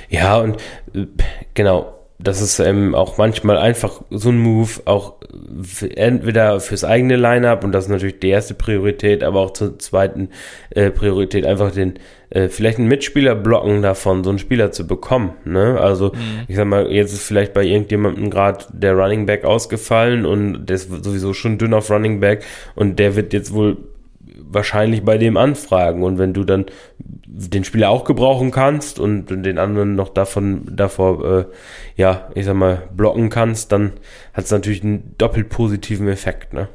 ja 0.09 0.37
und 0.37 0.55
äh, 0.93 1.05
genau 1.53 1.97
das 2.19 2.41
ist 2.41 2.59
ähm, 2.59 2.95
auch 2.95 3.17
manchmal 3.17 3.57
einfach 3.57 4.01
so 4.09 4.29
ein 4.29 4.39
Move, 4.39 4.81
auch 4.85 5.15
entweder 5.95 6.59
fürs 6.59 6.83
eigene 6.83 7.15
Line-up 7.15 7.63
und 7.63 7.71
das 7.71 7.85
ist 7.85 7.91
natürlich 7.91 8.19
die 8.19 8.29
erste 8.29 8.55
Priorität, 8.55 9.23
aber 9.23 9.41
auch 9.41 9.51
zur 9.51 9.77
zweiten 9.77 10.29
äh, 10.71 10.89
Priorität 10.89 11.45
einfach 11.45 11.71
den 11.71 11.99
äh, 12.29 12.49
vielleicht 12.49 12.77
einen 12.77 12.87
Mitspieler 12.87 13.35
blocken 13.35 13.81
davon, 13.81 14.23
so 14.23 14.29
einen 14.29 14.39
Spieler 14.39 14.71
zu 14.71 14.85
bekommen. 14.85 15.33
Ne? 15.45 15.79
Also 15.79 16.09
mhm. 16.09 16.43
ich 16.47 16.55
sag 16.55 16.65
mal, 16.65 16.91
jetzt 16.91 17.13
ist 17.13 17.23
vielleicht 17.23 17.53
bei 17.53 17.63
irgendjemandem 17.63 18.29
gerade 18.29 18.65
der 18.71 18.93
Running 18.93 19.25
Back 19.25 19.45
ausgefallen 19.45 20.25
und 20.25 20.65
der 20.65 20.75
ist 20.75 20.89
sowieso 21.03 21.33
schon 21.33 21.57
dünn 21.57 21.73
auf 21.73 21.89
Running 21.89 22.19
Back 22.19 22.43
und 22.75 22.99
der 22.99 23.15
wird 23.15 23.33
jetzt 23.33 23.53
wohl 23.53 23.77
wahrscheinlich 24.49 25.03
bei 25.03 25.17
dem 25.17 25.37
anfragen. 25.37 26.03
Und 26.03 26.17
wenn 26.17 26.33
du 26.33 26.43
dann 26.43 26.65
den 27.25 27.63
Spieler 27.63 27.89
auch 27.89 28.03
gebrauchen 28.03 28.51
kannst 28.51 28.99
und 28.99 29.27
den 29.27 29.57
anderen 29.57 29.95
noch 29.95 30.09
davon 30.09 30.63
davor, 30.71 31.39
äh, 31.39 31.45
ja, 31.95 32.29
ich 32.35 32.45
sag 32.45 32.55
mal, 32.55 32.83
blocken 32.95 33.29
kannst, 33.29 33.71
dann 33.71 33.93
hat 34.33 34.45
es 34.45 34.51
natürlich 34.51 34.83
einen 34.83 35.15
doppelt 35.17 35.49
positiven 35.49 36.07
Effekt, 36.07 36.53
ne? 36.53 36.69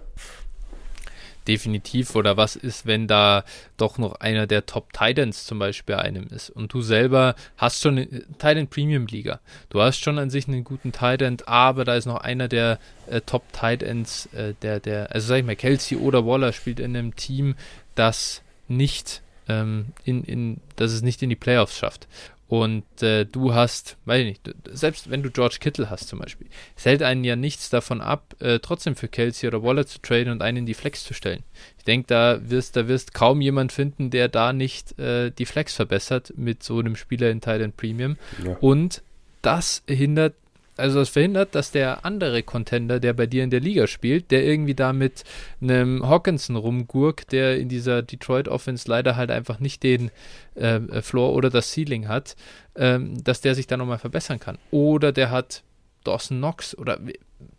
Definitiv 1.48 2.14
oder 2.14 2.36
was 2.36 2.56
ist, 2.56 2.86
wenn 2.86 3.06
da 3.06 3.44
doch 3.76 3.98
noch 3.98 4.14
einer 4.20 4.46
der 4.46 4.66
Top 4.66 4.92
Titans 4.92 5.44
zum 5.44 5.58
Beispiel 5.58 5.96
einem 5.96 6.28
ist 6.28 6.50
und 6.50 6.72
du 6.72 6.82
selber 6.82 7.34
hast 7.56 7.82
schon 7.82 7.98
eine 7.98 8.08
Titan 8.38 8.68
Premium 8.68 9.06
Liga. 9.06 9.40
Du 9.70 9.80
hast 9.80 9.98
schon 9.98 10.18
an 10.18 10.30
sich 10.30 10.48
einen 10.48 10.64
guten 10.64 10.92
Titan, 10.92 11.38
aber 11.46 11.84
da 11.84 11.96
ist 11.96 12.06
noch 12.06 12.20
einer 12.20 12.48
der 12.48 12.78
äh, 13.08 13.20
Top 13.20 13.44
Titans, 13.52 14.26
äh, 14.34 14.54
der, 14.62 14.80
der, 14.80 15.12
also 15.12 15.28
sag 15.28 15.38
ich 15.38 15.44
mal, 15.44 15.56
Kelsey 15.56 15.98
oder 15.98 16.26
Waller 16.26 16.52
spielt 16.52 16.80
in 16.80 16.96
einem 16.96 17.16
Team, 17.16 17.54
das 17.94 18.42
nicht 18.68 19.22
ähm, 19.48 19.86
in, 20.04 20.24
in, 20.24 20.60
dass 20.76 20.92
es 20.92 21.02
nicht 21.02 21.22
in 21.22 21.28
die 21.28 21.36
Playoffs 21.36 21.76
schafft. 21.76 22.06
Und 22.52 23.02
äh, 23.02 23.24
du 23.24 23.54
hast, 23.54 23.96
weiß 24.04 24.20
ich 24.20 24.26
nicht, 24.26 24.54
selbst 24.70 25.08
wenn 25.08 25.22
du 25.22 25.30
George 25.30 25.56
Kittle 25.58 25.88
hast 25.88 26.08
zum 26.08 26.18
Beispiel, 26.18 26.48
es 26.76 26.84
hält 26.84 27.02
einen 27.02 27.24
ja 27.24 27.34
nichts 27.34 27.70
davon 27.70 28.02
ab, 28.02 28.36
äh, 28.40 28.58
trotzdem 28.58 28.94
für 28.94 29.08
Kelsey 29.08 29.48
oder 29.48 29.62
Waller 29.62 29.86
zu 29.86 30.02
traden 30.02 30.30
und 30.30 30.42
einen 30.42 30.58
in 30.58 30.66
die 30.66 30.74
Flex 30.74 31.02
zu 31.02 31.14
stellen. 31.14 31.44
Ich 31.78 31.84
denke, 31.84 32.08
da 32.08 32.40
wirst, 32.42 32.76
da 32.76 32.88
wirst 32.88 33.14
kaum 33.14 33.40
jemand 33.40 33.72
finden, 33.72 34.10
der 34.10 34.28
da 34.28 34.52
nicht 34.52 34.98
äh, 34.98 35.30
die 35.30 35.46
Flex 35.46 35.74
verbessert 35.74 36.34
mit 36.36 36.62
so 36.62 36.78
einem 36.78 36.94
Spieler 36.94 37.30
in 37.30 37.40
Thailand 37.40 37.78
Premium. 37.78 38.18
Ja. 38.44 38.54
Und 38.60 39.02
das 39.40 39.82
hindert 39.88 40.34
also 40.82 40.98
das 40.98 41.10
verhindert, 41.10 41.54
dass 41.54 41.70
der 41.70 42.04
andere 42.04 42.42
Contender, 42.42 42.98
der 42.98 43.12
bei 43.12 43.26
dir 43.26 43.44
in 43.44 43.50
der 43.50 43.60
Liga 43.60 43.86
spielt, 43.86 44.32
der 44.32 44.44
irgendwie 44.44 44.74
da 44.74 44.92
mit 44.92 45.22
einem 45.60 46.04
Hawkinson 46.08 46.56
rumgurkt, 46.56 47.30
der 47.30 47.56
in 47.56 47.68
dieser 47.68 48.02
Detroit 48.02 48.48
Offense 48.48 48.90
leider 48.90 49.14
halt 49.14 49.30
einfach 49.30 49.60
nicht 49.60 49.84
den 49.84 50.10
äh, 50.56 50.80
Floor 51.00 51.34
oder 51.34 51.50
das 51.50 51.72
Ceiling 51.72 52.08
hat, 52.08 52.34
ähm, 52.74 53.22
dass 53.22 53.40
der 53.40 53.54
sich 53.54 53.68
da 53.68 53.76
nochmal 53.76 53.98
verbessern 53.98 54.40
kann. 54.40 54.58
Oder 54.72 55.12
der 55.12 55.30
hat 55.30 55.62
Dawson 56.02 56.38
Knox 56.38 56.76
oder 56.76 56.98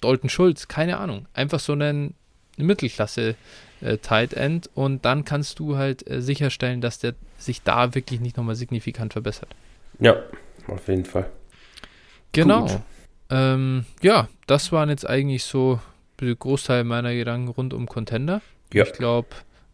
Dalton 0.02 0.30
Schulz, 0.30 0.68
keine 0.68 0.98
Ahnung. 0.98 1.26
Einfach 1.34 1.62
so 1.62 1.72
einen 1.72 2.16
Mittelklasse 2.58 3.36
äh, 3.80 4.00
Tight 4.00 4.34
End 4.34 4.70
und 4.74 5.06
dann 5.06 5.24
kannst 5.24 5.60
du 5.60 5.78
halt 5.78 6.06
äh, 6.10 6.22
sicherstellen, 6.22 6.82
dass 6.82 7.00
der 7.00 7.14
sich 7.38 7.62
da 7.62 7.96
wirklich 7.96 8.20
nicht 8.20 8.36
nochmal 8.36 8.56
signifikant 8.56 9.14
verbessert. 9.14 9.56
Ja, 10.00 10.18
auf 10.68 10.90
jeden 10.90 11.06
Fall. 11.06 11.30
Genau. 12.34 12.64
Gut. 12.64 12.82
Ähm, 13.34 13.86
ja, 14.02 14.30
das 14.46 14.72
waren 14.72 14.90
jetzt 14.90 15.10
eigentlich 15.10 15.44
so 15.44 15.80
der 16.20 16.36
Großteil 16.36 16.84
meiner 16.84 17.14
Gedanken 17.16 17.48
rund 17.48 17.74
um 17.74 17.88
Contender. 17.88 18.42
Ja. 18.72 18.84
Ich 18.84 18.94
glaube, 18.94 19.30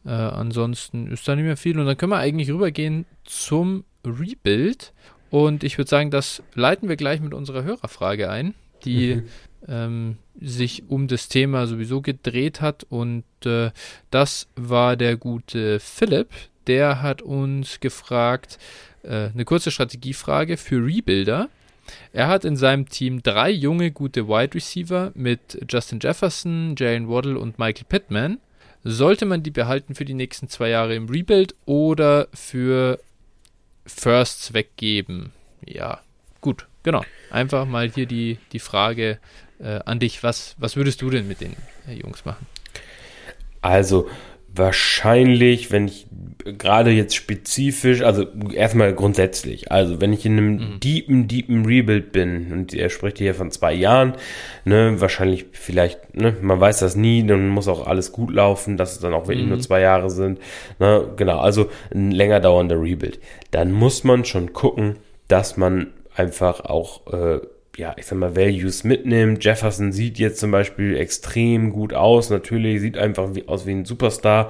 äh, 0.06 0.12
ansonsten 0.12 1.12
ist 1.12 1.28
da 1.28 1.36
nicht 1.36 1.44
mehr 1.44 1.58
viel. 1.58 1.78
Und 1.78 1.86
dann 1.86 1.98
können 1.98 2.14
wir 2.14 2.20
eigentlich 2.20 2.50
rübergehen 2.50 3.06
zum 3.26 3.84
Rebuild. 4.06 4.94
Und 5.30 5.64
ich 5.66 5.78
würde 5.78 5.90
sagen, 5.90 6.10
das 6.10 6.42
leiten 6.56 6.88
wir 6.88 6.96
gleich 6.96 7.20
mit 7.20 7.34
unserer 7.34 7.64
Hörerfrage 7.64 8.30
ein, 8.30 8.56
die 8.86 9.16
mhm. 9.16 9.24
ähm, 9.68 10.18
sich 10.40 10.84
um 10.88 11.10
das 11.10 11.28
Thema 11.28 11.68
sowieso 11.68 12.02
gedreht 12.02 12.62
hat. 12.62 12.86
Und 12.90 13.26
äh, 13.46 13.72
das 14.10 14.48
war 14.56 14.96
der 14.96 15.18
gute 15.18 15.82
Philipp. 15.82 16.30
Der 16.68 17.02
hat 17.02 17.22
uns 17.22 17.82
gefragt, 17.82 18.58
äh, 19.04 19.30
eine 19.34 19.44
kurze 19.44 19.70
Strategiefrage 19.70 20.56
für 20.56 20.78
Rebuilder. 20.78 21.50
Er 22.14 22.28
hat 22.28 22.46
in 22.46 22.56
seinem 22.56 22.88
Team 22.90 23.24
drei 23.24 23.50
junge, 23.50 23.92
gute 23.92 24.28
Wide 24.28 24.56
Receiver 24.56 25.12
mit 25.16 25.60
Justin 25.70 26.00
Jefferson, 26.02 26.76
Jalen 26.78 27.10
Waddle 27.10 27.38
und 27.38 27.60
Michael 27.60 27.86
Pittman. 27.88 28.40
Sollte 28.84 29.26
man 29.26 29.44
die 29.44 29.52
behalten 29.52 29.96
für 29.96 30.06
die 30.06 30.14
nächsten 30.14 30.48
zwei 30.48 30.70
Jahre 30.70 30.96
im 30.96 31.10
Rebuild 31.10 31.56
oder 31.66 32.28
für 32.34 33.00
Firsts 33.86 34.54
weggeben? 34.54 35.34
Ja, 35.66 36.00
gut, 36.42 36.68
genau. 36.84 37.04
Einfach 37.30 37.66
mal 37.66 37.90
hier 37.90 38.06
die, 38.06 38.38
die 38.54 38.60
Frage 38.60 39.20
äh, 39.60 39.80
an 39.86 40.00
dich. 40.00 40.24
Was, 40.24 40.56
was 40.58 40.76
würdest 40.76 41.02
du 41.02 41.10
denn 41.10 41.28
mit 41.28 41.42
den 41.42 41.56
äh, 41.88 41.94
Jungs 41.94 42.24
machen? 42.26 42.48
Also, 43.62 44.10
wahrscheinlich, 44.54 45.72
wenn 45.72 45.88
ich 45.88 46.08
gerade 46.58 46.92
jetzt 46.92 47.16
spezifisch, 47.16 48.02
also 48.02 48.26
erstmal 48.54 48.94
grundsätzlich, 48.94 49.72
also 49.72 50.02
wenn 50.02 50.14
ich 50.14 50.26
in 50.26 50.38
einem 50.38 50.52
mhm. 50.54 50.80
deepen, 50.80 51.28
deepen 51.28 51.66
Rebuild 51.66 52.12
bin, 52.12 52.52
und 52.52 52.74
er 52.74 52.90
spricht 52.90 53.18
hier 53.18 53.36
von 53.36 53.52
zwei 53.52 53.74
Jahren, 53.74 54.14
ne, 54.66 55.00
wahrscheinlich 55.00 55.48
vielleicht, 55.52 56.16
ne, 56.16 56.36
man 56.42 56.60
weiß 56.60 56.80
das 56.80 56.96
nie, 56.96 57.26
dann 57.26 57.50
muss 57.50 57.68
auch 57.68 57.86
alles 57.88 58.12
gut 58.12 58.32
laufen, 58.32 58.78
dass 58.78 58.94
es 58.94 59.00
dann 59.00 59.14
auch 59.14 59.28
wirklich 59.28 59.46
mhm. 59.46 59.50
nur 59.50 59.60
zwei 59.60 59.82
Jahre 59.82 60.10
sind, 60.10 60.40
ne, 60.80 61.10
genau, 61.16 61.40
also 61.40 61.70
ein 61.94 62.12
länger 62.12 62.40
dauernder 62.40 62.82
Rebuild. 62.82 63.20
Dann 63.52 63.72
muss 63.72 64.04
man 64.04 64.26
schon 64.26 64.54
gucken, 64.54 64.96
dass 65.28 65.58
man 65.58 65.88
einfach 66.16 66.62
auch, 66.62 67.08
äh, 67.14 67.40
ja, 67.78 67.96
ich 67.98 68.06
sag 68.06 68.18
mal, 68.18 68.36
Values 68.36 68.84
mitnimmt. 68.84 69.44
Jefferson 69.44 69.92
sieht 69.92 70.20
jetzt 70.20 70.40
zum 70.40 70.52
Beispiel 70.52 70.98
extrem 70.98 71.72
gut 71.72 71.94
aus. 71.94 72.30
Natürlich 72.30 72.82
sieht 72.82 72.98
einfach 72.98 73.36
wie, 73.36 73.48
aus 73.48 73.66
wie 73.66 73.72
ein 73.72 73.86
Superstar. 73.86 74.50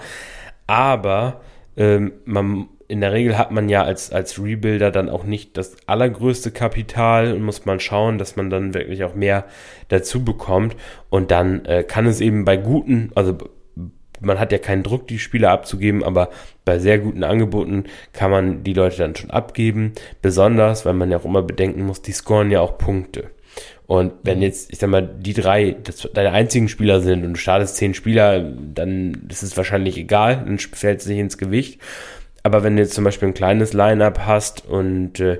Aber 0.68 1.42
ähm, 1.78 2.14
man, 2.26 2.68
in 2.88 3.02
der 3.02 3.14
Regel 3.14 3.38
hat 3.38 3.52
man 3.52 3.70
ja 3.70 3.84
als, 3.84 4.12
als 4.12 4.42
Rebuilder 4.42 4.92
dann 4.92 5.10
auch 5.10 5.24
nicht 5.24 5.58
das 5.58 5.78
allergrößte 5.86 6.52
Kapital 6.52 7.34
und 7.34 7.44
muss 7.44 7.66
man 7.66 7.80
schauen, 7.80 8.18
dass 8.18 8.36
man 8.36 8.50
dann 8.50 8.74
wirklich 8.74 9.04
auch 9.04 9.16
mehr 9.16 9.46
dazu 9.90 10.24
bekommt. 10.24 10.76
Und 11.10 11.32
dann 11.32 11.66
äh, 11.66 11.84
kann 11.84 12.08
es 12.08 12.22
eben 12.22 12.46
bei 12.46 12.58
guten, 12.58 13.12
also 13.16 13.38
man 14.22 14.40
hat 14.40 14.52
ja 14.52 14.58
keinen 14.58 14.84
Druck, 14.84 15.08
die 15.08 15.20
Spieler 15.20 15.52
abzugeben, 15.52 16.04
aber 16.04 16.30
bei 16.66 16.80
sehr 16.80 17.00
guten 17.00 17.24
Angeboten 17.24 17.86
kann 18.14 18.32
man 18.32 18.64
die 18.64 18.74
Leute 18.74 18.98
dann 18.98 19.16
schon 19.16 19.32
abgeben. 19.32 19.94
Besonders, 20.22 20.86
weil 20.86 20.94
man 20.94 21.12
ja 21.12 21.18
auch 21.18 21.26
immer 21.26 21.42
bedenken 21.42 21.84
muss, 21.84 22.02
die 22.02 22.12
scoren 22.12 22.52
ja 22.52 22.62
auch 22.62 22.78
Punkte. 22.78 23.32
Und 23.88 24.14
wenn 24.22 24.38
mhm. 24.38 24.44
jetzt, 24.44 24.72
ich 24.72 24.78
sag 24.78 24.90
mal, 24.90 25.02
die 25.02 25.34
drei 25.34 25.76
das 25.84 26.08
deine 26.14 26.32
einzigen 26.32 26.70
Spieler 26.70 27.02
sind 27.02 27.26
und 27.26 27.34
du 27.34 27.40
startest 27.40 27.76
zehn 27.76 27.96
Spieler, 27.96 28.40
dann 28.40 29.28
ist 29.30 29.42
es 29.42 29.58
wahrscheinlich 29.58 29.98
egal, 29.98 30.44
dann 30.46 30.60
fällt 30.60 31.00
es 31.00 31.08
nicht 31.08 31.18
ins 31.18 31.38
Gewicht. 31.40 31.82
Aber 32.44 32.64
wenn 32.64 32.76
du 32.76 32.84
jetzt 32.84 32.94
zum 32.94 33.04
Beispiel 33.04 33.30
ein 33.30 33.34
kleines 33.34 33.74
Line-Up 33.74 34.20
hast 34.26 34.66
und 34.66 35.20
äh, 35.20 35.40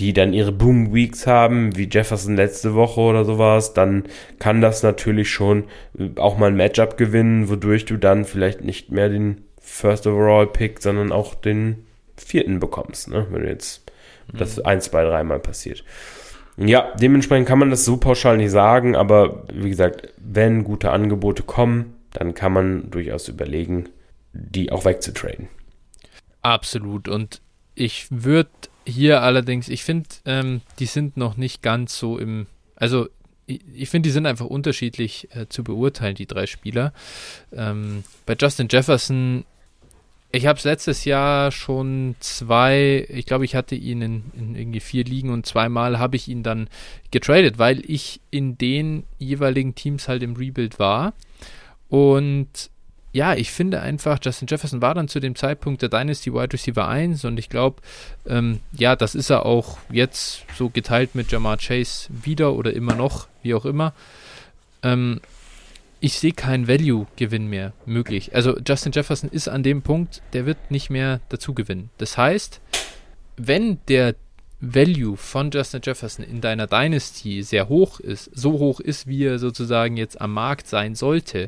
die 0.00 0.12
dann 0.12 0.32
ihre 0.32 0.52
Boom 0.52 0.92
Weeks 0.92 1.26
haben, 1.26 1.76
wie 1.76 1.88
Jefferson 1.90 2.36
letzte 2.36 2.74
Woche 2.74 3.00
oder 3.00 3.24
sowas, 3.24 3.74
dann 3.74 4.04
kann 4.38 4.60
das 4.60 4.82
natürlich 4.82 5.30
schon 5.30 5.64
äh, 5.98 6.10
auch 6.16 6.36
mal 6.36 6.48
ein 6.48 6.56
Matchup 6.56 6.96
gewinnen, 6.96 7.48
wodurch 7.48 7.84
du 7.84 7.96
dann 7.96 8.24
vielleicht 8.24 8.62
nicht 8.62 8.90
mehr 8.90 9.08
den 9.08 9.42
First 9.60 10.06
Overall 10.06 10.46
Pick, 10.46 10.82
sondern 10.82 11.12
auch 11.12 11.34
den 11.34 11.86
vierten 12.16 12.60
bekommst, 12.60 13.08
ne? 13.08 13.26
wenn 13.30 13.42
du 13.42 13.48
jetzt 13.48 13.90
mhm. 14.32 14.38
das 14.38 14.58
ein, 14.60 14.80
zwei, 14.80 15.04
dreimal 15.04 15.40
passiert. 15.40 15.84
Ja, 16.56 16.92
dementsprechend 17.00 17.48
kann 17.48 17.58
man 17.58 17.70
das 17.70 17.84
so 17.84 17.96
pauschal 17.96 18.36
nicht 18.36 18.52
sagen, 18.52 18.94
aber 18.94 19.44
wie 19.52 19.70
gesagt, 19.70 20.12
wenn 20.18 20.62
gute 20.62 20.90
Angebote 20.90 21.42
kommen, 21.42 21.94
dann 22.12 22.34
kann 22.34 22.52
man 22.52 22.90
durchaus 22.90 23.28
überlegen, 23.28 23.88
die 24.32 24.70
auch 24.70 24.84
wegzutraden. 24.84 25.48
Absolut. 26.42 27.08
Und 27.08 27.40
ich 27.74 28.06
würde 28.10 28.50
hier 28.86 29.22
allerdings, 29.22 29.68
ich 29.68 29.84
finde, 29.84 30.08
ähm, 30.24 30.60
die 30.78 30.86
sind 30.86 31.16
noch 31.16 31.36
nicht 31.36 31.62
ganz 31.62 31.98
so 31.98 32.18
im, 32.18 32.46
also 32.76 33.08
ich, 33.46 33.60
ich 33.74 33.88
finde, 33.88 34.08
die 34.08 34.12
sind 34.12 34.26
einfach 34.26 34.46
unterschiedlich 34.46 35.28
äh, 35.34 35.48
zu 35.48 35.64
beurteilen, 35.64 36.14
die 36.14 36.26
drei 36.26 36.46
Spieler. 36.46 36.92
Ähm, 37.52 38.04
bei 38.26 38.36
Justin 38.38 38.68
Jefferson 38.70 39.44
ich 40.34 40.46
habe 40.46 40.58
es 40.58 40.64
letztes 40.64 41.04
Jahr 41.04 41.52
schon 41.52 42.16
zwei, 42.18 43.06
ich 43.08 43.24
glaube, 43.24 43.44
ich 43.44 43.54
hatte 43.54 43.76
ihn 43.76 44.02
in, 44.02 44.22
in, 44.36 44.54
irgendwie 44.56 44.80
vier 44.80 45.04
Ligen 45.04 45.30
und 45.30 45.46
zweimal 45.46 46.00
habe 46.00 46.16
ich 46.16 46.26
ihn 46.26 46.42
dann 46.42 46.68
getradet, 47.12 47.60
weil 47.60 47.88
ich 47.88 48.20
in 48.32 48.58
den 48.58 49.04
jeweiligen 49.20 49.76
Teams 49.76 50.08
halt 50.08 50.24
im 50.24 50.34
Rebuild 50.34 50.80
war. 50.80 51.14
Und 51.88 52.48
ja, 53.14 53.36
ich 53.36 53.52
finde 53.52 53.80
einfach, 53.80 54.18
Justin 54.20 54.48
Jefferson 54.48 54.82
war 54.82 54.92
dann 54.92 55.06
zu 55.06 55.20
dem 55.20 55.36
Zeitpunkt 55.36 55.80
der 55.82 55.88
Dynasty 55.88 56.34
Wide 56.34 56.52
Receiver 56.52 56.88
1 56.88 57.24
und 57.24 57.38
ich 57.38 57.48
glaube, 57.48 57.80
ähm, 58.26 58.58
ja, 58.72 58.96
das 58.96 59.14
ist 59.14 59.30
er 59.30 59.46
auch 59.46 59.78
jetzt 59.88 60.44
so 60.56 60.68
geteilt 60.68 61.14
mit 61.14 61.30
Jamar 61.30 61.58
Chase 61.58 62.08
wieder 62.08 62.54
oder 62.54 62.72
immer 62.72 62.96
noch, 62.96 63.28
wie 63.44 63.54
auch 63.54 63.66
immer. 63.66 63.94
Ähm, 64.82 65.20
ich 66.00 66.18
sehe 66.18 66.32
keinen 66.32 66.66
Value-Gewinn 66.66 67.46
mehr 67.46 67.72
möglich. 67.86 68.34
Also 68.34 68.58
Justin 68.66 68.90
Jefferson 68.90 69.30
ist 69.30 69.46
an 69.46 69.62
dem 69.62 69.82
Punkt, 69.82 70.20
der 70.32 70.44
wird 70.44 70.72
nicht 70.72 70.90
mehr 70.90 71.20
dazu 71.28 71.54
gewinnen. 71.54 71.90
Das 71.98 72.18
heißt, 72.18 72.60
wenn 73.36 73.78
der 73.86 74.16
Value 74.60 75.16
von 75.16 75.52
Justin 75.52 75.82
Jefferson 75.84 76.24
in 76.24 76.40
deiner 76.40 76.66
Dynasty 76.66 77.44
sehr 77.44 77.68
hoch 77.68 78.00
ist, 78.00 78.28
so 78.34 78.54
hoch 78.54 78.80
ist, 78.80 79.06
wie 79.06 79.24
er 79.24 79.38
sozusagen 79.38 79.96
jetzt 79.96 80.20
am 80.20 80.32
Markt 80.32 80.66
sein 80.66 80.96
sollte, 80.96 81.46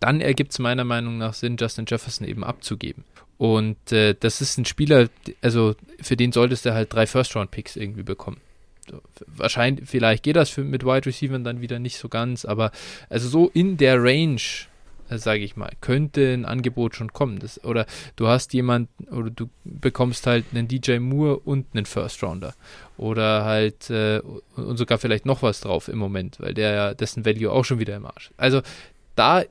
dann 0.00 0.20
ergibt 0.20 0.52
es 0.52 0.58
meiner 0.58 0.84
Meinung 0.84 1.18
nach 1.18 1.34
Sinn, 1.34 1.56
Justin 1.58 1.86
Jefferson 1.88 2.26
eben 2.26 2.44
abzugeben. 2.44 3.04
Und 3.36 3.92
äh, 3.92 4.14
das 4.18 4.40
ist 4.40 4.58
ein 4.58 4.64
Spieler, 4.64 5.08
also 5.42 5.76
für 6.00 6.16
den 6.16 6.32
solltest 6.32 6.64
du 6.64 6.74
halt 6.74 6.92
drei 6.92 7.06
First-Round-Picks 7.06 7.76
irgendwie 7.76 8.02
bekommen 8.02 8.40
wahrscheinlich, 9.26 9.88
vielleicht 9.88 10.22
geht 10.22 10.36
das 10.36 10.50
für, 10.50 10.64
mit 10.64 10.84
Wide 10.84 11.06
Receivers 11.06 11.42
dann 11.42 11.60
wieder 11.60 11.78
nicht 11.78 11.98
so 11.98 12.08
ganz, 12.08 12.44
aber 12.44 12.70
also 13.08 13.28
so 13.28 13.50
in 13.52 13.76
der 13.76 14.02
Range, 14.02 14.40
äh, 15.08 15.18
sage 15.18 15.40
ich 15.40 15.56
mal, 15.56 15.70
könnte 15.80 16.32
ein 16.32 16.44
Angebot 16.44 16.96
schon 16.96 17.12
kommen. 17.12 17.38
Das, 17.38 17.62
oder 17.64 17.86
du 18.16 18.28
hast 18.28 18.52
jemanden, 18.52 19.08
oder 19.08 19.30
du 19.30 19.48
bekommst 19.64 20.26
halt 20.26 20.46
einen 20.52 20.68
DJ 20.68 20.98
Moore 20.98 21.38
und 21.38 21.66
einen 21.74 21.86
First 21.86 22.22
Rounder. 22.22 22.54
Oder 22.96 23.44
halt, 23.44 23.90
äh, 23.90 24.20
und 24.56 24.76
sogar 24.76 24.98
vielleicht 24.98 25.26
noch 25.26 25.42
was 25.42 25.60
drauf 25.60 25.88
im 25.88 25.98
Moment, 25.98 26.40
weil 26.40 26.54
der 26.54 26.94
dessen 26.94 27.24
Value 27.24 27.50
auch 27.50 27.64
schon 27.64 27.78
wieder 27.78 27.96
im 27.96 28.06
Arsch. 28.06 28.30
Also 28.36 28.62
da, 29.14 29.44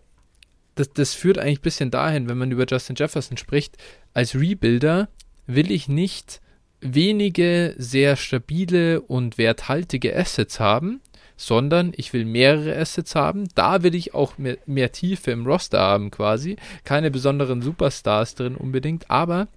das, 0.80 0.92
das 0.94 1.14
führt 1.14 1.38
eigentlich 1.38 1.60
ein 1.60 1.64
bisschen 1.64 1.92
dahin, 1.92 2.30
wenn 2.30 2.38
man 2.38 2.52
über 2.52 2.66
Justin 2.68 2.96
Jefferson 2.96 3.38
spricht, 3.38 3.78
als 4.14 4.36
Rebuilder 4.36 5.10
will 5.46 5.72
ich 5.72 5.88
nicht 5.88 6.42
wenige 6.82 7.74
sehr 7.78 8.16
stabile 8.16 9.02
und 9.02 9.38
werthaltige 9.38 10.16
Assets 10.16 10.60
haben, 10.60 11.02
sondern 11.36 11.94
ich 11.96 12.14
will 12.14 12.26
mehrere 12.26 12.76
Assets 12.76 13.16
haben. 13.16 13.48
Da 13.56 13.84
will 13.84 13.96
ich 13.96 14.14
auch 14.14 14.38
mehr, 14.38 14.58
mehr 14.66 14.92
Tiefe 14.92 15.32
im 15.32 15.46
Roster 15.46 15.80
haben 15.80 16.12
quasi. 16.12 16.58
Keine 16.84 17.12
besonderen 17.12 17.62
Superstars 17.62 18.36
drin 18.36 18.56
unbedingt, 18.56 19.10
aber 19.10 19.48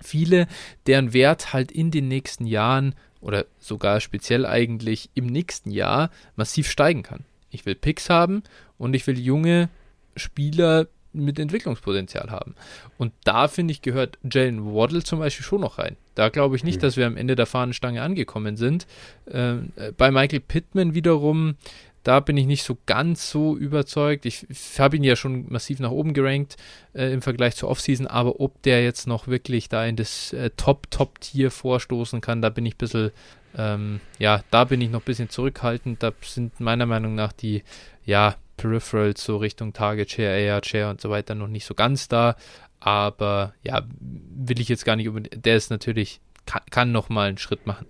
viele, 0.00 0.46
deren 0.86 1.12
Wert 1.12 1.52
halt 1.52 1.72
in 1.72 1.90
den 1.90 2.08
nächsten 2.08 2.46
Jahren 2.46 2.94
oder 3.20 3.46
sogar 3.58 4.00
speziell 4.00 4.46
eigentlich 4.46 5.10
im 5.14 5.26
nächsten 5.26 5.70
Jahr 5.70 6.10
massiv 6.36 6.70
steigen 6.70 7.02
kann. 7.02 7.24
Ich 7.50 7.66
will 7.66 7.74
Picks 7.74 8.08
haben 8.08 8.42
und 8.78 8.94
ich 8.94 9.06
will 9.06 9.18
junge 9.18 9.68
Spieler 10.16 10.86
mit 11.12 11.38
Entwicklungspotenzial 11.38 12.30
haben. 12.30 12.54
Und 12.96 13.12
da 13.24 13.48
finde 13.48 13.72
ich, 13.72 13.82
gehört 13.82 14.18
Jalen 14.30 14.64
Waddle 14.74 15.02
zum 15.02 15.18
Beispiel 15.18 15.44
schon 15.44 15.60
noch 15.60 15.78
rein. 15.78 15.96
Da 16.14 16.28
glaube 16.28 16.56
ich 16.56 16.64
nicht, 16.64 16.76
mhm. 16.76 16.80
dass 16.82 16.96
wir 16.96 17.06
am 17.06 17.16
Ende 17.16 17.34
der 17.34 17.46
Fahnenstange 17.46 18.02
angekommen 18.02 18.56
sind. 18.56 18.86
Ähm, 19.30 19.72
äh, 19.76 19.92
bei 19.92 20.10
Michael 20.10 20.40
Pittman 20.40 20.94
wiederum, 20.94 21.56
da 22.02 22.20
bin 22.20 22.36
ich 22.36 22.46
nicht 22.46 22.62
so 22.62 22.78
ganz 22.86 23.30
so 23.30 23.56
überzeugt. 23.56 24.24
Ich, 24.24 24.46
ich 24.48 24.80
habe 24.80 24.96
ihn 24.96 25.04
ja 25.04 25.16
schon 25.16 25.46
massiv 25.50 25.80
nach 25.80 25.90
oben 25.90 26.14
gerankt 26.14 26.56
äh, 26.94 27.12
im 27.12 27.22
Vergleich 27.22 27.56
zur 27.56 27.68
Offseason, 27.68 28.06
aber 28.06 28.40
ob 28.40 28.62
der 28.62 28.82
jetzt 28.82 29.06
noch 29.06 29.26
wirklich 29.26 29.68
da 29.68 29.84
in 29.84 29.96
das 29.96 30.32
äh, 30.32 30.50
Top-Top-Tier 30.56 31.50
vorstoßen 31.50 32.20
kann, 32.20 32.40
da 32.40 32.48
bin 32.48 32.64
ich 32.64 32.74
ein 32.74 32.78
bisschen, 32.78 33.10
ähm, 33.56 34.00
ja, 34.18 34.42
da 34.50 34.64
bin 34.64 34.80
ich 34.80 34.90
noch 34.90 35.00
ein 35.00 35.04
bisschen 35.04 35.28
zurückhaltend. 35.28 36.02
Da 36.02 36.12
sind 36.22 36.58
meiner 36.60 36.86
Meinung 36.86 37.14
nach 37.14 37.32
die, 37.32 37.64
ja, 38.06 38.36
Peripherals 38.60 39.24
so 39.24 39.38
Richtung 39.38 39.72
Target 39.72 40.10
Share, 40.10 40.52
AR 40.52 40.62
Share 40.62 40.90
und 40.90 41.00
so 41.00 41.08
weiter 41.08 41.34
noch 41.34 41.48
nicht 41.48 41.64
so 41.64 41.74
ganz 41.74 42.08
da. 42.08 42.36
Aber 42.78 43.54
ja, 43.62 43.86
will 44.00 44.60
ich 44.60 44.68
jetzt 44.68 44.84
gar 44.84 44.96
nicht 44.96 45.08
unbedingt. 45.08 45.44
Der 45.44 45.56
ist 45.56 45.70
natürlich, 45.70 46.20
kann, 46.44 46.62
kann 46.70 46.92
noch 46.92 47.08
mal 47.08 47.28
einen 47.28 47.38
Schritt 47.38 47.66
machen. 47.66 47.86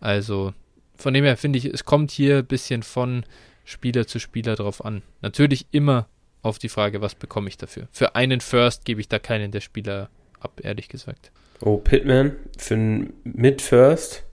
Also 0.00 0.52
von 0.96 1.14
dem 1.14 1.24
her 1.24 1.36
finde 1.36 1.58
ich, 1.58 1.64
es 1.64 1.84
kommt 1.84 2.10
hier 2.10 2.38
ein 2.38 2.46
bisschen 2.46 2.82
von 2.82 3.24
Spieler 3.64 4.06
zu 4.06 4.18
Spieler 4.18 4.54
drauf 4.54 4.84
an. 4.84 5.02
Natürlich 5.22 5.66
immer 5.70 6.08
auf 6.42 6.58
die 6.58 6.68
Frage, 6.68 7.00
was 7.00 7.14
bekomme 7.14 7.48
ich 7.48 7.56
dafür. 7.56 7.88
Für 7.90 8.14
einen 8.14 8.40
First 8.40 8.84
gebe 8.84 9.00
ich 9.00 9.08
da 9.08 9.18
keinen 9.18 9.50
der 9.50 9.60
Spieler 9.60 10.10
ab, 10.40 10.60
ehrlich 10.62 10.88
gesagt. 10.88 11.32
Oh, 11.60 11.78
Pitman 11.78 12.36
für 12.58 12.74
einen 12.74 13.12
Mid-First 13.24 14.24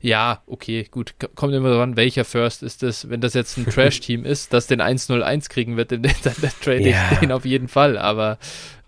ja, 0.00 0.42
okay, 0.46 0.86
gut. 0.90 1.14
Kommt 1.34 1.54
immer 1.54 1.72
dran, 1.74 1.96
welcher 1.96 2.24
First 2.24 2.62
ist 2.62 2.82
das. 2.82 3.08
Wenn 3.08 3.20
das 3.20 3.34
jetzt 3.34 3.56
ein 3.56 3.66
Trash-Team 3.70 4.24
ist, 4.24 4.52
das 4.52 4.66
den 4.66 4.80
1-0-1 4.80 5.48
kriegen 5.48 5.76
wird, 5.76 5.90
trade 5.90 6.78
ich 6.78 6.86
ja. 6.86 7.14
den 7.20 7.32
auf 7.32 7.44
jeden 7.44 7.68
Fall. 7.68 7.98
Aber 7.98 8.38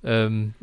ähm, 0.02 0.54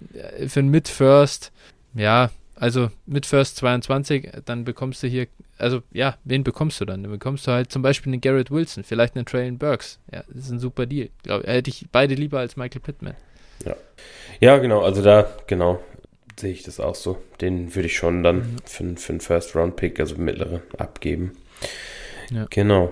für 0.47 0.59
ein 0.59 0.69
Mid-First, 0.69 1.51
ja, 1.93 2.29
also 2.55 2.91
Mid-First 3.05 3.57
22, 3.57 4.31
dann 4.45 4.63
bekommst 4.63 5.01
du 5.03 5.07
hier, 5.07 5.27
also 5.57 5.81
ja, 5.91 6.15
wen 6.23 6.43
bekommst 6.43 6.79
du 6.79 6.85
dann? 6.85 7.03
Dann 7.03 7.11
bekommst 7.11 7.47
du 7.47 7.51
halt 7.51 7.71
zum 7.71 7.81
Beispiel 7.81 8.13
einen 8.13 8.21
Garrett 8.21 8.51
Wilson, 8.51 8.83
vielleicht 8.83 9.15
einen 9.15 9.25
Traylon 9.25 9.57
Burks. 9.57 9.99
Ja, 10.11 10.23
das 10.27 10.45
ist 10.45 10.51
ein 10.51 10.59
super 10.59 10.85
Deal. 10.85 11.09
Glaub, 11.23 11.43
hätte 11.43 11.69
ich 11.69 11.87
beide 11.91 12.15
lieber 12.15 12.39
als 12.39 12.57
Michael 12.57 12.81
Pittman. 12.81 13.15
Ja. 13.65 13.75
Ja, 14.39 14.57
genau, 14.57 14.81
also 14.81 15.03
da, 15.03 15.27
genau 15.45 15.79
sehe 16.41 16.51
ich 16.51 16.63
das 16.63 16.79
auch 16.79 16.95
so. 16.95 17.17
Den 17.39 17.73
würde 17.75 17.87
ich 17.87 17.95
schon 17.95 18.23
dann 18.23 18.37
mhm. 18.37 18.55
für, 18.65 18.95
für 18.97 19.13
einen 19.13 19.21
First-Round-Pick, 19.21 19.99
also 19.99 20.15
mittlere, 20.17 20.61
abgeben. 20.77 21.31
Ja. 22.29 22.47
Genau. 22.49 22.91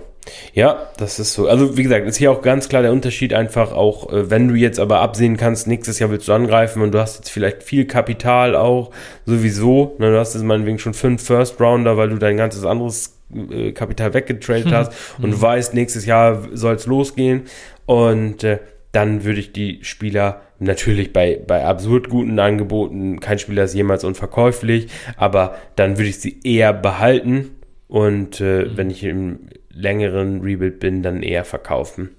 Ja, 0.53 0.89
das 0.97 1.19
ist 1.19 1.33
so. 1.33 1.47
Also 1.47 1.77
wie 1.77 1.83
gesagt, 1.83 2.05
ist 2.05 2.17
hier 2.17 2.31
auch 2.31 2.41
ganz 2.41 2.69
klar 2.69 2.81
der 2.81 2.91
Unterschied 2.91 3.33
einfach 3.33 3.71
auch, 3.71 4.11
äh, 4.11 4.29
wenn 4.29 4.47
du 4.47 4.55
jetzt 4.55 4.79
aber 4.79 4.99
absehen 4.99 5.37
kannst, 5.37 5.67
nächstes 5.67 5.99
Jahr 5.99 6.11
willst 6.11 6.27
du 6.27 6.33
angreifen 6.33 6.81
und 6.81 6.91
du 6.91 6.99
hast 6.99 7.17
jetzt 7.17 7.29
vielleicht 7.29 7.63
viel 7.63 7.85
Kapital 7.85 8.55
auch 8.55 8.91
sowieso. 9.25 9.95
Ne, 9.97 10.11
du 10.11 10.19
hast 10.19 10.33
jetzt 10.33 10.43
meinetwegen 10.43 10.79
schon 10.79 10.93
fünf 10.93 11.23
First 11.23 11.59
Rounder, 11.59 11.97
weil 11.97 12.09
du 12.09 12.17
dein 12.17 12.37
ganzes 12.37 12.65
anderes 12.65 13.17
äh, 13.33 13.71
Kapital 13.71 14.13
weggetradet 14.13 14.67
mhm. 14.67 14.71
hast 14.73 14.93
und 15.17 15.31
du 15.31 15.37
mhm. 15.37 15.41
weißt, 15.41 15.73
nächstes 15.73 16.05
Jahr 16.05 16.47
soll 16.53 16.75
es 16.75 16.85
losgehen 16.85 17.43
und 17.85 18.43
äh, 18.43 18.59
dann 18.91 19.23
würde 19.23 19.39
ich 19.39 19.53
die 19.53 19.79
Spieler 19.83 20.41
natürlich 20.59 21.13
bei, 21.13 21.39
bei 21.45 21.65
absurd 21.65 22.09
guten 22.09 22.39
Angeboten, 22.39 23.19
kein 23.19 23.39
Spieler 23.39 23.63
ist 23.63 23.73
jemals 23.73 24.03
unverkäuflich, 24.03 24.87
aber 25.17 25.55
dann 25.75 25.97
würde 25.97 26.09
ich 26.09 26.19
sie 26.19 26.39
eher 26.43 26.73
behalten 26.73 27.51
und 27.87 28.41
äh, 28.41 28.65
mhm. 28.65 28.77
wenn 28.77 28.89
ich 28.89 29.03
im 29.03 29.39
längeren 29.71 30.41
Rebuild 30.41 30.79
bin, 30.79 31.03
dann 31.03 31.23
eher 31.23 31.45
verkaufen. 31.45 32.09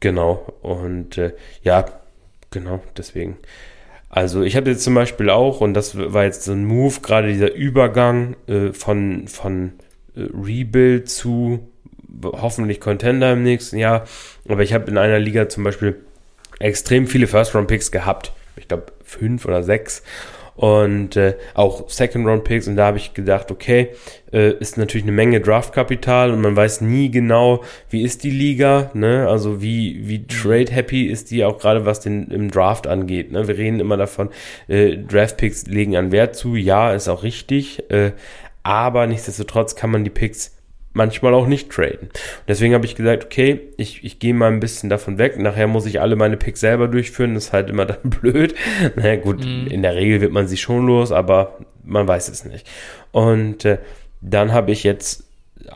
Genau. 0.00 0.52
Und 0.62 1.18
äh, 1.18 1.32
ja, 1.62 1.84
genau, 2.50 2.82
deswegen. 2.96 3.38
Also 4.08 4.42
ich 4.42 4.56
hatte 4.56 4.70
jetzt 4.70 4.84
zum 4.84 4.94
Beispiel 4.94 5.30
auch, 5.30 5.60
und 5.60 5.74
das 5.74 5.96
war 5.96 6.24
jetzt 6.24 6.44
so 6.44 6.52
ein 6.52 6.64
Move, 6.64 7.00
gerade 7.02 7.28
dieser 7.28 7.52
Übergang 7.54 8.36
äh, 8.46 8.72
von, 8.72 9.28
von 9.28 9.72
äh, 10.14 10.20
Rebuild 10.32 11.10
zu 11.10 11.68
hoffentlich 12.22 12.80
Contender 12.80 13.32
im 13.32 13.42
nächsten 13.42 13.76
Jahr. 13.76 14.04
Aber 14.48 14.62
ich 14.62 14.72
habe 14.72 14.90
in 14.90 14.96
einer 14.96 15.18
Liga 15.18 15.48
zum 15.48 15.64
Beispiel 15.64 16.05
extrem 16.58 17.06
viele 17.06 17.26
First-Round-Picks 17.26 17.90
gehabt. 17.90 18.32
Ich 18.56 18.68
glaube 18.68 18.86
fünf 19.04 19.44
oder 19.44 19.62
sechs. 19.62 20.02
Und 20.56 21.16
äh, 21.16 21.34
auch 21.52 21.90
Second-Round-Picks. 21.90 22.66
Und 22.66 22.76
da 22.76 22.86
habe 22.86 22.96
ich 22.96 23.12
gedacht, 23.12 23.50
okay, 23.50 23.90
äh, 24.32 24.52
ist 24.52 24.78
natürlich 24.78 25.04
eine 25.04 25.12
Menge 25.12 25.40
Draft-Kapital 25.42 26.30
und 26.30 26.40
man 26.40 26.56
weiß 26.56 26.80
nie 26.80 27.10
genau, 27.10 27.62
wie 27.90 28.02
ist 28.02 28.24
die 28.24 28.30
Liga, 28.30 28.90
ne? 28.94 29.28
Also 29.28 29.60
wie, 29.60 30.08
wie 30.08 30.26
trade-happy 30.26 31.06
ist 31.06 31.30
die 31.30 31.44
auch 31.44 31.58
gerade, 31.58 31.84
was 31.84 32.00
den 32.00 32.28
im 32.28 32.50
Draft 32.50 32.86
angeht. 32.86 33.32
Ne? 33.32 33.46
Wir 33.46 33.58
reden 33.58 33.80
immer 33.80 33.98
davon, 33.98 34.30
äh, 34.66 34.96
Draft-Picks 34.96 35.66
legen 35.66 35.94
an 35.94 36.10
Wert 36.10 36.36
zu. 36.36 36.56
Ja, 36.56 36.94
ist 36.94 37.08
auch 37.08 37.22
richtig. 37.22 37.90
Äh, 37.90 38.12
aber 38.62 39.06
nichtsdestotrotz 39.06 39.76
kann 39.76 39.90
man 39.90 40.04
die 40.04 40.10
Picks 40.10 40.55
manchmal 40.96 41.34
auch 41.34 41.46
nicht 41.46 41.70
traden. 41.70 42.10
Deswegen 42.48 42.74
habe 42.74 42.86
ich 42.86 42.96
gesagt, 42.96 43.26
okay, 43.26 43.60
ich, 43.76 44.02
ich 44.02 44.18
gehe 44.18 44.34
mal 44.34 44.50
ein 44.50 44.60
bisschen 44.60 44.90
davon 44.90 45.18
weg. 45.18 45.38
Nachher 45.38 45.66
muss 45.66 45.86
ich 45.86 46.00
alle 46.00 46.16
meine 46.16 46.36
Picks 46.36 46.60
selber 46.60 46.88
durchführen. 46.88 47.34
Das 47.34 47.46
ist 47.46 47.52
halt 47.52 47.70
immer 47.70 47.84
dann 47.86 47.98
blöd. 48.02 48.54
naja, 48.96 49.16
gut, 49.16 49.44
mhm. 49.44 49.68
in 49.68 49.82
der 49.82 49.94
Regel 49.94 50.20
wird 50.20 50.32
man 50.32 50.48
sie 50.48 50.56
schon 50.56 50.86
los, 50.86 51.12
aber 51.12 51.58
man 51.84 52.08
weiß 52.08 52.28
es 52.28 52.44
nicht. 52.44 52.66
Und 53.12 53.64
äh, 53.64 53.78
dann 54.20 54.52
habe 54.52 54.72
ich 54.72 54.82
jetzt 54.82 55.24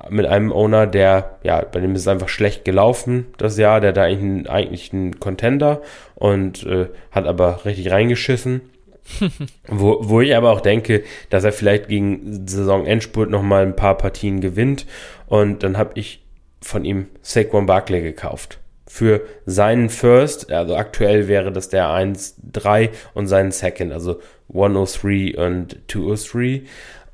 mit 0.09 0.27
einem 0.27 0.53
Owner, 0.53 0.87
der, 0.87 1.39
ja, 1.43 1.63
bei 1.63 1.81
dem 1.81 1.95
ist 1.95 2.03
es 2.03 2.09
einfach 2.09 2.29
schlecht 2.29 2.65
gelaufen 2.65 3.27
das 3.39 3.59
Jahr, 3.59 3.81
der 3.81 3.93
da 3.93 4.05
eigentlich 4.05 4.23
ein, 4.23 4.47
eigentlich 4.47 4.93
ein 4.93 5.21
Contender 5.21 5.83
und 6.15 6.65
äh, 6.65 6.87
hat 7.11 7.27
aber 7.27 7.65
richtig 7.65 7.91
reingeschissen 7.91 8.63
wo, 9.69 9.99
wo 10.03 10.21
ich 10.21 10.35
aber 10.35 10.51
auch 10.51 10.61
denke, 10.61 11.05
dass 11.29 11.45
er 11.45 11.53
vielleicht 11.53 11.89
gegen 11.89 12.47
Saisonendspurt 12.47 13.31
nochmal 13.31 13.65
ein 13.65 13.77
paar 13.77 13.97
Partien 13.97 14.41
gewinnt. 14.41 14.87
Und 15.27 15.63
dann 15.63 15.77
habe 15.77 15.93
ich 15.95 16.23
von 16.61 16.85
ihm 16.85 17.07
Saquon 17.23 17.67
Barkley 17.67 18.03
gekauft. 18.03 18.59
Für 18.87 19.23
seinen 19.47 19.89
First, 19.89 20.51
also 20.51 20.75
aktuell 20.75 21.29
wäre 21.29 21.53
das 21.53 21.69
der 21.69 21.87
1-3 21.87 22.91
und 23.15 23.29
seinen 23.29 23.53
Second, 23.53 23.93
also 23.93 24.21
103 24.49 25.37
und 25.37 25.79
203. 25.87 26.63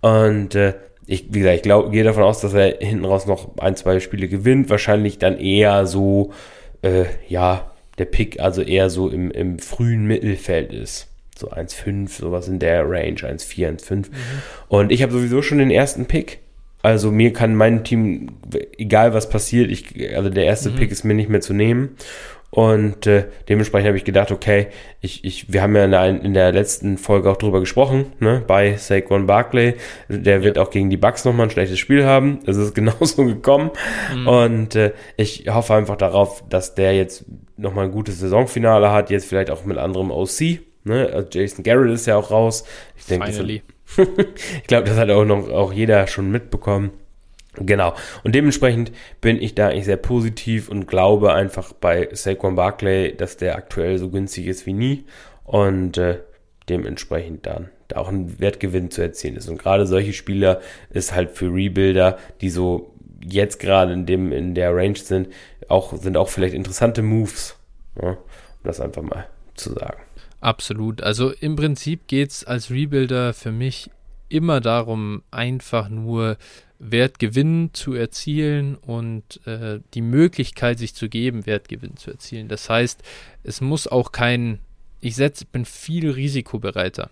Und 0.00 0.54
äh, 0.54 0.74
ich, 1.06 1.26
wie 1.30 1.40
gesagt, 1.40 1.56
ich 1.56 1.62
glaube, 1.62 1.90
gehe 1.90 2.02
davon 2.02 2.22
aus, 2.22 2.40
dass 2.40 2.54
er 2.54 2.78
hinten 2.78 3.04
raus 3.04 3.26
noch 3.26 3.58
ein, 3.58 3.76
zwei 3.76 4.00
Spiele 4.00 4.28
gewinnt. 4.28 4.70
Wahrscheinlich 4.70 5.18
dann 5.18 5.38
eher 5.38 5.86
so, 5.86 6.32
äh, 6.82 7.04
ja, 7.28 7.70
der 7.98 8.06
Pick 8.06 8.40
also 8.40 8.62
eher 8.62 8.90
so 8.90 9.08
im, 9.08 9.30
im 9.30 9.58
frühen 9.58 10.06
Mittelfeld 10.06 10.72
ist 10.72 11.08
so 11.38 11.50
1,5, 11.50 12.08
sowas 12.08 12.48
in 12.48 12.58
der 12.58 12.88
Range, 12.88 13.16
1,4, 13.16 13.78
1,5. 13.78 13.96
Mhm. 13.96 14.04
Und 14.68 14.92
ich 14.92 15.02
habe 15.02 15.12
sowieso 15.12 15.42
schon 15.42 15.58
den 15.58 15.70
ersten 15.70 16.06
Pick. 16.06 16.40
Also 16.82 17.10
mir 17.10 17.32
kann 17.32 17.54
mein 17.56 17.82
Team, 17.82 18.36
egal 18.78 19.12
was 19.12 19.28
passiert, 19.28 19.70
ich, 19.70 20.14
also 20.14 20.30
der 20.30 20.44
erste 20.44 20.70
mhm. 20.70 20.76
Pick 20.76 20.92
ist 20.92 21.04
mir 21.04 21.14
nicht 21.14 21.28
mehr 21.28 21.40
zu 21.40 21.52
nehmen. 21.52 21.96
Und 22.50 23.06
äh, 23.06 23.24
dementsprechend 23.48 23.88
habe 23.88 23.98
ich 23.98 24.04
gedacht, 24.04 24.30
okay, 24.30 24.68
ich, 25.00 25.24
ich, 25.24 25.52
wir 25.52 25.62
haben 25.62 25.76
ja 25.76 25.84
in 25.84 25.90
der, 25.90 26.06
in 26.06 26.32
der 26.32 26.52
letzten 26.52 26.96
Folge 26.96 27.30
auch 27.30 27.36
drüber 27.36 27.60
gesprochen, 27.60 28.12
ne, 28.20 28.42
bei 28.46 28.76
Saquon 28.76 29.26
Barkley. 29.26 29.74
Der 30.08 30.42
wird 30.42 30.56
ja. 30.56 30.62
auch 30.62 30.70
gegen 30.70 30.88
die 30.88 30.96
Bucks 30.96 31.24
nochmal 31.24 31.48
ein 31.48 31.50
schlechtes 31.50 31.78
Spiel 31.78 32.06
haben. 32.06 32.38
Es 32.46 32.56
ist 32.56 32.74
genauso 32.74 33.24
gekommen. 33.24 33.72
Mhm. 34.14 34.28
Und 34.28 34.74
äh, 34.76 34.92
ich 35.16 35.46
hoffe 35.48 35.74
einfach 35.74 35.96
darauf, 35.96 36.44
dass 36.48 36.74
der 36.74 36.94
jetzt 36.94 37.24
nochmal 37.56 37.86
ein 37.86 37.92
gutes 37.92 38.20
Saisonfinale 38.20 38.90
hat, 38.92 39.10
jetzt 39.10 39.26
vielleicht 39.26 39.50
auch 39.50 39.64
mit 39.64 39.76
anderem 39.76 40.10
OC. 40.10 40.60
Ne? 40.86 41.10
Also 41.12 41.28
Jason 41.32 41.64
Garrett 41.64 41.92
ist 41.92 42.06
ja 42.06 42.16
auch 42.16 42.30
raus. 42.30 42.64
Ich 42.96 43.06
denke, 43.06 43.28
ich 43.96 44.66
glaube, 44.66 44.88
das 44.88 44.96
hat 44.96 45.10
auch 45.10 45.24
noch 45.24 45.48
auch 45.50 45.72
jeder 45.72 46.06
schon 46.06 46.30
mitbekommen. 46.30 46.90
Genau. 47.58 47.94
Und 48.22 48.34
dementsprechend 48.34 48.92
bin 49.20 49.40
ich 49.40 49.54
da 49.54 49.68
eigentlich 49.68 49.86
sehr 49.86 49.96
positiv 49.96 50.68
und 50.68 50.86
glaube 50.86 51.32
einfach 51.32 51.72
bei 51.72 52.08
Saquon 52.12 52.54
Barkley, 52.54 53.16
dass 53.16 53.36
der 53.36 53.56
aktuell 53.56 53.98
so 53.98 54.10
günstig 54.10 54.46
ist 54.46 54.66
wie 54.66 54.74
nie 54.74 55.04
und 55.44 55.96
äh, 55.96 56.18
dementsprechend 56.68 57.46
dann 57.46 57.70
da 57.88 57.98
auch 57.98 58.08
ein 58.08 58.38
Wertgewinn 58.38 58.90
zu 58.90 59.00
erzielen 59.00 59.36
ist. 59.36 59.48
Und 59.48 59.58
gerade 59.58 59.86
solche 59.86 60.12
Spieler 60.12 60.60
ist 60.90 61.14
halt 61.14 61.30
für 61.30 61.46
Rebuilder, 61.46 62.18
die 62.40 62.50
so 62.50 62.92
jetzt 63.24 63.58
gerade 63.58 63.92
in 63.92 64.06
dem 64.06 64.32
in 64.32 64.54
der 64.54 64.74
Range 64.74 64.96
sind, 64.96 65.28
auch 65.68 65.96
sind 65.96 66.16
auch 66.16 66.28
vielleicht 66.28 66.54
interessante 66.54 67.02
Moves. 67.02 67.56
Ja, 68.00 68.10
um 68.10 68.16
das 68.64 68.80
einfach 68.80 69.02
mal 69.02 69.26
zu 69.54 69.72
sagen. 69.72 70.05
Absolut. 70.46 71.02
Also 71.02 71.32
im 71.32 71.56
Prinzip 71.56 72.06
geht 72.06 72.30
es 72.30 72.44
als 72.44 72.70
Rebuilder 72.70 73.34
für 73.34 73.50
mich 73.50 73.90
immer 74.28 74.60
darum, 74.60 75.24
einfach 75.32 75.88
nur 75.88 76.36
Wertgewinn 76.78 77.70
zu 77.72 77.94
erzielen 77.94 78.76
und 78.76 79.44
äh, 79.44 79.80
die 79.94 80.02
Möglichkeit 80.02 80.78
sich 80.78 80.94
zu 80.94 81.08
geben, 81.08 81.46
Wertgewinn 81.46 81.96
zu 81.96 82.12
erzielen. 82.12 82.46
Das 82.46 82.70
heißt, 82.70 83.02
es 83.42 83.60
muss 83.60 83.88
auch 83.88 84.12
kein, 84.12 84.60
ich 85.00 85.16
setz, 85.16 85.42
bin 85.42 85.64
viel 85.64 86.12
risikobereiter. 86.12 87.10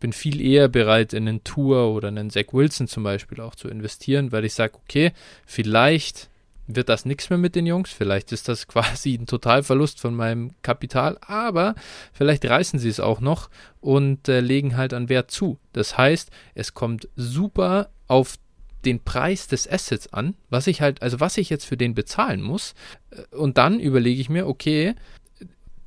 bin 0.00 0.12
viel 0.12 0.40
eher 0.40 0.66
bereit, 0.66 1.12
in 1.12 1.28
einen 1.28 1.44
Tour 1.44 1.94
oder 1.94 2.08
einen 2.08 2.30
Zach 2.30 2.52
Wilson 2.52 2.88
zum 2.88 3.04
Beispiel 3.04 3.40
auch 3.40 3.54
zu 3.54 3.68
investieren, 3.68 4.32
weil 4.32 4.44
ich 4.44 4.54
sage, 4.54 4.74
okay, 4.74 5.12
vielleicht 5.46 6.30
wird 6.76 6.88
das 6.88 7.04
nichts 7.04 7.30
mehr 7.30 7.38
mit 7.38 7.54
den 7.54 7.66
Jungs. 7.66 7.90
Vielleicht 7.90 8.32
ist 8.32 8.48
das 8.48 8.66
quasi 8.68 9.14
ein 9.14 9.26
Totalverlust 9.26 10.00
von 10.00 10.14
meinem 10.14 10.52
Kapital, 10.62 11.18
aber 11.20 11.74
vielleicht 12.12 12.44
reißen 12.44 12.78
sie 12.78 12.88
es 12.88 13.00
auch 13.00 13.20
noch 13.20 13.50
und 13.80 14.28
äh, 14.28 14.40
legen 14.40 14.76
halt 14.76 14.94
an 14.94 15.08
Wert 15.08 15.30
zu. 15.30 15.58
Das 15.72 15.96
heißt, 15.96 16.30
es 16.54 16.74
kommt 16.74 17.08
super 17.16 17.90
auf 18.08 18.36
den 18.84 19.00
Preis 19.00 19.46
des 19.46 19.70
Assets 19.70 20.12
an, 20.12 20.34
was 20.50 20.66
ich 20.66 20.80
halt, 20.80 21.02
also 21.02 21.20
was 21.20 21.36
ich 21.36 21.50
jetzt 21.50 21.64
für 21.64 21.76
den 21.76 21.94
bezahlen 21.94 22.42
muss. 22.42 22.74
Äh, 23.10 23.36
und 23.36 23.58
dann 23.58 23.80
überlege 23.80 24.20
ich 24.20 24.28
mir, 24.28 24.46
okay, 24.46 24.94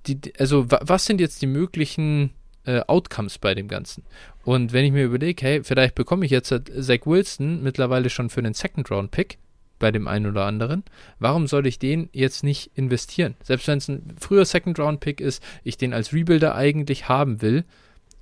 die, 0.08 0.34
also 0.38 0.66
was 0.70 1.06
sind 1.06 1.20
jetzt 1.20 1.42
die 1.42 1.48
möglichen 1.48 2.32
äh, 2.66 2.82
Outcomes 2.82 3.38
bei 3.38 3.56
dem 3.56 3.68
Ganzen? 3.68 4.04
Und 4.44 4.74
wenn 4.74 4.86
ich 4.86 4.92
mir 4.92 5.06
überlege, 5.06 5.44
hey, 5.46 5.64
vielleicht 5.64 5.96
bekomme 5.96 6.26
ich 6.26 6.32
jetzt 6.32 6.50
Zach 6.50 7.06
Wilson 7.06 7.64
mittlerweile 7.64 8.10
schon 8.10 8.30
für 8.30 8.40
einen 8.40 8.54
Second 8.54 8.92
Round 8.92 9.12
Pick, 9.12 9.40
bei 9.86 9.92
dem 9.92 10.08
einen 10.08 10.26
oder 10.26 10.46
anderen. 10.46 10.84
Warum 11.20 11.46
soll 11.46 11.68
ich 11.68 11.78
den 11.78 12.10
jetzt 12.12 12.44
nicht 12.44 12.72
investieren? 12.74 13.36
Selbst 13.44 13.68
wenn 13.68 13.78
es 13.78 13.88
ein 13.88 14.16
früher 14.20 14.44
Second-Round-Pick 14.44 15.22
ist, 15.22 15.44
ich 15.64 15.78
den 15.78 15.94
als 15.94 16.12
Rebuilder 16.12 16.56
eigentlich 16.56 17.08
haben 17.08 17.44
will, 17.44 17.66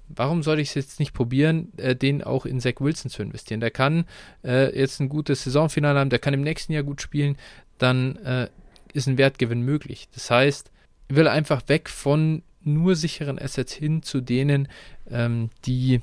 warum 0.10 0.44
soll 0.44 0.60
ich 0.60 0.68
es 0.68 0.74
jetzt 0.74 1.00
nicht 1.00 1.14
probieren, 1.14 1.72
äh, 1.78 1.96
den 1.96 2.22
auch 2.22 2.46
in 2.46 2.60
Zach 2.60 2.82
Wilson 2.82 3.10
zu 3.10 3.22
investieren? 3.24 3.62
Der 3.62 3.72
kann 3.72 4.04
äh, 4.44 4.78
jetzt 4.78 5.00
ein 5.00 5.08
gutes 5.08 5.46
Saisonfinale 5.46 5.98
haben, 5.98 6.10
der 6.10 6.20
kann 6.20 6.34
im 6.34 6.42
nächsten 6.42 6.74
Jahr 6.74 6.84
gut 6.84 7.02
spielen, 7.02 7.38
dann 7.78 8.18
äh, 8.18 8.50
ist 8.92 9.08
ein 9.08 9.18
Wertgewinn 9.18 9.62
möglich. 9.62 10.10
Das 10.14 10.30
heißt, 10.30 10.70
ich 11.08 11.16
will 11.16 11.30
einfach 11.30 11.62
weg 11.70 11.88
von 11.88 12.44
nur 12.62 12.98
sicheren 12.98 13.40
Assets 13.40 13.72
hin 13.72 14.04
zu 14.04 14.20
denen, 14.20 14.68
ähm, 15.10 15.50
die 15.64 16.02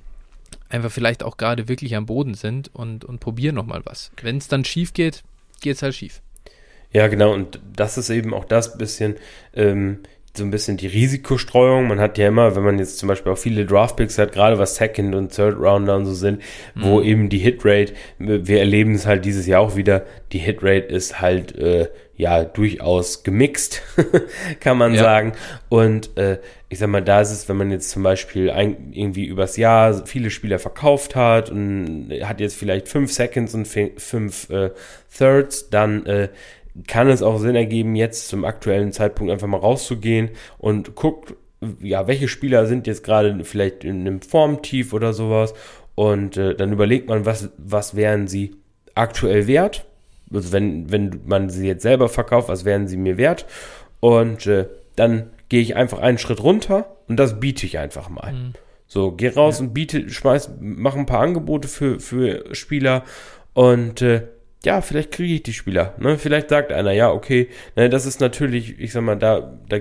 einfach 0.70 0.90
vielleicht 0.90 1.22
auch 1.22 1.36
gerade 1.36 1.68
wirklich 1.68 1.96
am 1.96 2.06
Boden 2.06 2.32
sind 2.32 2.74
und, 2.74 3.04
und 3.04 3.20
probieren 3.20 3.56
nochmal 3.56 3.82
was. 3.84 4.10
Wenn 4.22 4.38
es 4.38 4.48
dann 4.48 4.64
schief 4.64 4.94
geht, 4.94 5.22
geht 5.60 5.76
es 5.76 5.82
halt 5.82 5.94
schief. 5.94 6.20
Ja, 6.92 7.06
genau, 7.06 7.32
und 7.32 7.60
das 7.74 7.98
ist 7.98 8.10
eben 8.10 8.34
auch 8.34 8.44
das 8.44 8.76
bisschen, 8.76 9.16
ähm, 9.54 10.00
so 10.36 10.44
ein 10.44 10.50
bisschen 10.50 10.76
die 10.76 10.86
Risikostreuung. 10.86 11.88
Man 11.88 12.00
hat 12.00 12.18
ja 12.18 12.28
immer, 12.28 12.54
wenn 12.54 12.62
man 12.62 12.78
jetzt 12.78 12.98
zum 12.98 13.08
Beispiel 13.08 13.32
auch 13.32 13.38
viele 13.38 13.66
Draftpicks 13.66 14.18
hat, 14.18 14.32
gerade 14.32 14.58
was 14.58 14.76
Second 14.76 15.14
und 15.14 15.34
Third 15.34 15.58
Rounder 15.58 15.96
und 15.96 16.06
so 16.06 16.14
sind, 16.14 16.40
mhm. 16.74 16.82
wo 16.82 17.00
eben 17.00 17.28
die 17.28 17.38
Hitrate, 17.38 17.94
wir 18.18 18.58
erleben 18.58 18.94
es 18.94 19.06
halt 19.06 19.24
dieses 19.24 19.46
Jahr 19.46 19.60
auch 19.60 19.76
wieder, 19.76 20.04
die 20.32 20.38
Hitrate 20.38 20.86
ist 20.86 21.20
halt 21.20 21.56
äh, 21.56 21.88
ja 22.20 22.44
durchaus 22.44 23.22
gemixt, 23.22 23.82
kann 24.60 24.78
man 24.78 24.94
ja. 24.94 25.02
sagen. 25.02 25.32
Und 25.68 26.16
äh, 26.16 26.38
ich 26.68 26.78
sag 26.78 26.88
mal, 26.88 27.02
da 27.02 27.20
ist 27.20 27.30
es, 27.30 27.48
wenn 27.48 27.56
man 27.56 27.70
jetzt 27.70 27.90
zum 27.90 28.02
Beispiel 28.02 28.50
ein, 28.50 28.92
irgendwie 28.92 29.24
übers 29.24 29.56
Jahr 29.56 30.06
viele 30.06 30.30
Spieler 30.30 30.58
verkauft 30.58 31.16
hat 31.16 31.50
und 31.50 32.12
hat 32.22 32.40
jetzt 32.40 32.56
vielleicht 32.56 32.88
fünf 32.88 33.12
Seconds 33.12 33.54
und 33.54 33.66
fünf 33.66 34.50
äh, 34.50 34.70
Thirds, 35.16 35.70
dann 35.70 36.06
äh, 36.06 36.28
kann 36.86 37.08
es 37.08 37.22
auch 37.22 37.38
Sinn 37.38 37.56
ergeben, 37.56 37.96
jetzt 37.96 38.28
zum 38.28 38.44
aktuellen 38.44 38.92
Zeitpunkt 38.92 39.32
einfach 39.32 39.48
mal 39.48 39.56
rauszugehen 39.56 40.30
und 40.58 40.94
guckt, 40.94 41.34
ja, 41.80 42.06
welche 42.06 42.28
Spieler 42.28 42.66
sind 42.66 42.86
jetzt 42.86 43.02
gerade 43.02 43.44
vielleicht 43.44 43.84
in 43.84 44.00
einem 44.00 44.22
Formtief 44.22 44.92
oder 44.92 45.12
sowas 45.12 45.54
und 45.94 46.36
äh, 46.36 46.54
dann 46.54 46.72
überlegt 46.72 47.08
man, 47.08 47.26
was, 47.26 47.50
was 47.58 47.96
wären 47.96 48.28
sie 48.28 48.56
aktuell 48.94 49.46
wert. 49.46 49.86
Also 50.32 50.52
wenn, 50.52 50.90
wenn 50.90 51.20
man 51.24 51.50
sie 51.50 51.66
jetzt 51.66 51.82
selber 51.82 52.08
verkauft, 52.08 52.48
was 52.48 52.64
wären 52.64 52.86
sie 52.86 52.96
mir 52.96 53.16
wert? 53.16 53.46
Und 54.00 54.46
äh, 54.46 54.66
dann 54.96 55.30
gehe 55.48 55.60
ich 55.60 55.76
einfach 55.76 55.98
einen 55.98 56.18
Schritt 56.18 56.42
runter 56.42 56.96
und 57.08 57.16
das 57.16 57.40
biete 57.40 57.66
ich 57.66 57.78
einfach 57.78 58.08
mal. 58.08 58.32
Mhm. 58.32 58.52
So, 58.86 59.12
geh 59.12 59.28
raus 59.28 59.58
ja. 59.58 59.66
und 59.66 59.74
biete, 59.74 60.08
schmeiß, 60.08 60.50
mach 60.60 60.96
ein 60.96 61.06
paar 61.06 61.20
Angebote 61.20 61.68
für, 61.68 62.00
für 62.00 62.54
Spieler 62.54 63.04
und 63.54 64.02
äh, 64.02 64.22
ja, 64.64 64.80
vielleicht 64.80 65.12
kriege 65.12 65.34
ich 65.34 65.42
die 65.42 65.52
Spieler. 65.52 65.94
Ne? 65.98 66.18
Vielleicht 66.18 66.50
sagt 66.50 66.72
einer, 66.72 66.92
ja, 66.92 67.10
okay, 67.10 67.48
ne, 67.76 67.88
das 67.88 68.04
ist 68.04 68.20
natürlich, 68.20 68.78
ich 68.78 68.92
sag 68.92 69.02
mal, 69.02 69.16
da, 69.16 69.58
da 69.68 69.78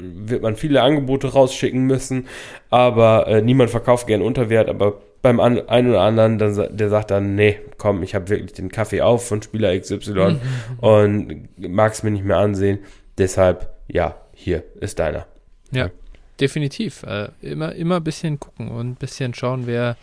wird 0.00 0.42
man 0.42 0.56
viele 0.56 0.82
Angebote 0.82 1.32
rausschicken 1.32 1.84
müssen, 1.84 2.26
aber 2.70 3.26
äh, 3.26 3.42
niemand 3.42 3.70
verkauft 3.70 4.06
gern 4.06 4.22
Unterwert, 4.22 4.68
aber 4.68 5.00
beim 5.36 5.40
einen 5.68 5.90
oder 5.90 6.00
anderen, 6.00 6.38
dann, 6.38 6.76
der 6.76 6.88
sagt 6.88 7.10
dann, 7.10 7.34
nee, 7.34 7.58
komm, 7.76 8.02
ich 8.02 8.14
habe 8.14 8.28
wirklich 8.28 8.52
den 8.52 8.70
Kaffee 8.70 9.02
auf 9.02 9.26
von 9.26 9.42
Spieler 9.42 9.78
XY 9.78 10.12
mhm. 10.12 10.40
und 10.78 11.48
mag 11.58 11.92
es 11.92 12.02
mir 12.02 12.10
nicht 12.10 12.24
mehr 12.24 12.38
ansehen. 12.38 12.78
Deshalb, 13.18 13.70
ja, 13.88 14.16
hier 14.32 14.64
ist 14.80 14.98
deiner. 14.98 15.26
Ja, 15.70 15.90
definitiv. 16.40 17.02
Äh, 17.02 17.28
immer, 17.42 17.74
immer 17.74 17.96
ein 17.96 18.04
bisschen 18.04 18.40
gucken 18.40 18.68
und 18.68 18.90
ein 18.90 18.94
bisschen 18.94 19.34
schauen, 19.34 19.66
wer 19.66 19.96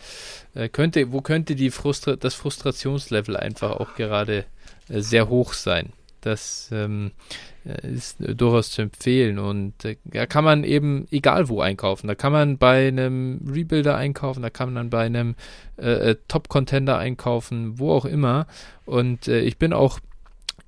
äh, 0.54 0.68
könnte, 0.68 1.12
wo 1.12 1.20
könnte 1.22 1.54
die 1.54 1.70
Frustra 1.70 2.16
das 2.16 2.34
Frustrationslevel 2.34 3.36
einfach 3.36 3.72
auch 3.72 3.94
gerade 3.94 4.44
äh, 4.88 5.00
sehr 5.00 5.28
hoch 5.28 5.54
sein. 5.54 5.92
Das 6.20 6.68
ähm, 6.72 7.10
äh, 7.10 7.55
ist 7.82 8.18
durchaus 8.18 8.70
zu 8.70 8.82
empfehlen 8.82 9.38
und 9.38 9.84
äh, 9.84 9.96
da 10.04 10.26
kann 10.26 10.44
man 10.44 10.64
eben 10.64 11.06
egal 11.10 11.48
wo 11.48 11.60
einkaufen. 11.60 12.06
Da 12.08 12.14
kann 12.14 12.32
man 12.32 12.58
bei 12.58 12.88
einem 12.88 13.40
Rebuilder 13.46 13.96
einkaufen, 13.96 14.42
da 14.42 14.50
kann 14.50 14.72
man 14.72 14.90
bei 14.90 15.04
einem 15.04 15.34
äh, 15.76 16.10
äh 16.10 16.16
Top-Contender 16.28 16.98
einkaufen, 16.98 17.78
wo 17.78 17.92
auch 17.92 18.04
immer. 18.04 18.46
Und 18.84 19.26
ich 19.26 19.58
bin 19.58 19.72
auch 19.72 19.98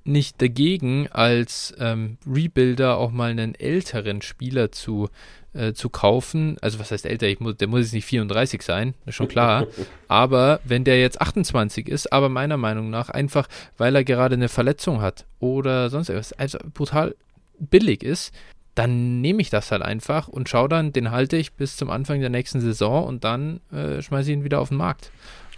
nicht 0.03 0.41
dagegen, 0.41 1.07
als 1.11 1.73
ähm, 1.79 2.17
Rebuilder 2.27 2.97
auch 2.97 3.11
mal 3.11 3.31
einen 3.31 3.55
älteren 3.55 4.21
Spieler 4.21 4.71
zu 4.71 5.09
äh, 5.53 5.73
zu 5.73 5.89
kaufen. 5.89 6.57
Also 6.61 6.79
was 6.79 6.91
heißt 6.91 7.05
älter? 7.05 7.27
Ich 7.27 7.39
muss, 7.39 7.57
der 7.57 7.67
muss 7.67 7.81
jetzt 7.81 7.93
nicht 7.93 8.05
34 8.05 8.61
sein, 8.61 8.93
ist 9.05 9.15
schon 9.15 9.27
klar. 9.27 9.67
aber 10.07 10.59
wenn 10.63 10.83
der 10.83 10.99
jetzt 10.99 11.21
28 11.21 11.87
ist, 11.87 12.11
aber 12.11 12.29
meiner 12.29 12.57
Meinung 12.57 12.89
nach 12.89 13.09
einfach, 13.09 13.47
weil 13.77 13.95
er 13.95 14.03
gerade 14.03 14.35
eine 14.35 14.49
Verletzung 14.49 15.01
hat 15.01 15.25
oder 15.39 15.89
sonst 15.89 16.09
etwas, 16.09 16.33
also 16.33 16.59
brutal 16.73 17.15
billig 17.59 18.03
ist, 18.03 18.33
dann 18.75 19.19
nehme 19.19 19.41
ich 19.41 19.49
das 19.49 19.71
halt 19.71 19.81
einfach 19.81 20.27
und 20.27 20.47
schaue 20.47 20.69
dann, 20.69 20.93
den 20.93 21.11
halte 21.11 21.35
ich 21.35 21.53
bis 21.53 21.75
zum 21.75 21.89
Anfang 21.89 22.21
der 22.21 22.29
nächsten 22.29 22.61
Saison 22.61 23.05
und 23.05 23.23
dann 23.23 23.59
äh, 23.73 24.01
schmeiße 24.01 24.31
ich 24.31 24.37
ihn 24.37 24.43
wieder 24.43 24.61
auf 24.61 24.69
den 24.69 24.77
Markt. 24.77 25.11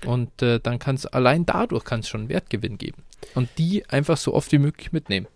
Und 0.05 0.41
äh, 0.41 0.59
dann 0.59 0.79
kann 0.79 0.95
es 0.95 1.05
allein 1.05 1.45
dadurch 1.45 1.83
kann 1.83 1.99
es 1.99 2.09
schon 2.09 2.29
Wertgewinn 2.29 2.77
geben. 2.79 3.03
Und 3.35 3.49
die 3.59 3.87
einfach 3.87 4.17
so 4.17 4.33
oft 4.33 4.51
wie 4.51 4.57
möglich 4.57 4.91
mitnehmen. 4.91 5.27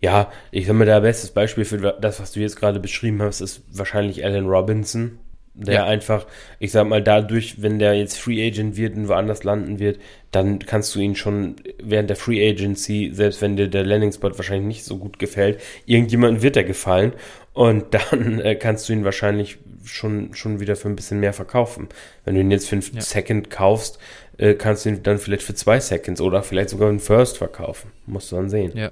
Ja, 0.00 0.30
ich 0.50 0.66
sag 0.66 0.74
mal, 0.74 0.84
der 0.84 1.00
bestes 1.00 1.30
Beispiel 1.30 1.64
für 1.64 1.96
das, 2.00 2.20
was 2.20 2.32
du 2.32 2.40
jetzt 2.40 2.56
gerade 2.56 2.80
beschrieben 2.80 3.22
hast, 3.22 3.40
ist 3.40 3.62
wahrscheinlich 3.70 4.24
Alan 4.24 4.46
Robinson, 4.46 5.18
der 5.54 5.74
ja. 5.74 5.84
einfach, 5.84 6.26
ich 6.58 6.72
sag 6.72 6.86
mal, 6.86 7.02
dadurch, 7.02 7.60
wenn 7.60 7.78
der 7.78 7.94
jetzt 7.94 8.18
Free 8.18 8.46
Agent 8.46 8.76
wird 8.76 8.96
und 8.96 9.08
woanders 9.08 9.44
landen 9.44 9.78
wird, 9.78 9.98
dann 10.30 10.58
kannst 10.60 10.94
du 10.94 11.00
ihn 11.00 11.14
schon 11.14 11.56
während 11.82 12.08
der 12.08 12.16
Free 12.16 12.48
Agency, 12.48 13.10
selbst 13.12 13.42
wenn 13.42 13.56
dir 13.56 13.68
der 13.68 13.84
Landing 13.84 14.12
Spot 14.12 14.36
wahrscheinlich 14.36 14.66
nicht 14.66 14.84
so 14.84 14.96
gut 14.96 15.18
gefällt, 15.18 15.60
irgendjemandem 15.84 16.42
wird 16.42 16.56
er 16.56 16.64
gefallen 16.64 17.12
und 17.52 17.94
dann 17.94 18.40
äh, 18.40 18.54
kannst 18.54 18.88
du 18.88 18.94
ihn 18.94 19.04
wahrscheinlich 19.04 19.58
schon, 19.84 20.34
schon 20.34 20.60
wieder 20.60 20.76
für 20.76 20.88
ein 20.88 20.96
bisschen 20.96 21.20
mehr 21.20 21.32
verkaufen. 21.32 21.88
Wenn 22.24 22.34
du 22.34 22.40
ihn 22.40 22.50
jetzt 22.50 22.68
für 22.68 22.76
einen 22.76 22.84
ja. 22.92 23.00
Second 23.00 23.50
kaufst, 23.50 23.98
äh, 24.38 24.54
kannst 24.54 24.84
du 24.84 24.90
ihn 24.90 25.02
dann 25.02 25.18
vielleicht 25.18 25.42
für 25.42 25.54
zwei 25.54 25.80
Seconds 25.80 26.20
oder 26.20 26.42
vielleicht 26.42 26.70
sogar 26.70 26.88
einen 26.88 27.00
First 27.00 27.38
verkaufen. 27.38 27.92
Musst 28.06 28.32
du 28.32 28.36
dann 28.36 28.48
sehen. 28.48 28.72
Ja. 28.74 28.90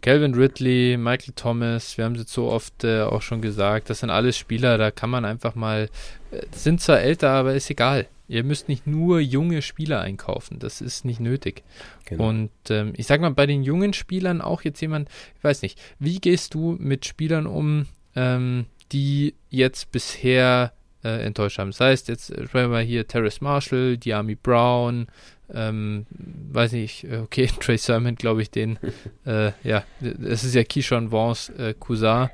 Calvin 0.00 0.34
Ridley, 0.34 0.96
Michael 0.96 1.34
Thomas, 1.34 1.96
wir 1.96 2.04
haben 2.04 2.14
es 2.14 2.22
jetzt 2.22 2.32
so 2.32 2.48
oft 2.50 2.84
äh, 2.84 3.02
auch 3.02 3.22
schon 3.22 3.40
gesagt, 3.40 3.90
das 3.90 4.00
sind 4.00 4.10
alles 4.10 4.36
Spieler, 4.36 4.78
da 4.78 4.90
kann 4.90 5.10
man 5.10 5.24
einfach 5.24 5.54
mal, 5.54 5.88
äh, 6.30 6.42
sind 6.52 6.80
zwar 6.80 7.00
älter, 7.00 7.30
aber 7.30 7.54
ist 7.54 7.70
egal. 7.70 8.06
Ihr 8.28 8.44
müsst 8.44 8.68
nicht 8.68 8.86
nur 8.86 9.20
junge 9.20 9.60
Spieler 9.60 10.00
einkaufen, 10.00 10.58
das 10.58 10.80
ist 10.80 11.04
nicht 11.04 11.20
nötig. 11.20 11.62
Genau. 12.06 12.28
Und 12.28 12.50
ähm, 12.70 12.94
ich 12.96 13.06
sag 13.06 13.20
mal, 13.20 13.30
bei 13.30 13.46
den 13.46 13.62
jungen 13.62 13.92
Spielern 13.92 14.40
auch 14.40 14.62
jetzt 14.62 14.80
jemand, 14.80 15.08
ich 15.36 15.44
weiß 15.44 15.62
nicht, 15.62 15.78
wie 15.98 16.18
gehst 16.18 16.54
du 16.54 16.76
mit 16.78 17.04
Spielern 17.04 17.46
um, 17.46 17.86
ähm, 18.16 18.66
die 18.90 19.34
jetzt 19.50 19.92
bisher 19.92 20.72
äh, 21.04 21.24
enttäuscht 21.24 21.58
haben? 21.58 21.72
Das 21.72 21.80
heißt, 21.80 22.08
jetzt 22.08 22.30
äh, 22.30 22.46
sprechen 22.46 22.70
wir 22.70 22.80
hier 22.80 23.06
Terrace 23.06 23.40
Marshall, 23.40 23.98
Diami 23.98 24.36
Brown, 24.36 25.08
ähm, 25.54 26.06
weiß 26.52 26.72
nicht, 26.72 27.04
äh, 27.04 27.18
okay, 27.18 27.48
Trey 27.60 27.78
Sermon, 27.78 28.14
glaube 28.14 28.42
ich, 28.42 28.50
den, 28.50 28.78
äh, 29.26 29.52
ja, 29.62 29.84
das 30.00 30.44
ist 30.44 30.54
ja 30.54 30.64
Keyshawn 30.64 31.12
Vance 31.12 31.52
äh, 31.56 31.74
Cousin. 31.78 32.30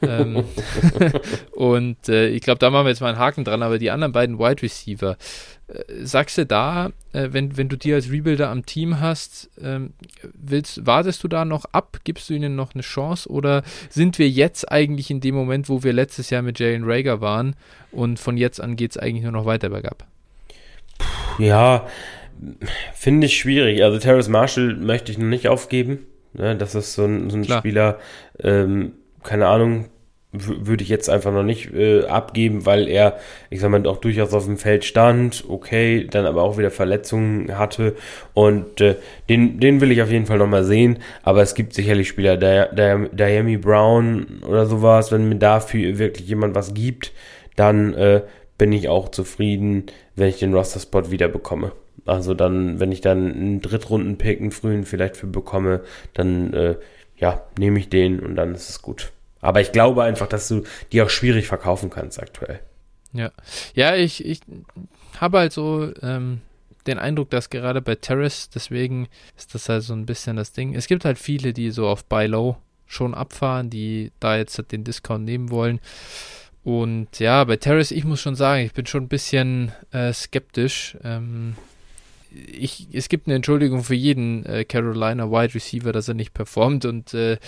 ähm, 0.00 0.44
und 1.52 2.08
äh, 2.08 2.28
ich 2.28 2.42
glaube, 2.42 2.58
da 2.58 2.70
machen 2.70 2.86
wir 2.86 2.90
jetzt 2.90 3.00
mal 3.00 3.08
einen 3.08 3.18
Haken 3.18 3.44
dran, 3.44 3.62
aber 3.62 3.78
die 3.78 3.90
anderen 3.90 4.12
beiden 4.12 4.38
Wide 4.38 4.62
Receiver, 4.62 5.16
äh, 5.66 6.04
sagst 6.04 6.38
du 6.38 6.46
da, 6.46 6.90
äh, 7.12 7.28
wenn, 7.32 7.56
wenn 7.56 7.68
du 7.68 7.76
die 7.76 7.92
als 7.92 8.10
Rebuilder 8.10 8.48
am 8.48 8.64
Team 8.64 9.00
hast, 9.00 9.50
ähm, 9.60 9.92
willst, 10.34 10.86
wartest 10.86 11.24
du 11.24 11.28
da 11.28 11.44
noch 11.44 11.64
ab, 11.72 11.98
gibst 12.04 12.30
du 12.30 12.34
ihnen 12.34 12.54
noch 12.54 12.74
eine 12.74 12.82
Chance 12.82 13.28
oder 13.28 13.62
sind 13.90 14.18
wir 14.18 14.28
jetzt 14.28 14.70
eigentlich 14.70 15.10
in 15.10 15.20
dem 15.20 15.34
Moment, 15.34 15.68
wo 15.68 15.82
wir 15.82 15.92
letztes 15.92 16.30
Jahr 16.30 16.42
mit 16.42 16.60
Jalen 16.60 16.84
Rager 16.84 17.20
waren 17.20 17.56
und 17.90 18.20
von 18.20 18.36
jetzt 18.36 18.60
an 18.60 18.76
geht 18.76 18.92
es 18.92 18.98
eigentlich 18.98 19.24
nur 19.24 19.32
noch 19.32 19.46
weiter 19.46 19.70
bergab? 19.70 20.06
Ja, 21.38 21.86
Finde 22.94 23.26
ich 23.26 23.36
schwierig. 23.36 23.82
Also 23.82 23.98
Terrace 23.98 24.28
Marshall 24.28 24.76
möchte 24.76 25.12
ich 25.12 25.18
noch 25.18 25.26
nicht 25.26 25.48
aufgeben. 25.48 26.06
Ne, 26.34 26.56
das 26.56 26.74
ist 26.74 26.94
so 26.94 27.04
ein, 27.04 27.28
so 27.28 27.36
ein 27.36 27.44
Spieler, 27.44 27.98
ähm, 28.42 28.92
keine 29.22 29.48
Ahnung, 29.48 29.86
würde 30.32 30.82
ich 30.82 30.88
jetzt 30.88 31.10
einfach 31.10 31.30
noch 31.30 31.42
nicht 31.42 31.74
äh, 31.74 32.06
abgeben, 32.06 32.64
weil 32.64 32.88
er, 32.88 33.18
ich 33.50 33.60
sag 33.60 33.70
mal, 33.70 33.86
auch 33.86 33.98
durchaus 33.98 34.32
auf 34.32 34.46
dem 34.46 34.56
Feld 34.56 34.86
stand, 34.86 35.44
okay, 35.46 36.06
dann 36.10 36.24
aber 36.24 36.42
auch 36.42 36.56
wieder 36.56 36.70
Verletzungen 36.70 37.58
hatte 37.58 37.94
und 38.32 38.80
äh, 38.80 38.96
den, 39.28 39.60
den 39.60 39.82
will 39.82 39.92
ich 39.92 40.00
auf 40.00 40.10
jeden 40.10 40.24
Fall 40.24 40.38
nochmal 40.38 40.64
sehen, 40.64 41.00
aber 41.22 41.42
es 41.42 41.54
gibt 41.54 41.74
sicherlich 41.74 42.08
Spieler, 42.08 42.38
Diami 42.38 43.58
Brown 43.58 44.40
oder 44.48 44.64
sowas, 44.64 45.12
wenn 45.12 45.28
mir 45.28 45.36
dafür 45.36 45.98
wirklich 45.98 46.26
jemand 46.28 46.54
was 46.54 46.72
gibt, 46.72 47.12
dann 47.56 47.92
äh, 47.92 48.22
bin 48.56 48.72
ich 48.72 48.88
auch 48.88 49.10
zufrieden, 49.10 49.84
wenn 50.16 50.30
ich 50.30 50.38
den 50.38 50.54
Roster-Spot 50.54 51.10
wieder 51.10 51.28
bekomme. 51.28 51.72
Also 52.04 52.34
dann, 52.34 52.80
wenn 52.80 52.92
ich 52.92 53.00
dann 53.00 53.32
einen 53.32 53.60
Drittrunden-Pick, 53.60 54.40
einen 54.40 54.50
frühen 54.50 54.84
vielleicht 54.84 55.16
für 55.16 55.26
bekomme, 55.26 55.82
dann 56.14 56.52
äh, 56.52 56.76
ja, 57.16 57.44
nehme 57.58 57.78
ich 57.78 57.88
den 57.88 58.20
und 58.20 58.34
dann 58.34 58.54
ist 58.54 58.68
es 58.68 58.82
gut. 58.82 59.12
Aber 59.40 59.60
ich 59.60 59.72
glaube 59.72 60.02
einfach, 60.02 60.26
dass 60.26 60.48
du 60.48 60.64
die 60.90 61.02
auch 61.02 61.10
schwierig 61.10 61.46
verkaufen 61.46 61.90
kannst 61.90 62.20
aktuell. 62.20 62.60
Ja, 63.12 63.30
ja, 63.74 63.94
ich, 63.94 64.24
ich 64.24 64.40
habe 65.20 65.38
halt 65.38 65.52
so 65.52 65.92
ähm, 66.00 66.40
den 66.86 66.98
Eindruck, 66.98 67.30
dass 67.30 67.50
gerade 67.50 67.82
bei 67.82 67.94
Terrace, 67.94 68.50
deswegen 68.50 69.08
ist 69.36 69.54
das 69.54 69.68
halt 69.68 69.82
so 69.82 69.94
ein 69.94 70.06
bisschen 70.06 70.36
das 70.36 70.52
Ding. 70.52 70.74
Es 70.74 70.86
gibt 70.86 71.04
halt 71.04 71.18
viele, 71.18 71.52
die 71.52 71.70
so 71.70 71.86
auf 71.86 72.04
Buy 72.04 72.26
Low 72.26 72.56
schon 72.86 73.14
abfahren, 73.14 73.70
die 73.70 74.12
da 74.20 74.36
jetzt 74.36 74.58
halt 74.58 74.72
den 74.72 74.84
Discount 74.84 75.24
nehmen 75.24 75.50
wollen. 75.50 75.80
Und 76.64 77.18
ja, 77.18 77.42
bei 77.44 77.56
Terrace, 77.56 77.90
ich 77.90 78.04
muss 78.04 78.20
schon 78.20 78.36
sagen, 78.36 78.64
ich 78.64 78.72
bin 78.72 78.86
schon 78.86 79.04
ein 79.04 79.08
bisschen 79.08 79.72
äh, 79.90 80.12
skeptisch. 80.12 80.96
Ähm, 81.02 81.56
ich, 82.34 82.88
es 82.92 83.08
gibt 83.08 83.26
eine 83.26 83.36
Entschuldigung 83.36 83.82
für 83.84 83.94
jeden 83.94 84.44
äh, 84.46 84.64
Carolina 84.64 85.30
Wide 85.30 85.54
Receiver, 85.54 85.92
dass 85.92 86.08
er 86.08 86.14
nicht 86.14 86.34
performt 86.34 86.84
und 86.84 87.14
äh, 87.14 87.38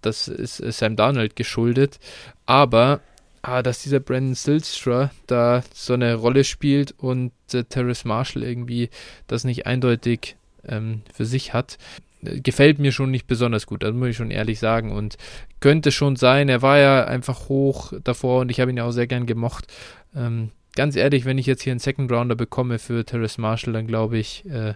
das 0.00 0.26
ist 0.26 0.56
Sam 0.56 0.96
Darnold 0.96 1.36
geschuldet. 1.36 2.00
Aber 2.46 3.00
ah, 3.42 3.62
dass 3.62 3.82
dieser 3.82 4.00
Brandon 4.00 4.34
Silstra 4.34 5.10
da 5.26 5.62
so 5.74 5.94
eine 5.94 6.14
Rolle 6.14 6.44
spielt 6.44 6.94
und 6.98 7.32
äh, 7.52 7.64
Terrace 7.64 8.04
Marshall 8.04 8.42
irgendwie 8.42 8.90
das 9.26 9.44
nicht 9.44 9.66
eindeutig 9.66 10.36
ähm, 10.66 11.02
für 11.12 11.24
sich 11.24 11.52
hat, 11.52 11.78
äh, 12.24 12.40
gefällt 12.40 12.78
mir 12.78 12.92
schon 12.92 13.10
nicht 13.10 13.26
besonders 13.26 13.66
gut, 13.66 13.82
das 13.82 13.92
muss 13.92 14.08
ich 14.08 14.16
schon 14.16 14.30
ehrlich 14.30 14.58
sagen. 14.58 14.92
Und 14.92 15.16
könnte 15.60 15.92
schon 15.92 16.16
sein, 16.16 16.48
er 16.48 16.62
war 16.62 16.78
ja 16.78 17.04
einfach 17.04 17.48
hoch 17.48 17.92
davor 18.02 18.40
und 18.40 18.50
ich 18.50 18.60
habe 18.60 18.70
ihn 18.70 18.76
ja 18.76 18.84
auch 18.84 18.92
sehr 18.92 19.06
gern 19.06 19.26
gemocht. 19.26 19.66
Ähm, 20.14 20.50
ganz 20.74 20.96
ehrlich, 20.96 21.24
wenn 21.24 21.38
ich 21.38 21.46
jetzt 21.46 21.62
hier 21.62 21.72
einen 21.72 21.80
Second 21.80 22.10
Rounder 22.10 22.34
bekomme 22.34 22.78
für 22.78 23.04
Terrace 23.04 23.38
Marshall, 23.38 23.72
dann 23.72 23.86
glaube 23.86 24.18
ich, 24.18 24.44
äh, 24.48 24.74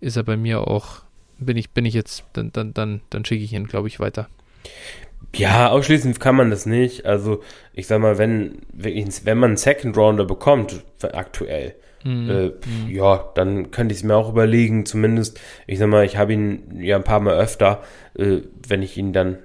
ist 0.00 0.16
er 0.16 0.22
bei 0.22 0.36
mir 0.36 0.68
auch 0.68 1.04
bin 1.38 1.56
ich, 1.56 1.70
bin 1.70 1.84
ich 1.84 1.94
jetzt, 1.94 2.24
dann, 2.32 2.52
dann, 2.52 2.74
dann, 2.74 3.00
dann 3.10 3.24
schicke 3.24 3.44
ich 3.44 3.52
ihn, 3.52 3.66
glaube 3.66 3.88
ich, 3.88 4.00
weiter. 4.00 4.28
Ja, 5.34 5.70
ausschließen 5.70 6.18
kann 6.18 6.36
man 6.36 6.50
das 6.50 6.66
nicht. 6.66 7.06
Also, 7.06 7.42
ich 7.72 7.86
sag 7.86 8.00
mal, 8.00 8.18
wenn, 8.18 8.58
wenn 8.72 9.38
man 9.38 9.50
einen 9.50 9.56
Second 9.56 9.96
Rounder 9.96 10.24
bekommt, 10.24 10.84
aktuell, 11.02 11.74
mhm. 12.04 12.30
Äh, 12.30 12.46
mhm. 12.46 12.88
ja, 12.88 13.30
dann 13.34 13.70
könnte 13.70 13.92
ich 13.92 14.00
es 14.00 14.04
mir 14.04 14.14
auch 14.14 14.30
überlegen. 14.30 14.86
Zumindest, 14.86 15.40
ich 15.66 15.78
sag 15.78 15.88
mal, 15.88 16.04
ich 16.04 16.16
habe 16.16 16.32
ihn 16.32 16.80
ja 16.80 16.96
ein 16.96 17.04
paar 17.04 17.20
Mal 17.20 17.36
öfter, 17.36 17.82
äh, 18.16 18.38
wenn 18.66 18.82
ich 18.82 18.96
ihn 18.96 19.12
dann, 19.12 19.38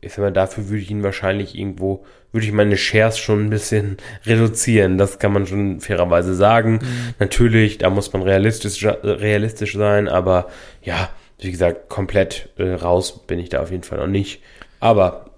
ich 0.00 0.12
sag 0.12 0.18
mal, 0.20 0.32
dafür 0.32 0.68
würde 0.68 0.82
ich 0.82 0.90
ihn 0.90 1.02
wahrscheinlich 1.02 1.56
irgendwo, 1.56 2.04
würde 2.32 2.46
ich 2.46 2.52
meine 2.52 2.76
Shares 2.76 3.18
schon 3.18 3.46
ein 3.46 3.50
bisschen 3.50 3.96
reduzieren. 4.26 4.98
Das 4.98 5.18
kann 5.18 5.32
man 5.32 5.46
schon 5.46 5.80
fairerweise 5.80 6.34
sagen. 6.34 6.74
Mhm. 6.74 7.14
Natürlich, 7.18 7.78
da 7.78 7.90
muss 7.90 8.12
man 8.12 8.22
realistisch, 8.22 8.84
realistisch 8.84 9.74
sein, 9.74 10.08
aber 10.08 10.48
ja, 10.82 11.08
wie 11.38 11.50
gesagt, 11.50 11.88
komplett 11.88 12.50
äh, 12.56 12.74
raus 12.74 13.26
bin 13.26 13.38
ich 13.38 13.48
da 13.48 13.60
auf 13.60 13.70
jeden 13.70 13.84
Fall 13.84 13.98
noch 13.98 14.06
nicht. 14.06 14.42
Aber 14.80 15.30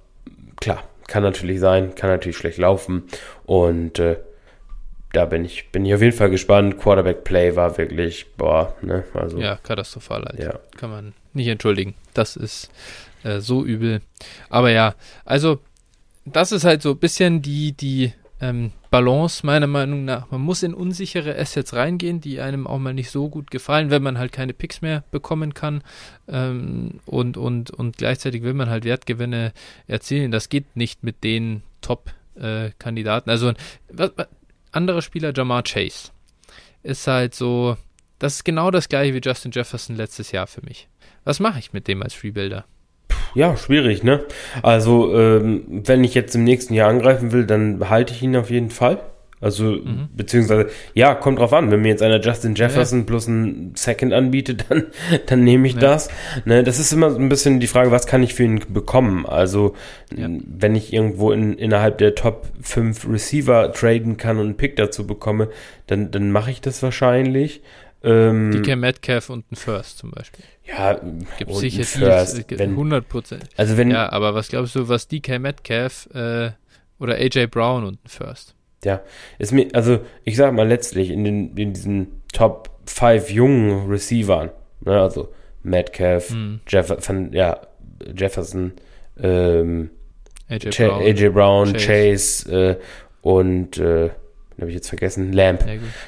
klar, 0.61 0.85
kann 1.07 1.23
natürlich 1.23 1.61
sein, 1.61 1.95
kann 1.95 2.11
natürlich 2.11 2.37
schlecht 2.37 2.59
laufen. 2.59 3.05
Und 3.45 3.99
äh, 3.99 4.17
da 5.13 5.25
bin 5.25 5.45
ich, 5.45 5.71
bin 5.73 5.85
ich 5.85 5.95
auf 5.95 6.03
jeden 6.03 6.17
Fall 6.17 6.31
gespannt. 6.31 6.79
Quarterback 6.79 7.25
Play 7.25 7.57
war 7.57 7.77
wirklich, 7.77 8.33
boah, 8.37 8.75
ne, 8.81 9.05
also. 9.15 9.39
Ja, 9.39 9.57
katastrophal 9.57 10.25
halt. 10.25 10.39
Ja. 10.39 10.59
Kann 10.77 10.91
man 10.91 11.15
nicht 11.33 11.49
entschuldigen. 11.49 11.95
Das 12.15 12.37
ist 12.37 12.71
äh, 13.23 13.41
so 13.41 13.65
übel. 13.65 14.01
Aber 14.49 14.71
ja, 14.71 14.95
also, 15.25 15.61
das 16.25 16.53
ist 16.53 16.65
halt 16.65 16.83
so 16.83 16.91
ein 16.91 16.99
bisschen 16.99 17.43
die, 17.43 17.73
die 17.73 18.13
ähm, 18.41 18.73
Balance, 18.91 19.45
meiner 19.45 19.67
Meinung 19.67 20.05
nach. 20.05 20.31
Man 20.31 20.41
muss 20.41 20.63
in 20.63 20.75
unsichere 20.75 21.39
Assets 21.39 21.75
reingehen, 21.75 22.21
die 22.21 22.41
einem 22.41 22.67
auch 22.67 22.79
mal 22.79 22.95
nicht 22.95 23.11
so 23.11 23.29
gut 23.29 23.51
gefallen, 23.51 23.91
wenn 23.91 24.03
man 24.03 24.19
halt 24.19 24.33
keine 24.33 24.55
Picks 24.55 24.81
mehr 24.81 25.05
bekommen 25.11 25.55
kann. 25.55 25.83
Ähm, 26.29 27.01
und, 27.07 27.37
und, 27.37 27.71
und 27.71 27.99
gleichzeitig 27.99 28.43
will 28.43 28.55
man 28.55 28.71
halt 28.71 28.85
Wertgewinne 28.85 29.53
erzielen. 29.87 30.31
Das 30.31 30.49
geht 30.49 30.77
nicht 30.77 31.05
mit 31.05 31.23
den 31.23 31.63
Top-Kandidaten. 31.83 33.29
Äh, 33.29 33.33
also, 33.33 33.53
was, 33.89 34.13
anderer 34.73 35.03
Spieler, 35.03 35.33
Jamar 35.35 35.63
Chase, 35.63 36.11
ist 36.83 37.07
halt 37.07 37.35
so, 37.35 37.77
das 38.19 38.37
ist 38.37 38.45
genau 38.45 38.71
das 38.71 38.89
gleiche 38.89 39.15
wie 39.15 39.21
Justin 39.23 39.53
Jefferson 39.53 39.97
letztes 39.97 40.33
Jahr 40.33 40.47
für 40.47 40.63
mich. 40.63 40.89
Was 41.25 41.41
mache 41.41 41.59
ich 41.59 41.73
mit 41.73 41.89
dem 41.89 42.03
als 42.03 42.15
Freebuilder? 42.15 42.65
Ja, 43.35 43.57
schwierig, 43.57 44.03
ne? 44.03 44.25
Also, 44.63 45.17
ähm, 45.17 45.63
wenn 45.69 46.05
ich 46.05 46.15
jetzt 46.15 46.35
im 46.35 46.45
nächsten 46.45 46.75
Jahr 46.75 46.91
angreifen 46.91 47.33
will, 47.33 47.47
dann 47.47 47.89
halte 47.89 48.13
ich 48.13 48.23
ihn 48.23 48.37
auf 48.37 48.51
jeden 48.51 48.71
Fall. 48.71 49.01
Also, 49.43 49.65
mhm. 49.65 50.11
beziehungsweise, 50.15 50.69
ja, 50.93 51.15
kommt 51.15 51.39
drauf 51.39 51.55
an. 51.55 51.71
Wenn 51.71 51.81
mir 51.81 51.89
jetzt 51.89 52.03
einer 52.03 52.21
Justin 52.21 52.55
Jefferson 52.55 53.01
ja. 53.01 53.05
plus 53.07 53.27
ein 53.27 53.73
Second 53.75 54.13
anbietet, 54.13 54.67
dann, 54.69 54.87
dann 55.27 55.45
nehme 55.45 55.67
ich 55.67 55.75
ja. 55.75 55.81
das. 55.81 56.11
Ne, 56.45 56.63
das 56.63 56.79
ist 56.79 56.93
immer 56.93 57.11
so 57.11 57.19
ein 57.19 57.31
bisschen 57.31 57.59
die 57.59 57.67
Frage, 57.67 57.91
was 57.91 58.07
kann 58.07 58.23
ich 58.23 58.35
für 58.35 58.45
ihn 58.45 58.61
bekommen? 58.69 59.25
Also, 59.25 59.75
ja. 60.15 60.29
wenn 60.29 60.75
ich 60.75 60.93
irgendwo 60.93 61.33
in, 61.33 61.55
innerhalb 61.55 61.99
der 61.99 62.15
Top 62.15 62.49
5 62.61 63.09
Receiver 63.09 63.73
traden 63.73 64.19
kann 64.19 64.37
und 64.37 64.45
einen 64.45 64.57
Pick 64.57 64.77
dazu 64.77 65.07
bekomme, 65.07 65.49
dann, 65.87 66.11
dann 66.11 66.31
mache 66.31 66.51
ich 66.51 66.61
das 66.61 66.83
wahrscheinlich. 66.83 67.63
Ähm, 68.03 68.51
DK 68.51 68.77
Metcalf 68.77 69.31
und 69.31 69.51
ein 69.51 69.57
First 69.57 69.99
zum 69.99 70.11
Beispiel. 70.11 70.45
Ja, 70.71 71.01
gibt 71.39 71.55
sicher 71.55 71.85
First, 71.85 72.51
die, 72.51 72.59
wenn, 72.59 72.71
100 72.71 73.09
Prozent. 73.09 73.45
Also 73.57 73.77
wenn, 73.77 73.91
ja, 73.91 74.11
aber 74.13 74.35
was 74.35 74.49
glaubst 74.49 74.75
du, 74.75 74.89
was 74.89 75.09
DK 75.09 75.39
Metcalf 75.39 76.09
äh, 76.15 76.51
oder 76.99 77.15
AJ 77.17 77.47
Brown 77.47 77.85
und 77.85 78.05
ein 78.05 78.09
First? 78.09 78.55
Ja, 78.85 79.03
ist 79.39 79.53
mir, 79.53 79.69
also 79.75 80.01
ich 80.25 80.37
sag 80.37 80.55
mal 80.55 80.67
letztlich 80.67 81.11
in, 81.11 81.25
den, 81.25 81.57
in 81.57 81.75
diesen 81.75 82.23
Top 82.33 82.71
5 82.87 83.31
jungen 83.31 83.91
Receivern, 83.91 84.51
ne, 84.81 85.01
also 85.01 85.33
Metcalf, 85.63 86.31
hm. 86.31 86.61
Jeff, 86.67 86.95
von, 87.01 87.33
ja, 87.33 87.61
Jefferson, 88.17 88.73
ähm, 89.21 89.91
AJ, 90.49 90.71
Brown, 90.71 91.03
AJ 91.03 91.29
Brown, 91.31 91.73
Chase, 91.75 92.45
Chase 92.45 92.71
äh, 92.71 92.77
und 93.23 93.79
äh, 93.79 94.11
habe 94.61 94.71
ich 94.71 94.77
jetzt 94.77 94.89
vergessen, 94.89 95.33
Lamp. 95.33 95.65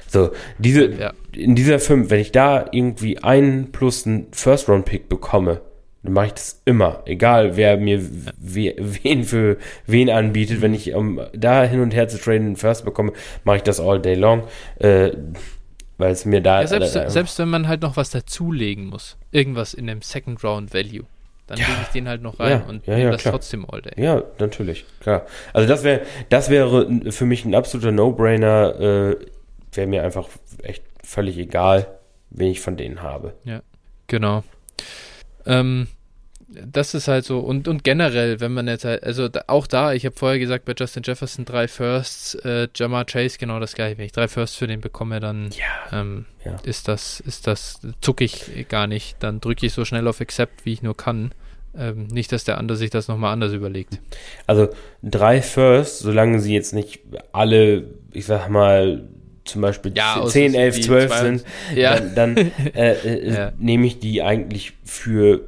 So, 0.06 0.30
diese, 0.58 0.92
ja. 0.92 1.12
in 1.32 1.54
dieser 1.54 1.78
fünf, 1.78 2.10
wenn 2.10 2.20
ich 2.20 2.32
da 2.32 2.66
irgendwie 2.70 3.18
einen 3.18 3.72
plus 3.72 4.06
einen 4.06 4.28
First-Round-Pick 4.32 5.08
bekomme, 5.08 5.60
dann 6.02 6.14
mache 6.14 6.26
ich 6.26 6.32
das 6.32 6.60
immer. 6.64 7.02
Egal, 7.06 7.56
wer 7.56 7.76
mir 7.76 8.00
we, 8.38 8.74
wen 9.02 9.24
für 9.24 9.56
wen 9.86 10.10
anbietet. 10.10 10.60
Wenn 10.60 10.74
ich 10.74 10.94
um 10.94 11.20
da 11.32 11.64
hin 11.64 11.80
und 11.80 11.94
her 11.94 12.08
zu 12.08 12.18
traden 12.18 12.46
einen 12.48 12.56
First 12.56 12.84
bekomme, 12.84 13.12
mache 13.44 13.58
ich 13.58 13.62
das 13.62 13.80
all 13.80 14.00
day 14.00 14.14
long. 14.14 14.44
Äh, 14.78 15.12
weil 15.98 16.10
es 16.10 16.24
mir 16.24 16.40
da. 16.40 16.62
Ja, 16.62 16.66
selbst, 16.66 16.96
äh, 16.96 17.08
selbst 17.08 17.38
wenn 17.38 17.48
man 17.48 17.68
halt 17.68 17.82
noch 17.82 17.96
was 17.96 18.10
dazulegen 18.10 18.86
muss. 18.86 19.16
Irgendwas 19.30 19.74
in 19.74 19.86
dem 19.86 20.02
Second 20.02 20.42
Round 20.42 20.74
Value 20.74 21.04
dann 21.46 21.58
ja. 21.58 21.66
lege 21.66 21.78
ich 21.82 21.88
den 21.88 22.08
halt 22.08 22.22
noch 22.22 22.38
rein 22.40 22.50
ja, 22.50 22.68
und 22.68 22.86
ja, 22.86 22.96
nehme 22.96 23.10
das 23.10 23.22
klar. 23.22 23.32
trotzdem 23.32 23.66
all 23.68 23.82
day. 23.82 23.92
Ja, 24.02 24.22
natürlich, 24.38 24.84
klar. 25.00 25.26
Also 25.52 25.68
das 25.68 25.84
wäre, 25.84 26.02
das 26.28 26.50
wäre 26.50 26.88
für 27.10 27.24
mich 27.24 27.44
ein 27.44 27.54
absoluter 27.54 27.92
No-Brainer. 27.92 28.80
Äh, 28.80 29.16
wäre 29.72 29.86
mir 29.86 30.04
einfach 30.04 30.28
echt 30.62 30.84
völlig 31.02 31.38
egal, 31.38 31.86
wen 32.30 32.50
ich 32.50 32.60
von 32.60 32.76
denen 32.76 33.02
habe. 33.02 33.34
Ja, 33.44 33.62
genau. 34.06 34.44
Ähm, 35.46 35.88
das 36.66 36.94
ist 36.94 37.08
halt 37.08 37.24
so 37.24 37.40
und, 37.40 37.68
und 37.68 37.84
generell, 37.84 38.40
wenn 38.40 38.52
man 38.52 38.68
jetzt 38.68 38.84
halt, 38.84 39.02
also 39.02 39.28
da, 39.28 39.44
auch 39.46 39.66
da, 39.66 39.92
ich 39.92 40.04
habe 40.04 40.16
vorher 40.16 40.38
gesagt, 40.38 40.64
bei 40.64 40.74
Justin 40.76 41.02
Jefferson 41.04 41.44
drei 41.44 41.68
Firsts, 41.68 42.34
äh, 42.36 42.68
Jamar 42.74 43.04
Chase 43.04 43.38
genau 43.38 43.60
das 43.60 43.74
gleiche. 43.74 43.98
Wenn 43.98 44.06
ich 44.06 44.12
drei 44.12 44.28
Firsts 44.28 44.56
für 44.56 44.66
den 44.66 44.80
bekomme, 44.80 45.20
dann 45.20 45.50
ja, 45.50 46.00
ähm, 46.00 46.26
ja. 46.44 46.56
ist 46.64 46.88
das, 46.88 47.20
ist 47.20 47.46
das, 47.46 47.80
zucke 48.00 48.24
ich 48.24 48.66
gar 48.68 48.86
nicht. 48.86 49.16
Dann 49.20 49.40
drücke 49.40 49.66
ich 49.66 49.72
so 49.72 49.84
schnell 49.84 50.06
auf 50.08 50.20
Accept, 50.20 50.64
wie 50.64 50.72
ich 50.72 50.82
nur 50.82 50.96
kann. 50.96 51.32
Ähm, 51.76 52.06
nicht, 52.08 52.32
dass 52.32 52.44
der 52.44 52.58
andere 52.58 52.76
sich 52.76 52.90
das 52.90 53.08
nochmal 53.08 53.32
anders 53.32 53.52
überlegt. 53.52 53.98
Also 54.46 54.68
drei 55.02 55.40
Firsts, 55.40 56.00
solange 56.00 56.38
sie 56.40 56.52
jetzt 56.52 56.74
nicht 56.74 57.00
alle, 57.32 57.84
ich 58.12 58.26
sag 58.26 58.48
mal, 58.50 59.08
zum 59.44 59.62
Beispiel 59.62 59.92
ja, 59.96 60.24
10, 60.24 60.54
11, 60.54 60.80
12 60.82 61.14
sind, 61.14 61.44
ja. 61.74 61.98
dann, 61.98 62.36
dann 62.36 62.52
äh, 62.74 62.92
äh, 63.04 63.34
ja. 63.34 63.52
nehme 63.58 63.86
ich 63.86 63.98
die 63.98 64.22
eigentlich 64.22 64.74
für 64.84 65.40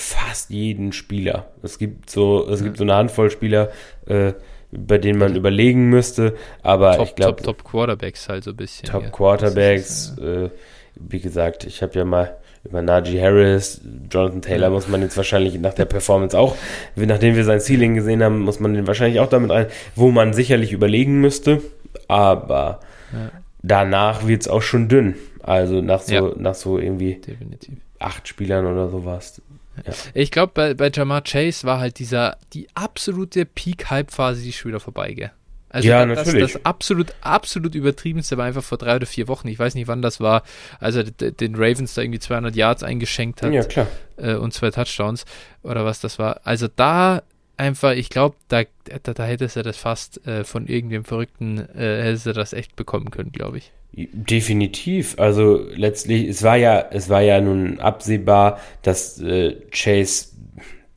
fast 0.00 0.50
jeden 0.50 0.92
Spieler. 0.92 1.46
Es 1.62 1.78
gibt 1.78 2.10
so, 2.10 2.48
es 2.48 2.62
gibt 2.62 2.76
so 2.78 2.84
eine 2.84 2.94
Handvoll 2.94 3.30
Spieler, 3.30 3.70
äh, 4.06 4.32
bei 4.70 4.98
denen 4.98 5.18
man 5.18 5.36
überlegen 5.36 5.88
müsste, 5.88 6.34
aber 6.62 6.96
top, 6.96 7.06
ich 7.06 7.14
glaube. 7.14 7.42
Top, 7.42 7.58
Top 7.58 7.70
Quarterbacks 7.70 8.28
halt 8.28 8.44
so 8.44 8.50
ein 8.50 8.56
bisschen. 8.56 8.88
Top 8.88 9.12
Quarterbacks, 9.12 10.14
ist, 10.16 10.18
äh, 10.18 10.50
wie 10.96 11.20
gesagt, 11.20 11.64
ich 11.64 11.82
habe 11.82 11.98
ja 11.98 12.04
mal 12.04 12.36
über 12.64 12.82
Najee 12.82 13.20
Harris, 13.22 13.80
Jonathan 14.10 14.42
Taylor 14.42 14.70
muss 14.70 14.88
man 14.88 15.00
jetzt 15.00 15.16
wahrscheinlich 15.16 15.58
nach 15.60 15.74
der 15.74 15.84
Performance 15.84 16.36
auch, 16.36 16.56
nachdem 16.96 17.36
wir 17.36 17.44
sein 17.44 17.60
Ceiling 17.60 17.94
gesehen 17.94 18.22
haben, 18.22 18.40
muss 18.40 18.60
man 18.60 18.74
den 18.74 18.86
wahrscheinlich 18.86 19.20
auch 19.20 19.28
damit 19.28 19.50
ein, 19.50 19.66
wo 19.94 20.10
man 20.10 20.32
sicherlich 20.32 20.72
überlegen 20.72 21.20
müsste, 21.20 21.62
aber 22.08 22.80
ja. 23.12 23.30
danach 23.62 24.26
wird 24.26 24.42
es 24.42 24.48
auch 24.48 24.62
schon 24.62 24.88
dünn. 24.88 25.14
Also 25.42 25.80
nach 25.80 26.00
so, 26.00 26.14
ja. 26.14 26.32
nach 26.36 26.54
so 26.54 26.78
irgendwie 26.78 27.14
Definitiv. 27.14 27.74
acht 28.00 28.26
Spielern 28.26 28.66
oder 28.66 28.88
sowas. 28.88 29.40
Ja. 29.84 29.92
Ich 30.14 30.30
glaube, 30.30 30.52
bei, 30.54 30.74
bei 30.74 30.90
Jamar 30.92 31.22
Chase 31.22 31.66
war 31.66 31.80
halt 31.80 31.98
dieser, 31.98 32.38
die 32.52 32.68
absolute 32.74 33.44
Peak-Hype-Phase, 33.44 34.42
die 34.42 34.52
schon 34.52 34.70
wieder 34.70 34.80
vorbei, 34.80 35.12
gell? 35.12 35.32
Also 35.68 35.88
ja, 35.88 36.06
das, 36.06 36.26
natürlich. 36.26 36.52
das 36.52 36.64
absolut, 36.64 37.12
absolut 37.20 37.74
übertriebenste 37.74 38.38
war 38.38 38.46
einfach 38.46 38.62
vor 38.62 38.78
drei 38.78 38.96
oder 38.96 39.04
vier 39.04 39.28
Wochen. 39.28 39.48
Ich 39.48 39.58
weiß 39.58 39.74
nicht, 39.74 39.88
wann 39.88 40.00
das 40.00 40.20
war, 40.20 40.42
als 40.80 40.96
er 40.96 41.04
den 41.04 41.54
Ravens 41.54 41.94
da 41.94 42.02
irgendwie 42.02 42.20
200 42.20 42.56
Yards 42.56 42.82
eingeschenkt 42.82 43.42
hat. 43.42 43.52
Ja, 43.52 43.62
klar. 43.62 43.86
Äh, 44.16 44.36
und 44.36 44.54
zwei 44.54 44.70
Touchdowns 44.70 45.24
oder 45.62 45.84
was 45.84 46.00
das 46.00 46.18
war. 46.18 46.40
Also 46.44 46.68
da 46.74 47.22
einfach, 47.56 47.92
ich 47.92 48.10
glaube, 48.10 48.36
da, 48.48 48.62
da, 49.02 49.14
da 49.14 49.24
hättest 49.24 49.56
du 49.56 49.62
das 49.62 49.76
fast 49.76 50.26
äh, 50.26 50.44
von 50.44 50.66
irgendeinem 50.66 51.04
Verrückten, 51.04 51.58
äh, 51.58 52.02
hättest 52.02 52.26
du 52.26 52.32
das 52.32 52.52
echt 52.52 52.76
bekommen 52.76 53.10
können, 53.10 53.32
glaube 53.32 53.58
ich. 53.58 53.72
Definitiv. 53.92 55.18
Also 55.18 55.66
letztlich, 55.74 56.28
es 56.28 56.42
war 56.42 56.56
ja, 56.56 56.84
es 56.90 57.08
war 57.08 57.22
ja 57.22 57.40
nun 57.40 57.80
absehbar, 57.80 58.60
dass 58.82 59.20
äh, 59.20 59.56
Chase 59.70 60.36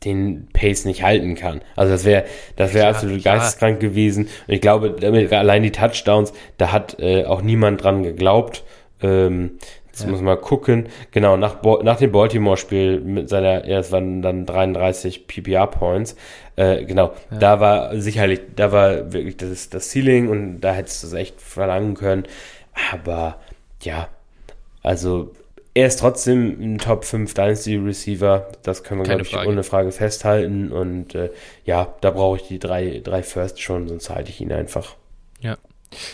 den 0.04 0.48
Pace 0.54 0.86
nicht 0.86 1.04
halten 1.04 1.36
kann. 1.36 1.62
Also 1.76 1.94
das 1.94 2.06
wäre 2.06 2.26
das 2.56 2.74
wäre 2.74 2.88
absolut 2.88 3.22
klar. 3.22 3.38
geisteskrank 3.38 3.80
gewesen. 3.80 4.28
Und 4.48 4.54
ich 4.54 4.62
glaube, 4.62 4.96
damit, 5.00 5.32
allein 5.32 5.64
die 5.64 5.72
Touchdowns, 5.72 6.34
da 6.58 6.72
hat 6.72 6.98
äh, 7.00 7.26
auch 7.26 7.42
niemand 7.42 7.84
dran 7.84 8.04
geglaubt. 8.04 8.64
Ähm, 9.02 9.60
jetzt 10.00 10.06
ja. 10.06 10.12
muss 10.12 10.20
man 10.20 10.36
mal 10.36 10.42
gucken. 10.42 10.88
Genau, 11.12 11.38
nach, 11.38 11.62
nach 11.84 11.98
dem 11.98 12.12
Baltimore-Spiel 12.12 13.00
mit 13.02 13.30
seiner, 13.30 13.68
ja, 13.68 13.80
es 13.80 13.92
waren 13.92 14.22
dann 14.22 14.46
33 14.46 15.28
PPR-Points. 15.28 16.16
Äh, 16.56 16.86
genau, 16.86 17.14
ja. 17.32 17.38
da 17.38 17.60
war 17.60 18.00
sicherlich, 18.00 18.42
da 18.56 18.72
war 18.72 19.14
wirklich 19.14 19.38
das, 19.38 19.70
das 19.70 19.92
Ceiling 19.92 20.30
und 20.30 20.62
da 20.62 20.74
hättest 20.74 21.04
du 21.04 21.08
es 21.08 21.14
echt 21.14 21.42
verlangen 21.42 21.94
können. 21.94 22.24
Aber 22.92 23.38
ja, 23.82 24.10
also 24.84 25.32
er 25.74 25.88
ist 25.88 26.00
trotzdem 26.00 26.58
ein 26.60 26.78
Top 26.78 27.06
5 27.06 27.34
Dynasty 27.34 27.76
Receiver. 27.78 28.48
Das 28.64 28.84
können 28.84 29.02
wir, 29.02 29.06
glaube 29.06 29.22
ich, 29.22 29.30
Frage. 29.30 29.50
ohne 29.50 29.64
Frage 29.64 29.92
festhalten. 29.92 30.72
Und 30.72 31.16
äh, 31.16 31.30
ja, 31.64 31.94
da 32.02 32.12
brauche 32.12 32.38
ich 32.38 32.44
die 32.44 32.60
drei, 32.60 33.02
drei 33.04 33.24
First 33.24 33.62
schon, 33.62 33.88
sonst 33.88 34.10
halte 34.10 34.30
ich 34.30 34.42
ihn 34.42 34.52
einfach. 34.52 34.96
Ja. 35.40 35.58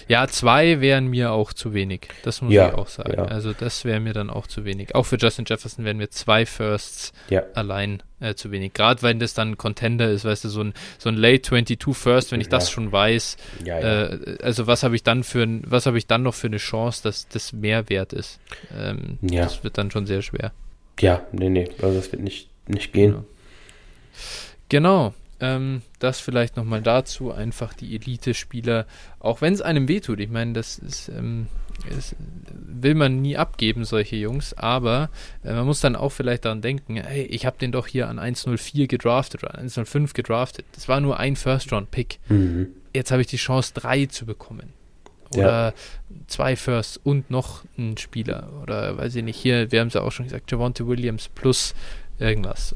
Ja, 0.07 0.27
zwei 0.27 0.79
wären 0.79 1.07
mir 1.07 1.31
auch 1.31 1.51
zu 1.53 1.73
wenig. 1.73 2.07
Das 2.23 2.41
muss 2.41 2.53
ja, 2.53 2.69
ich 2.69 2.73
auch 2.75 2.87
sagen. 2.87 3.13
Ja. 3.13 3.25
Also 3.25 3.53
das 3.53 3.83
wäre 3.83 3.99
mir 3.99 4.13
dann 4.13 4.29
auch 4.29 4.47
zu 4.47 4.65
wenig. 4.65 4.95
Auch 4.95 5.05
für 5.05 5.17
Justin 5.17 5.45
Jefferson 5.47 5.83
wären 5.83 5.97
mir 5.97 6.09
zwei 6.09 6.45
Firsts 6.45 7.11
ja. 7.29 7.43
allein 7.53 8.01
äh, 8.19 8.35
zu 8.35 8.51
wenig. 8.51 8.73
Gerade 8.73 9.01
wenn 9.01 9.19
das 9.19 9.33
dann 9.33 9.57
Contender 9.57 10.09
ist, 10.09 10.25
weißt 10.25 10.45
du, 10.45 10.49
so 10.49 10.61
ein, 10.61 10.73
so 10.97 11.09
ein 11.09 11.15
Late 11.15 11.41
22 11.41 11.95
First, 11.95 12.31
wenn 12.31 12.41
ich 12.41 12.49
das 12.49 12.69
schon 12.69 12.91
weiß, 12.91 13.37
äh, 13.65 14.37
also 14.41 14.67
was 14.67 14.83
habe 14.83 14.95
ich 14.95 15.03
dann 15.03 15.23
für 15.23 15.43
ein, 15.43 15.63
was 15.65 15.85
habe 15.85 15.97
ich 15.97 16.07
dann 16.07 16.23
noch 16.23 16.33
für 16.33 16.47
eine 16.47 16.57
Chance, 16.57 17.03
dass 17.03 17.27
das 17.27 17.51
mehr 17.51 17.89
wert 17.89 18.13
ist? 18.13 18.39
Ähm, 18.77 19.17
das 19.21 19.63
wird 19.63 19.77
dann 19.77 19.91
schon 19.91 20.05
sehr 20.05 20.21
schwer. 20.21 20.51
Ja, 20.99 21.25
nee, 21.33 21.49
nee, 21.49 21.69
also 21.81 21.97
das 21.97 22.11
wird 22.11 22.21
nicht, 22.21 22.49
nicht 22.67 22.93
gehen. 22.93 23.25
Genau. 24.69 25.11
genau. 25.11 25.13
Ähm, 25.39 25.81
das 25.99 26.21
vielleicht 26.21 26.55
nochmal 26.55 26.81
dazu, 26.81 27.31
einfach 27.31 27.73
die 27.73 27.93
Elite-Spieler, 27.95 28.85
auch 29.19 29.41
wenn 29.41 29.53
es 29.53 29.61
einem 29.61 29.89
wehtut, 29.89 30.19
ich 30.21 30.29
meine, 30.29 30.53
das 30.53 30.77
ist, 30.77 31.09
ähm, 31.09 31.47
das 31.89 32.15
will 32.49 32.95
man 32.95 33.21
nie 33.21 33.35
abgeben, 33.35 33.83
solche 33.83 34.15
Jungs, 34.15 34.53
aber 34.53 35.09
äh, 35.43 35.51
man 35.51 35.65
muss 35.65 35.81
dann 35.81 35.97
auch 35.97 36.13
vielleicht 36.13 36.45
daran 36.45 36.61
denken, 36.61 36.95
hey, 36.95 37.23
ich 37.23 37.45
habe 37.45 37.57
den 37.57 37.73
doch 37.73 37.87
hier 37.87 38.07
an 38.07 38.17
1.04 38.17 38.87
gedraftet 38.87 39.43
oder 39.43 39.59
1.05 39.59 40.13
gedraftet. 40.13 40.65
Das 40.71 40.87
war 40.87 41.01
nur 41.01 41.19
ein 41.19 41.35
First-Round-Pick. 41.35 42.19
Mhm. 42.29 42.67
Jetzt 42.93 43.11
habe 43.11 43.21
ich 43.21 43.27
die 43.27 43.35
Chance, 43.35 43.73
drei 43.73 44.05
zu 44.05 44.25
bekommen. 44.25 44.71
Oder 45.33 45.65
ja. 45.65 45.73
zwei 46.27 46.55
Firsts 46.55 46.97
und 47.03 47.29
noch 47.29 47.63
einen 47.77 47.97
Spieler. 47.97 48.49
Oder 48.63 48.97
weiß 48.97 49.15
ich 49.15 49.23
nicht, 49.23 49.37
hier, 49.37 49.69
wir 49.71 49.81
haben 49.81 49.89
es 49.89 49.95
ja 49.95 50.01
auch 50.01 50.11
schon 50.11 50.27
gesagt, 50.27 50.49
Javonte 50.49 50.87
Williams 50.87 51.27
plus 51.27 51.75
irgendwas 52.19 52.73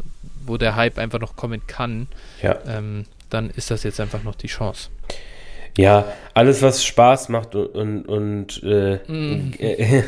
wo 0.50 0.58
der 0.58 0.76
Hype 0.76 0.98
einfach 0.98 1.20
noch 1.20 1.36
kommen 1.36 1.62
kann, 1.68 2.08
ja. 2.42 2.58
ähm, 2.68 3.06
dann 3.30 3.50
ist 3.50 3.72
das 3.72 3.84
jetzt 3.84 4.00
einfach 4.00 4.24
noch 4.24 4.36
die 4.36 4.48
Chance. 4.48 4.90
Ja, 5.78 6.12
alles, 6.34 6.62
was 6.62 6.84
Spaß 6.84 7.30
macht 7.30 7.56
und, 7.56 7.68
und, 7.68 8.06
und, 8.06 8.64
äh, 8.64 9.00
mm. 9.08 9.54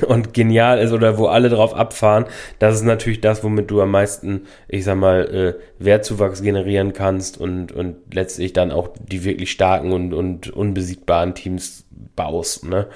und 0.07 0.33
genial 0.33 0.79
ist 0.79 0.91
oder 0.91 1.17
wo 1.17 1.27
alle 1.27 1.47
drauf 1.47 1.73
abfahren, 1.73 2.25
das 2.59 2.75
ist 2.75 2.83
natürlich 2.83 3.21
das, 3.21 3.43
womit 3.43 3.71
du 3.71 3.79
am 3.79 3.91
meisten, 3.91 4.41
ich 4.67 4.83
sag 4.83 4.97
mal, 4.97 5.21
äh, 5.33 5.83
Wertzuwachs 5.83 6.41
generieren 6.41 6.91
kannst 6.91 7.39
und, 7.39 7.71
und 7.71 7.95
letztlich 8.13 8.51
dann 8.51 8.71
auch 8.71 8.89
die 8.99 9.23
wirklich 9.23 9.51
starken 9.51 9.93
und, 9.93 10.13
und 10.13 10.49
unbesiegbaren 10.49 11.35
Teams 11.35 11.85
baust. 12.17 12.65
Ne? 12.65 12.87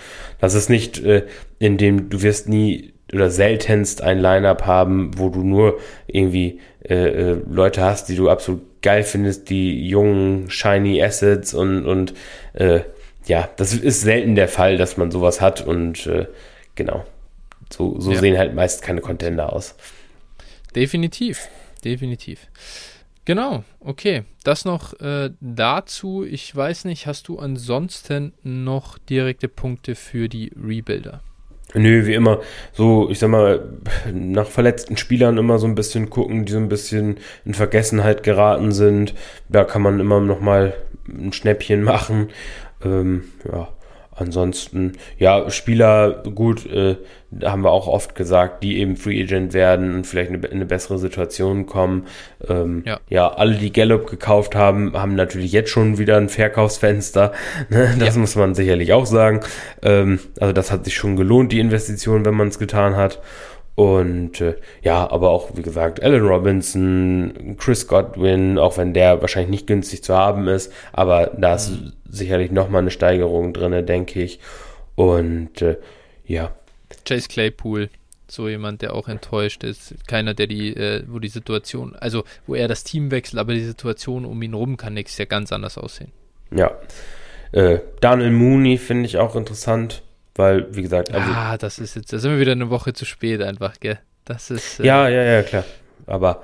Das 0.41 0.53
ist 0.53 0.69
nicht, 0.69 1.01
äh, 1.03 1.25
in 1.59 1.77
dem 1.77 2.09
du 2.09 2.23
wirst 2.23 2.49
nie 2.49 2.93
oder 3.13 3.29
seltenst 3.29 4.01
ein 4.01 4.19
Line-up 4.19 4.65
haben, 4.65 5.11
wo 5.17 5.29
du 5.29 5.43
nur 5.43 5.77
irgendwie 6.07 6.59
äh, 6.89 7.31
äh, 7.31 7.41
Leute 7.49 7.81
hast, 7.81 8.09
die 8.09 8.15
du 8.15 8.29
absolut 8.29 8.61
geil 8.81 9.03
findest, 9.03 9.49
die 9.49 9.87
jungen, 9.87 10.49
shiny 10.49 11.01
Assets 11.01 11.53
und, 11.53 11.85
und 11.85 12.13
äh, 12.53 12.81
ja, 13.25 13.49
das 13.57 13.73
ist 13.73 14.01
selten 14.01 14.35
der 14.35 14.47
Fall, 14.47 14.77
dass 14.77 14.97
man 14.97 15.09
sowas 15.09 15.41
hat 15.41 15.65
und 15.65 16.05
äh, 16.05 16.27
genau. 16.75 17.05
So, 17.73 17.99
so 17.99 18.11
ja. 18.11 18.19
sehen 18.19 18.37
halt 18.37 18.53
meist 18.53 18.83
keine 18.83 19.01
Contender 19.01 19.51
aus. 19.51 19.75
Definitiv, 20.75 21.47
definitiv. 21.83 22.47
Genau, 23.25 23.63
okay. 23.79 24.23
Das 24.43 24.65
noch 24.65 24.93
äh, 24.99 25.31
dazu. 25.41 26.23
Ich 26.23 26.55
weiß 26.55 26.85
nicht, 26.85 27.07
hast 27.07 27.27
du 27.27 27.39
ansonsten 27.39 28.33
noch 28.43 28.99
direkte 28.99 29.47
Punkte 29.47 29.95
für 29.95 30.29
die 30.29 30.51
Rebuilder? 30.55 31.21
Nö, 31.73 32.05
wie 32.05 32.13
immer. 32.13 32.41
So, 32.73 33.09
ich 33.09 33.19
sag 33.19 33.29
mal, 33.29 33.67
nach 34.13 34.47
verletzten 34.47 34.97
Spielern 34.97 35.37
immer 35.37 35.59
so 35.59 35.67
ein 35.67 35.75
bisschen 35.75 36.09
gucken, 36.09 36.45
die 36.45 36.51
so 36.53 36.57
ein 36.57 36.69
bisschen 36.69 37.17
in 37.43 37.53
Vergessenheit 37.53 38.23
geraten 38.23 38.71
sind. 38.71 39.13
Da 39.49 39.63
kann 39.65 39.81
man 39.81 39.99
immer 39.99 40.21
noch 40.21 40.39
mal 40.39 40.73
ein 41.07 41.33
Schnäppchen 41.33 41.83
machen. 41.83 42.29
Ähm, 42.83 43.25
ja, 43.51 43.69
Ansonsten, 44.17 44.93
ja, 45.17 45.49
Spieler, 45.49 46.23
gut, 46.33 46.65
äh, 46.65 46.95
haben 47.43 47.63
wir 47.63 47.71
auch 47.71 47.87
oft 47.87 48.15
gesagt, 48.15 48.63
die 48.63 48.77
eben 48.77 48.95
Free 48.95 49.21
Agent 49.21 49.53
werden 49.53 49.93
und 49.93 50.07
vielleicht 50.07 50.31
in 50.31 50.37
eine, 50.37 50.49
eine 50.49 50.65
bessere 50.65 50.97
Situation 50.97 51.65
kommen. 51.65 52.05
Ähm, 52.47 52.83
ja. 52.85 52.99
ja. 53.09 53.27
alle, 53.27 53.55
die 53.55 53.73
Gallup 53.73 54.07
gekauft 54.07 54.55
haben, 54.55 54.93
haben 54.93 55.15
natürlich 55.15 55.51
jetzt 55.51 55.69
schon 55.69 55.97
wieder 55.97 56.17
ein 56.17 56.29
Verkaufsfenster. 56.29 57.33
Ne? 57.69 57.95
Das 57.99 58.15
ja. 58.15 58.21
muss 58.21 58.35
man 58.35 58.53
sicherlich 58.53 58.93
auch 58.93 59.05
sagen. 59.05 59.39
Ähm, 59.81 60.19
also 60.39 60.53
das 60.53 60.71
hat 60.71 60.85
sich 60.85 60.93
schon 60.93 61.15
gelohnt, 61.15 61.51
die 61.51 61.59
Investition, 61.59 62.25
wenn 62.25 62.35
man 62.35 62.49
es 62.49 62.59
getan 62.59 62.95
hat. 62.95 63.21
Und 63.75 64.39
äh, 64.39 64.55
ja, 64.81 65.09
aber 65.11 65.29
auch, 65.29 65.51
wie 65.55 65.61
gesagt, 65.61 66.01
Alan 66.01 66.25
Robinson, 66.25 67.57
Chris 67.59 67.87
Godwin, 67.87 68.57
auch 68.57 68.77
wenn 68.77 68.93
der 68.93 69.21
wahrscheinlich 69.21 69.51
nicht 69.51 69.67
günstig 69.67 70.01
zu 70.01 70.15
haben 70.15 70.47
ist, 70.47 70.71
aber 70.93 71.31
da 71.37 71.55
ist 71.55 71.71
mhm. 71.71 71.93
sicherlich 72.09 72.51
nochmal 72.51 72.81
eine 72.81 72.91
Steigerung 72.91 73.51
drin, 73.51 73.85
denke 73.85 74.23
ich. 74.23 74.39
Und 74.95 75.61
äh, 75.61 75.77
ja. 76.25 76.53
Chase 77.03 77.27
Claypool, 77.27 77.89
so 78.29 78.47
jemand, 78.47 78.81
der 78.81 78.93
auch 78.93 79.09
enttäuscht 79.09 79.65
ist. 79.65 80.07
Keiner, 80.07 80.33
der 80.33 80.47
die, 80.47 80.73
äh, 80.73 81.03
wo 81.07 81.19
die 81.19 81.27
Situation, 81.27 81.97
also 81.97 82.23
wo 82.47 82.55
er 82.55 82.69
das 82.69 82.85
Team 82.85 83.11
wechselt, 83.11 83.39
aber 83.39 83.53
die 83.53 83.65
Situation 83.65 84.23
um 84.23 84.41
ihn 84.41 84.53
rum 84.53 84.77
kann 84.77 84.93
nächstes 84.93 85.17
Jahr 85.17 85.27
ganz 85.27 85.51
anders 85.51 85.77
aussehen. 85.77 86.13
Ja. 86.51 86.71
Äh, 87.51 87.79
Daniel 87.99 88.31
Mooney 88.31 88.77
finde 88.77 89.05
ich 89.05 89.17
auch 89.17 89.35
interessant. 89.35 90.01
Weil, 90.35 90.75
wie 90.75 90.81
gesagt, 90.81 91.13
also. 91.13 91.31
Ah, 91.31 91.57
das 91.57 91.79
ist 91.79 91.95
jetzt, 91.95 92.11
da 92.11 92.19
sind 92.19 92.31
wir 92.31 92.39
wieder 92.39 92.51
eine 92.51 92.69
Woche 92.69 92.93
zu 92.93 93.05
spät 93.05 93.41
einfach, 93.41 93.79
gell? 93.79 93.99
Das 94.25 94.51
ist. 94.51 94.79
Äh, 94.79 94.85
ja, 94.85 95.07
ja, 95.07 95.23
ja, 95.23 95.43
klar. 95.43 95.63
Aber 96.07 96.43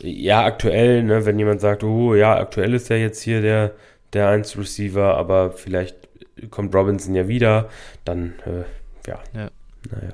ja, 0.00 0.44
aktuell, 0.44 1.04
ne, 1.04 1.24
wenn 1.24 1.38
jemand 1.38 1.60
sagt, 1.60 1.84
oh 1.84 2.14
ja, 2.14 2.36
aktuell 2.36 2.74
ist 2.74 2.88
ja 2.88 2.96
jetzt 2.96 3.22
hier 3.22 3.42
der, 3.42 3.72
der 4.12 4.28
1 4.28 4.58
Receiver, 4.58 5.16
aber 5.16 5.52
vielleicht 5.52 5.96
kommt 6.50 6.74
Robinson 6.74 7.14
ja 7.14 7.28
wieder, 7.28 7.68
dann 8.04 8.34
äh, 8.44 9.08
ja. 9.08 9.20
ja. 9.34 9.50
Naja. 9.90 10.12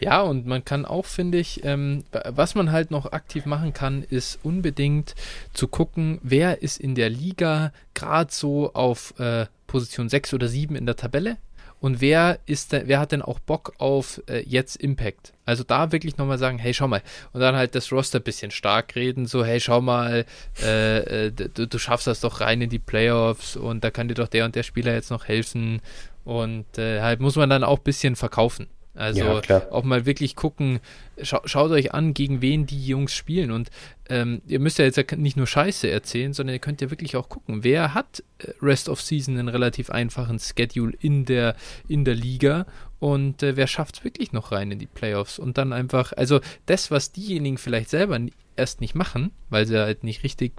Ja, 0.00 0.22
und 0.22 0.46
man 0.46 0.64
kann 0.64 0.84
auch, 0.84 1.04
finde 1.04 1.38
ich, 1.38 1.64
ähm, 1.64 2.04
was 2.24 2.54
man 2.54 2.72
halt 2.72 2.90
noch 2.90 3.12
aktiv 3.12 3.44
machen 3.44 3.72
kann, 3.72 4.02
ist 4.02 4.38
unbedingt 4.42 5.14
zu 5.52 5.68
gucken, 5.68 6.18
wer 6.22 6.62
ist 6.62 6.80
in 6.80 6.94
der 6.94 7.10
Liga 7.10 7.72
gerade 7.94 8.32
so 8.32 8.72
auf 8.72 9.14
äh, 9.20 9.46
Position 9.66 10.08
6 10.08 10.34
oder 10.34 10.48
7 10.48 10.74
in 10.74 10.86
der 10.86 10.96
Tabelle 10.96 11.36
und 11.82 12.00
wer 12.00 12.38
ist 12.46 12.70
denn, 12.70 12.86
wer 12.86 13.00
hat 13.00 13.10
denn 13.10 13.22
auch 13.22 13.40
Bock 13.40 13.72
auf 13.78 14.22
äh, 14.28 14.44
jetzt 14.46 14.76
Impact? 14.76 15.32
Also 15.44 15.64
da 15.64 15.90
wirklich 15.90 16.16
nochmal 16.16 16.38
sagen, 16.38 16.58
hey, 16.58 16.72
schau 16.72 16.86
mal. 16.86 17.02
Und 17.32 17.40
dann 17.40 17.56
halt 17.56 17.74
das 17.74 17.90
Roster 17.90 18.20
ein 18.20 18.22
bisschen 18.22 18.52
stark 18.52 18.94
reden, 18.94 19.26
so, 19.26 19.44
hey, 19.44 19.58
schau 19.58 19.80
mal, 19.80 20.24
äh, 20.62 21.26
äh, 21.26 21.32
du, 21.32 21.66
du, 21.66 21.78
schaffst 21.78 22.06
das 22.06 22.20
doch 22.20 22.40
rein 22.40 22.62
in 22.62 22.70
die 22.70 22.78
Playoffs 22.78 23.56
und 23.56 23.82
da 23.82 23.90
kann 23.90 24.06
dir 24.06 24.14
doch 24.14 24.28
der 24.28 24.44
und 24.44 24.54
der 24.54 24.62
Spieler 24.62 24.94
jetzt 24.94 25.10
noch 25.10 25.26
helfen. 25.26 25.80
Und 26.22 26.78
äh, 26.78 27.00
halt 27.00 27.18
muss 27.18 27.34
man 27.34 27.50
dann 27.50 27.64
auch 27.64 27.78
ein 27.78 27.84
bisschen 27.84 28.14
verkaufen. 28.14 28.68
Also 28.94 29.20
ja, 29.20 29.70
auch 29.70 29.84
mal 29.84 30.04
wirklich 30.04 30.36
gucken, 30.36 30.80
scha 31.22 31.40
schaut 31.46 31.70
euch 31.70 31.94
an, 31.94 32.12
gegen 32.12 32.42
wen 32.42 32.66
die 32.66 32.86
Jungs 32.86 33.14
spielen. 33.14 33.50
Und 33.50 33.70
ähm, 34.10 34.42
ihr 34.46 34.60
müsst 34.60 34.78
ja 34.78 34.84
jetzt 34.84 35.16
nicht 35.16 35.36
nur 35.36 35.46
Scheiße 35.46 35.90
erzählen, 35.90 36.34
sondern 36.34 36.54
ihr 36.54 36.60
könnt 36.60 36.82
ja 36.82 36.90
wirklich 36.90 37.16
auch 37.16 37.30
gucken, 37.30 37.64
wer 37.64 37.94
hat 37.94 38.22
äh, 38.38 38.50
Rest 38.60 38.90
of 38.90 39.00
Season 39.00 39.38
einen 39.38 39.48
relativ 39.48 39.88
einfachen 39.88 40.38
Schedule 40.38 40.92
in 41.00 41.24
der, 41.24 41.56
in 41.88 42.04
der 42.04 42.14
Liga 42.14 42.66
und 42.98 43.42
äh, 43.42 43.56
wer 43.56 43.66
schafft 43.66 43.96
es 43.96 44.04
wirklich 44.04 44.32
noch 44.32 44.52
rein 44.52 44.70
in 44.70 44.78
die 44.78 44.86
Playoffs. 44.86 45.38
Und 45.38 45.56
dann 45.56 45.72
einfach, 45.72 46.12
also 46.12 46.40
das, 46.66 46.90
was 46.90 47.12
diejenigen 47.12 47.56
vielleicht 47.56 47.88
selber 47.88 48.18
erst 48.56 48.82
nicht 48.82 48.94
machen, 48.94 49.30
weil 49.48 49.66
sie 49.66 49.78
halt 49.78 50.04
nicht 50.04 50.22
richtig 50.22 50.52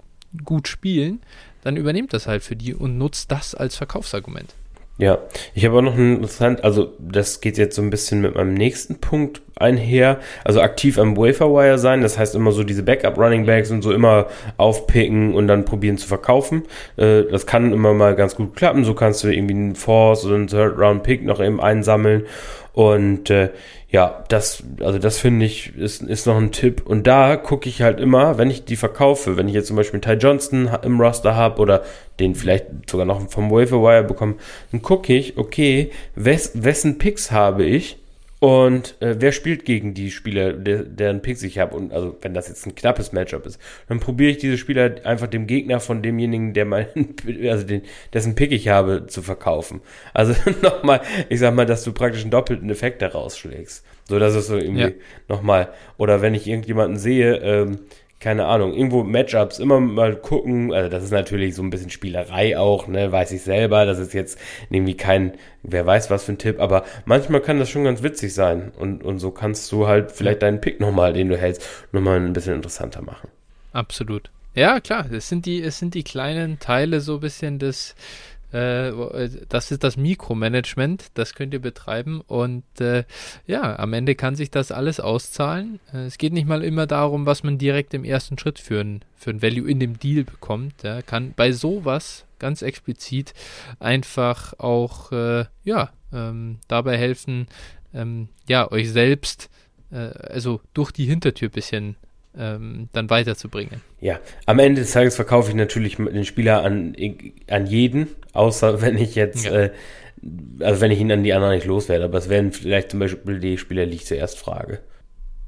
gut 0.44 0.66
spielen, 0.66 1.20
dann 1.62 1.76
übernehmt 1.76 2.12
das 2.12 2.26
halt 2.26 2.42
für 2.42 2.56
die 2.56 2.74
und 2.74 2.98
nutzt 2.98 3.30
das 3.30 3.54
als 3.54 3.76
Verkaufsargument. 3.76 4.54
Ja, 4.96 5.18
ich 5.54 5.64
habe 5.64 5.78
auch 5.78 5.82
noch 5.82 5.94
ein 5.94 6.16
interessant, 6.16 6.62
also 6.62 6.92
das 7.00 7.40
geht 7.40 7.58
jetzt 7.58 7.74
so 7.74 7.82
ein 7.82 7.90
bisschen 7.90 8.20
mit 8.20 8.36
meinem 8.36 8.54
nächsten 8.54 9.00
Punkt 9.00 9.42
einher. 9.56 10.18
Also 10.44 10.60
aktiv 10.60 10.98
am 10.98 11.16
Waferwire 11.16 11.78
sein, 11.78 12.02
das 12.02 12.18
heißt 12.18 12.34
immer 12.34 12.52
so 12.52 12.64
diese 12.64 12.82
Backup 12.82 13.18
Running 13.18 13.46
Backs 13.46 13.70
und 13.70 13.82
so 13.82 13.92
immer 13.92 14.26
aufpicken 14.56 15.34
und 15.34 15.48
dann 15.48 15.64
probieren 15.64 15.96
zu 15.98 16.06
verkaufen. 16.06 16.64
Äh, 16.96 17.24
das 17.30 17.46
kann 17.46 17.72
immer 17.72 17.94
mal 17.94 18.14
ganz 18.14 18.34
gut 18.36 18.56
klappen. 18.56 18.84
So 18.84 18.94
kannst 18.94 19.24
du 19.24 19.28
irgendwie 19.28 19.54
einen 19.54 19.74
Force 19.74 20.24
oder 20.24 20.36
einen 20.36 20.46
Third 20.48 20.78
Round 20.78 21.02
Pick 21.02 21.24
noch 21.24 21.40
eben 21.40 21.60
einsammeln 21.60 22.24
und 22.74 23.30
äh, 23.30 23.50
ja, 23.88 24.24
das, 24.28 24.64
also 24.80 24.98
das 24.98 25.18
finde 25.18 25.46
ich, 25.46 25.76
ist, 25.76 26.02
ist 26.02 26.26
noch 26.26 26.36
ein 26.36 26.50
Tipp. 26.50 26.82
Und 26.84 27.06
da 27.06 27.36
gucke 27.36 27.68
ich 27.68 27.82
halt 27.82 28.00
immer, 28.00 28.36
wenn 28.36 28.50
ich 28.50 28.64
die 28.64 28.74
verkaufe, 28.74 29.36
wenn 29.36 29.46
ich 29.46 29.54
jetzt 29.54 29.68
zum 29.68 29.76
Beispiel 29.76 30.00
Ty 30.00 30.14
Johnston 30.14 30.68
im 30.82 31.00
Roster 31.00 31.36
habe 31.36 31.62
oder 31.62 31.84
den 32.18 32.34
vielleicht 32.34 32.90
sogar 32.90 33.06
noch 33.06 33.30
vom 33.30 33.52
Wire 33.52 34.02
bekomme, 34.02 34.34
dann 34.72 34.82
gucke 34.82 35.14
ich, 35.14 35.38
okay, 35.38 35.92
wes, 36.16 36.50
wessen 36.54 36.98
Picks 36.98 37.30
habe 37.30 37.64
ich 37.64 37.96
und 38.40 39.00
äh, 39.00 39.16
wer 39.20 39.32
spielt 39.32 39.64
gegen 39.64 39.94
die 39.94 40.10
Spieler, 40.10 40.52
der, 40.52 40.82
deren 40.82 41.22
Picks 41.22 41.42
ich 41.42 41.58
habe? 41.58 41.76
Und 41.76 41.92
also, 41.92 42.16
wenn 42.20 42.34
das 42.34 42.48
jetzt 42.48 42.66
ein 42.66 42.74
knappes 42.74 43.12
Matchup 43.12 43.46
ist, 43.46 43.58
dann 43.88 44.00
probiere 44.00 44.32
ich 44.32 44.38
diese 44.38 44.58
Spieler 44.58 44.96
einfach 45.04 45.28
dem 45.28 45.46
Gegner 45.46 45.80
von 45.80 46.02
demjenigen, 46.02 46.52
der 46.52 46.64
meinen, 46.64 47.16
also 47.48 47.64
den, 47.64 47.82
dessen 48.12 48.34
Pick 48.34 48.52
ich 48.52 48.68
habe, 48.68 49.06
zu 49.06 49.22
verkaufen. 49.22 49.80
Also 50.12 50.34
nochmal, 50.62 51.00
ich 51.28 51.40
sag 51.40 51.54
mal, 51.54 51.66
dass 51.66 51.84
du 51.84 51.92
praktisch 51.92 52.22
einen 52.22 52.30
doppelten 52.30 52.68
Effekt 52.70 53.02
daraus 53.02 53.38
schlägst. 53.38 53.84
So, 54.06 54.18
dass 54.18 54.34
es 54.34 54.46
so 54.46 54.56
irgendwie 54.56 54.82
ja. 54.82 54.90
nochmal, 55.28 55.68
oder 55.96 56.20
wenn 56.20 56.34
ich 56.34 56.46
irgendjemanden 56.46 56.98
sehe, 56.98 57.36
ähm, 57.36 57.78
keine 58.24 58.46
Ahnung, 58.46 58.72
irgendwo 58.72 59.04
Matchups 59.04 59.58
immer 59.58 59.80
mal 59.80 60.16
gucken. 60.16 60.72
Also 60.72 60.88
das 60.88 61.04
ist 61.04 61.10
natürlich 61.10 61.54
so 61.54 61.62
ein 61.62 61.68
bisschen 61.68 61.90
Spielerei 61.90 62.56
auch, 62.56 62.88
ne, 62.88 63.12
weiß 63.12 63.32
ich 63.32 63.42
selber. 63.42 63.84
Das 63.84 63.98
ist 63.98 64.14
jetzt 64.14 64.38
irgendwie 64.70 64.96
kein, 64.96 65.34
wer 65.62 65.84
weiß 65.84 66.08
was 66.08 66.24
für 66.24 66.32
ein 66.32 66.38
Tipp, 66.38 66.58
aber 66.58 66.84
manchmal 67.04 67.42
kann 67.42 67.58
das 67.58 67.68
schon 67.68 67.84
ganz 67.84 68.02
witzig 68.02 68.32
sein. 68.32 68.72
Und, 68.78 69.04
und 69.04 69.18
so 69.18 69.30
kannst 69.30 69.70
du 69.72 69.86
halt 69.86 70.10
vielleicht 70.10 70.40
deinen 70.40 70.62
Pick 70.62 70.80
nochmal, 70.80 71.12
den 71.12 71.28
du 71.28 71.36
hältst, 71.36 71.68
nochmal 71.92 72.18
ein 72.18 72.32
bisschen 72.32 72.54
interessanter 72.54 73.02
machen. 73.02 73.28
Absolut. 73.74 74.30
Ja, 74.54 74.80
klar, 74.80 75.04
es 75.12 75.28
sind 75.28 75.44
die, 75.44 75.60
es 75.60 75.78
sind 75.78 75.92
die 75.92 76.04
kleinen 76.04 76.58
Teile 76.60 77.02
so 77.02 77.16
ein 77.16 77.20
bisschen 77.20 77.58
des, 77.58 77.94
das 78.54 79.70
ist 79.72 79.82
das 79.82 79.96
Mikromanagement, 79.96 81.06
das 81.14 81.34
könnt 81.34 81.54
ihr 81.54 81.60
betreiben 81.60 82.20
und 82.20 82.64
äh, 82.80 83.04
ja, 83.46 83.78
am 83.78 83.92
Ende 83.92 84.14
kann 84.14 84.36
sich 84.36 84.50
das 84.50 84.70
alles 84.70 85.00
auszahlen. 85.00 85.80
Äh, 85.92 86.04
es 86.04 86.18
geht 86.18 86.32
nicht 86.32 86.46
mal 86.46 86.62
immer 86.62 86.86
darum, 86.86 87.26
was 87.26 87.42
man 87.42 87.58
direkt 87.58 87.94
im 87.94 88.04
ersten 88.04 88.38
Schritt 88.38 88.60
für 88.60 88.80
ein, 88.80 89.02
für 89.16 89.30
ein 89.30 89.42
Value 89.42 89.68
in 89.68 89.80
dem 89.80 89.98
Deal 89.98 90.24
bekommt. 90.24 90.84
Ja, 90.84 91.02
kann 91.02 91.34
bei 91.34 91.50
sowas 91.50 92.26
ganz 92.38 92.62
explizit 92.62 93.34
einfach 93.80 94.58
auch 94.58 95.10
äh, 95.10 95.46
ja, 95.64 95.90
ähm, 96.12 96.58
dabei 96.68 96.96
helfen, 96.96 97.48
ähm, 97.92 98.28
ja, 98.48 98.70
euch 98.70 98.90
selbst 98.92 99.50
äh, 99.90 99.96
also 99.96 100.60
durch 100.74 100.92
die 100.92 101.06
Hintertür 101.06 101.48
ein 101.48 101.52
bisschen 101.52 101.96
ähm, 102.36 102.88
dann 102.92 103.10
weiterzubringen. 103.10 103.80
Ja, 104.00 104.20
am 104.46 104.58
Ende 104.58 104.82
des 104.82 104.92
Tages 104.92 105.16
verkaufe 105.16 105.50
ich 105.50 105.56
natürlich 105.56 105.96
den 105.96 106.24
Spieler 106.24 106.62
an, 106.62 106.94
an 107.48 107.66
jeden, 107.66 108.08
außer 108.32 108.80
wenn 108.82 108.96
ich 108.96 109.14
jetzt, 109.14 109.44
ja. 109.44 109.52
äh, 109.52 109.70
also 110.60 110.80
wenn 110.80 110.90
ich 110.90 111.00
ihn 111.00 111.12
an 111.12 111.24
die 111.24 111.32
anderen 111.32 111.54
nicht 111.54 111.66
loswerde. 111.66 112.04
Aber 112.04 112.18
es 112.18 112.28
werden 112.28 112.52
vielleicht 112.52 112.90
zum 112.90 113.00
Beispiel 113.00 113.40
die 113.40 113.58
Spieler, 113.58 113.86
die 113.86 113.96
ich 113.96 114.06
zuerst 114.06 114.38
frage. 114.38 114.80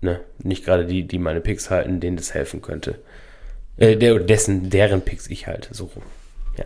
Ne? 0.01 0.20
Nicht 0.43 0.64
gerade 0.64 0.87
die, 0.87 1.05
die 1.05 1.18
meine 1.18 1.41
Picks 1.41 1.70
halten, 1.70 2.01
denen 2.01 2.16
das 2.16 2.34
helfen 2.34 2.62
könnte. 2.62 2.97
Äh, 3.76 3.97
der, 3.97 4.18
dessen, 4.20 4.70
deren 4.70 5.03
Picks 5.03 5.28
ich 5.28 5.47
halte, 5.47 5.74
so 5.74 5.87
rum. 5.87 6.03
Ja. 6.59 6.64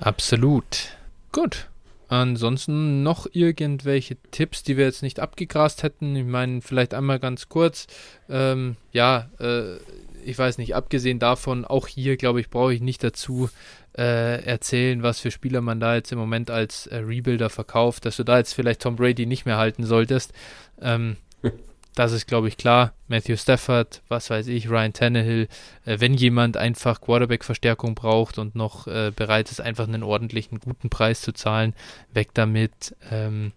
Absolut. 0.00 0.96
Gut. 1.32 1.68
Ansonsten 2.08 3.02
noch 3.02 3.26
irgendwelche 3.32 4.16
Tipps, 4.30 4.62
die 4.62 4.76
wir 4.76 4.84
jetzt 4.84 5.02
nicht 5.02 5.18
abgegrast 5.18 5.82
hätten. 5.82 6.14
Ich 6.14 6.24
meine, 6.24 6.60
vielleicht 6.60 6.94
einmal 6.94 7.18
ganz 7.18 7.48
kurz. 7.48 7.86
Ähm, 8.28 8.76
ja, 8.92 9.28
äh, 9.40 9.76
ich 10.24 10.38
weiß 10.38 10.58
nicht, 10.58 10.74
abgesehen 10.74 11.18
davon, 11.18 11.64
auch 11.64 11.86
hier, 11.86 12.16
glaube 12.16 12.40
ich, 12.40 12.50
brauche 12.50 12.74
ich 12.74 12.80
nicht 12.80 13.02
dazu 13.02 13.48
äh, 13.96 14.44
erzählen, 14.44 15.02
was 15.02 15.20
für 15.20 15.30
Spieler 15.30 15.60
man 15.60 15.80
da 15.80 15.94
jetzt 15.94 16.12
im 16.12 16.18
Moment 16.18 16.50
als 16.50 16.86
äh, 16.86 16.98
Rebuilder 16.98 17.50
verkauft, 17.50 18.04
dass 18.04 18.16
du 18.16 18.24
da 18.24 18.38
jetzt 18.38 18.52
vielleicht 18.52 18.82
Tom 18.82 18.96
Brady 18.96 19.26
nicht 19.26 19.46
mehr 19.46 19.56
halten 19.56 19.84
solltest. 19.84 20.32
Ähm, 20.80 21.16
das 21.96 22.12
ist, 22.12 22.26
glaube 22.26 22.46
ich, 22.46 22.58
klar. 22.58 22.92
Matthew 23.08 23.36
Stafford, 23.36 24.02
was 24.08 24.28
weiß 24.28 24.48
ich, 24.48 24.68
Ryan 24.68 24.92
Tannehill. 24.92 25.48
Äh, 25.86 25.98
wenn 25.98 26.12
jemand 26.12 26.58
einfach 26.58 27.00
Quarterback-Verstärkung 27.00 27.94
braucht 27.94 28.38
und 28.38 28.54
noch 28.54 28.86
äh, 28.86 29.12
bereit 29.16 29.50
ist, 29.50 29.62
einfach 29.62 29.88
einen 29.88 30.02
ordentlichen, 30.02 30.60
guten 30.60 30.90
Preis 30.90 31.22
zu 31.22 31.32
zahlen, 31.32 31.74
weg 32.12 32.28
damit. 32.34 32.94
Ähm, 33.10 33.52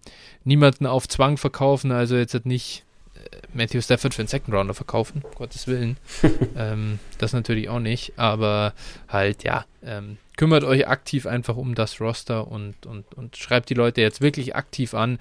niemanden 0.46 0.86
auf 0.86 1.08
Zwang 1.10 1.36
verkaufen, 1.36 1.92
also 1.92 2.16
jetzt 2.16 2.46
nicht 2.46 2.86
äh, 3.16 3.20
Matthew 3.54 3.82
Stafford 3.82 4.14
für 4.14 4.22
einen 4.22 4.30
Second 4.30 4.56
Rounder 4.56 4.74
verkaufen, 4.74 5.22
um 5.22 5.36
Gottes 5.36 5.68
Willen. 5.68 5.98
ähm, 6.56 7.00
das 7.18 7.34
natürlich 7.34 7.68
auch 7.68 7.82
nicht, 7.82 8.14
aber 8.16 8.74
halt, 9.10 9.44
ja, 9.44 9.66
ähm, 9.84 10.18
kümmert 10.38 10.64
euch 10.64 10.88
aktiv 10.88 11.28
einfach 11.28 11.58
um 11.58 11.76
das 11.76 12.00
Roster 12.00 12.48
und, 12.48 12.86
und, 12.86 13.14
und 13.16 13.36
schreibt 13.36 13.70
die 13.70 13.74
Leute 13.74 14.00
jetzt 14.00 14.22
wirklich 14.22 14.56
aktiv 14.56 14.94
an, 14.94 15.20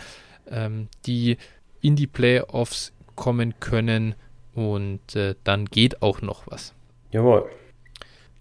ähm, 0.48 0.86
die 1.04 1.36
in 1.80 1.96
die 1.96 2.06
Playoffs 2.06 2.92
kommen 3.18 3.54
können 3.58 4.14
und 4.54 5.16
äh, 5.16 5.34
dann 5.44 5.66
geht 5.66 6.02
auch 6.02 6.22
noch 6.22 6.46
was. 6.46 6.72
Jawohl. 7.10 7.50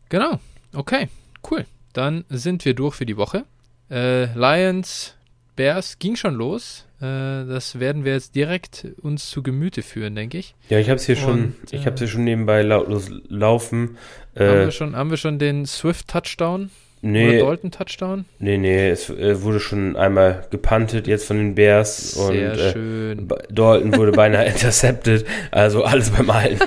Genau. 0.09 0.39
Okay, 0.73 1.09
cool. 1.49 1.65
Dann 1.93 2.23
sind 2.29 2.63
wir 2.63 2.75
durch 2.75 2.95
für 2.95 3.05
die 3.05 3.17
Woche. 3.17 3.45
Äh, 3.89 4.25
Lions, 4.35 5.15
Bears 5.55 5.97
ging 5.97 6.15
schon 6.15 6.35
los. 6.35 6.85
Äh, 6.99 7.01
das 7.45 7.79
werden 7.79 8.05
wir 8.05 8.13
jetzt 8.13 8.35
direkt 8.35 8.87
uns 9.01 9.29
zu 9.29 9.41
Gemüte 9.41 9.81
führen, 9.81 10.15
denke 10.15 10.37
ich. 10.37 10.55
Ja, 10.69 10.77
ich 10.77 10.89
habe 10.89 10.97
es 10.97 11.05
hier 11.05 11.15
schon, 11.15 11.55
ich 11.71 11.85
habe 11.87 11.97
hier 11.97 12.07
schon 12.07 12.23
nebenbei 12.23 12.61
lautlos 12.61 13.09
laufen. 13.27 13.97
Haben, 14.35 14.45
wir 14.45 14.67
äh, 14.67 14.71
schon, 14.71 14.95
haben 14.95 15.09
wir 15.09 15.17
schon 15.17 15.39
den 15.39 15.65
Swift 15.65 16.07
Touchdown? 16.07 16.69
Nee. 17.01 17.37
Oder 17.37 17.45
Dalton 17.45 17.71
Touchdown? 17.71 18.25
Nee, 18.39 18.57
nee, 18.57 18.89
es 18.89 19.09
äh, 19.09 19.41
wurde 19.43 19.59
schon 19.59 19.95
einmal 19.95 20.45
gepantet 20.49 21.07
jetzt 21.07 21.25
von 21.25 21.37
den 21.37 21.55
Bears. 21.55 22.13
Sehr 22.13 22.25
und, 22.25 22.59
äh, 22.59 22.71
schön. 22.71 23.27
Dalton 23.49 23.95
wurde 23.95 24.11
beinahe 24.11 24.45
intercepted. 24.47 25.25
Also 25.51 25.83
alles 25.83 26.09
beim 26.09 26.29
Alten. 26.29 26.59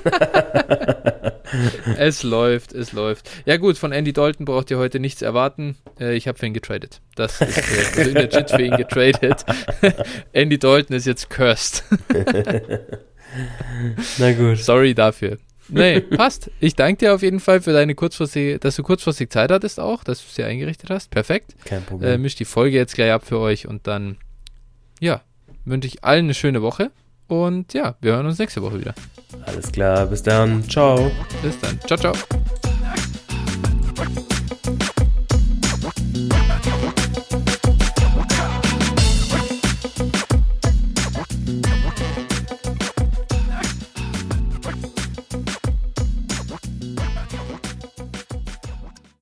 es 1.99 2.23
läuft, 2.23 2.73
es 2.73 2.93
läuft. 2.93 3.29
Ja 3.45 3.57
gut, 3.57 3.77
von 3.77 3.93
Andy 3.93 4.13
Dalton 4.13 4.45
braucht 4.45 4.71
ihr 4.71 4.79
heute 4.79 5.01
nichts 5.01 5.21
erwarten. 5.21 5.77
Äh, 5.99 6.15
ich 6.15 6.29
habe 6.29 6.39
für 6.39 6.47
ihn 6.47 6.55
getradet. 6.55 7.01
Das 7.17 7.41
ist 7.41 7.97
äh, 7.97 8.01
also 8.01 8.13
legit 8.13 8.51
für 8.51 8.63
ihn 8.63 8.77
getradet. 8.77 9.45
Andy 10.33 10.59
Dalton 10.59 10.97
ist 10.97 11.07
jetzt 11.07 11.29
cursed. 11.29 11.85
Na 14.19 14.33
gut. 14.33 14.59
Sorry 14.59 14.95
dafür. 14.95 15.39
Nee, 15.71 16.01
passt. 16.01 16.51
Ich 16.61 16.75
danke 16.75 16.99
dir 16.99 17.15
auf 17.15 17.23
jeden 17.23 17.41
Fall 17.41 17.61
für 17.61 17.73
deine 17.73 17.95
kurzfristige, 17.95 18.59
dass 18.59 18.77
du 18.77 18.83
kurzfristig 18.83 19.31
Zeit 19.31 19.51
hattest 19.51 19.81
auch, 19.81 20.05
dass 20.05 20.21
du 20.21 20.27
sie 20.31 20.45
eingerichtet 20.45 20.91
hast. 20.91 21.11
Perfekt. 21.11 21.55
Kein 21.65 21.85
Problem. 21.85 22.11
Äh, 22.11 22.19
misch 22.19 22.35
die 22.37 22.45
Folge 22.45 22.77
jetzt 22.77 22.95
gleich 22.95 23.13
ab 23.13 23.25
für 23.25 23.39
euch 23.39 23.67
und 23.67 23.87
dann, 23.87 24.17
ja, 25.01 25.23
wünsche 25.65 25.89
ich 25.89 26.05
allen 26.05 26.27
eine 26.27 26.35
schöne 26.35 26.63
Woche 26.63 26.91
und 27.29 27.75
ja, 27.75 27.97
wir 28.01 28.13
hören 28.13 28.27
uns 28.27 28.39
nächste 28.39 28.63
Woche 28.63 28.81
wieder. 28.81 28.95
Alles 29.47 29.71
klar, 29.71 30.07
bis 30.07 30.23
dann. 30.23 30.69
Ciao. 30.69 31.11
Bis 31.43 31.59
dann. 31.61 31.79
Ciao, 31.87 31.99
ciao. 31.99 32.15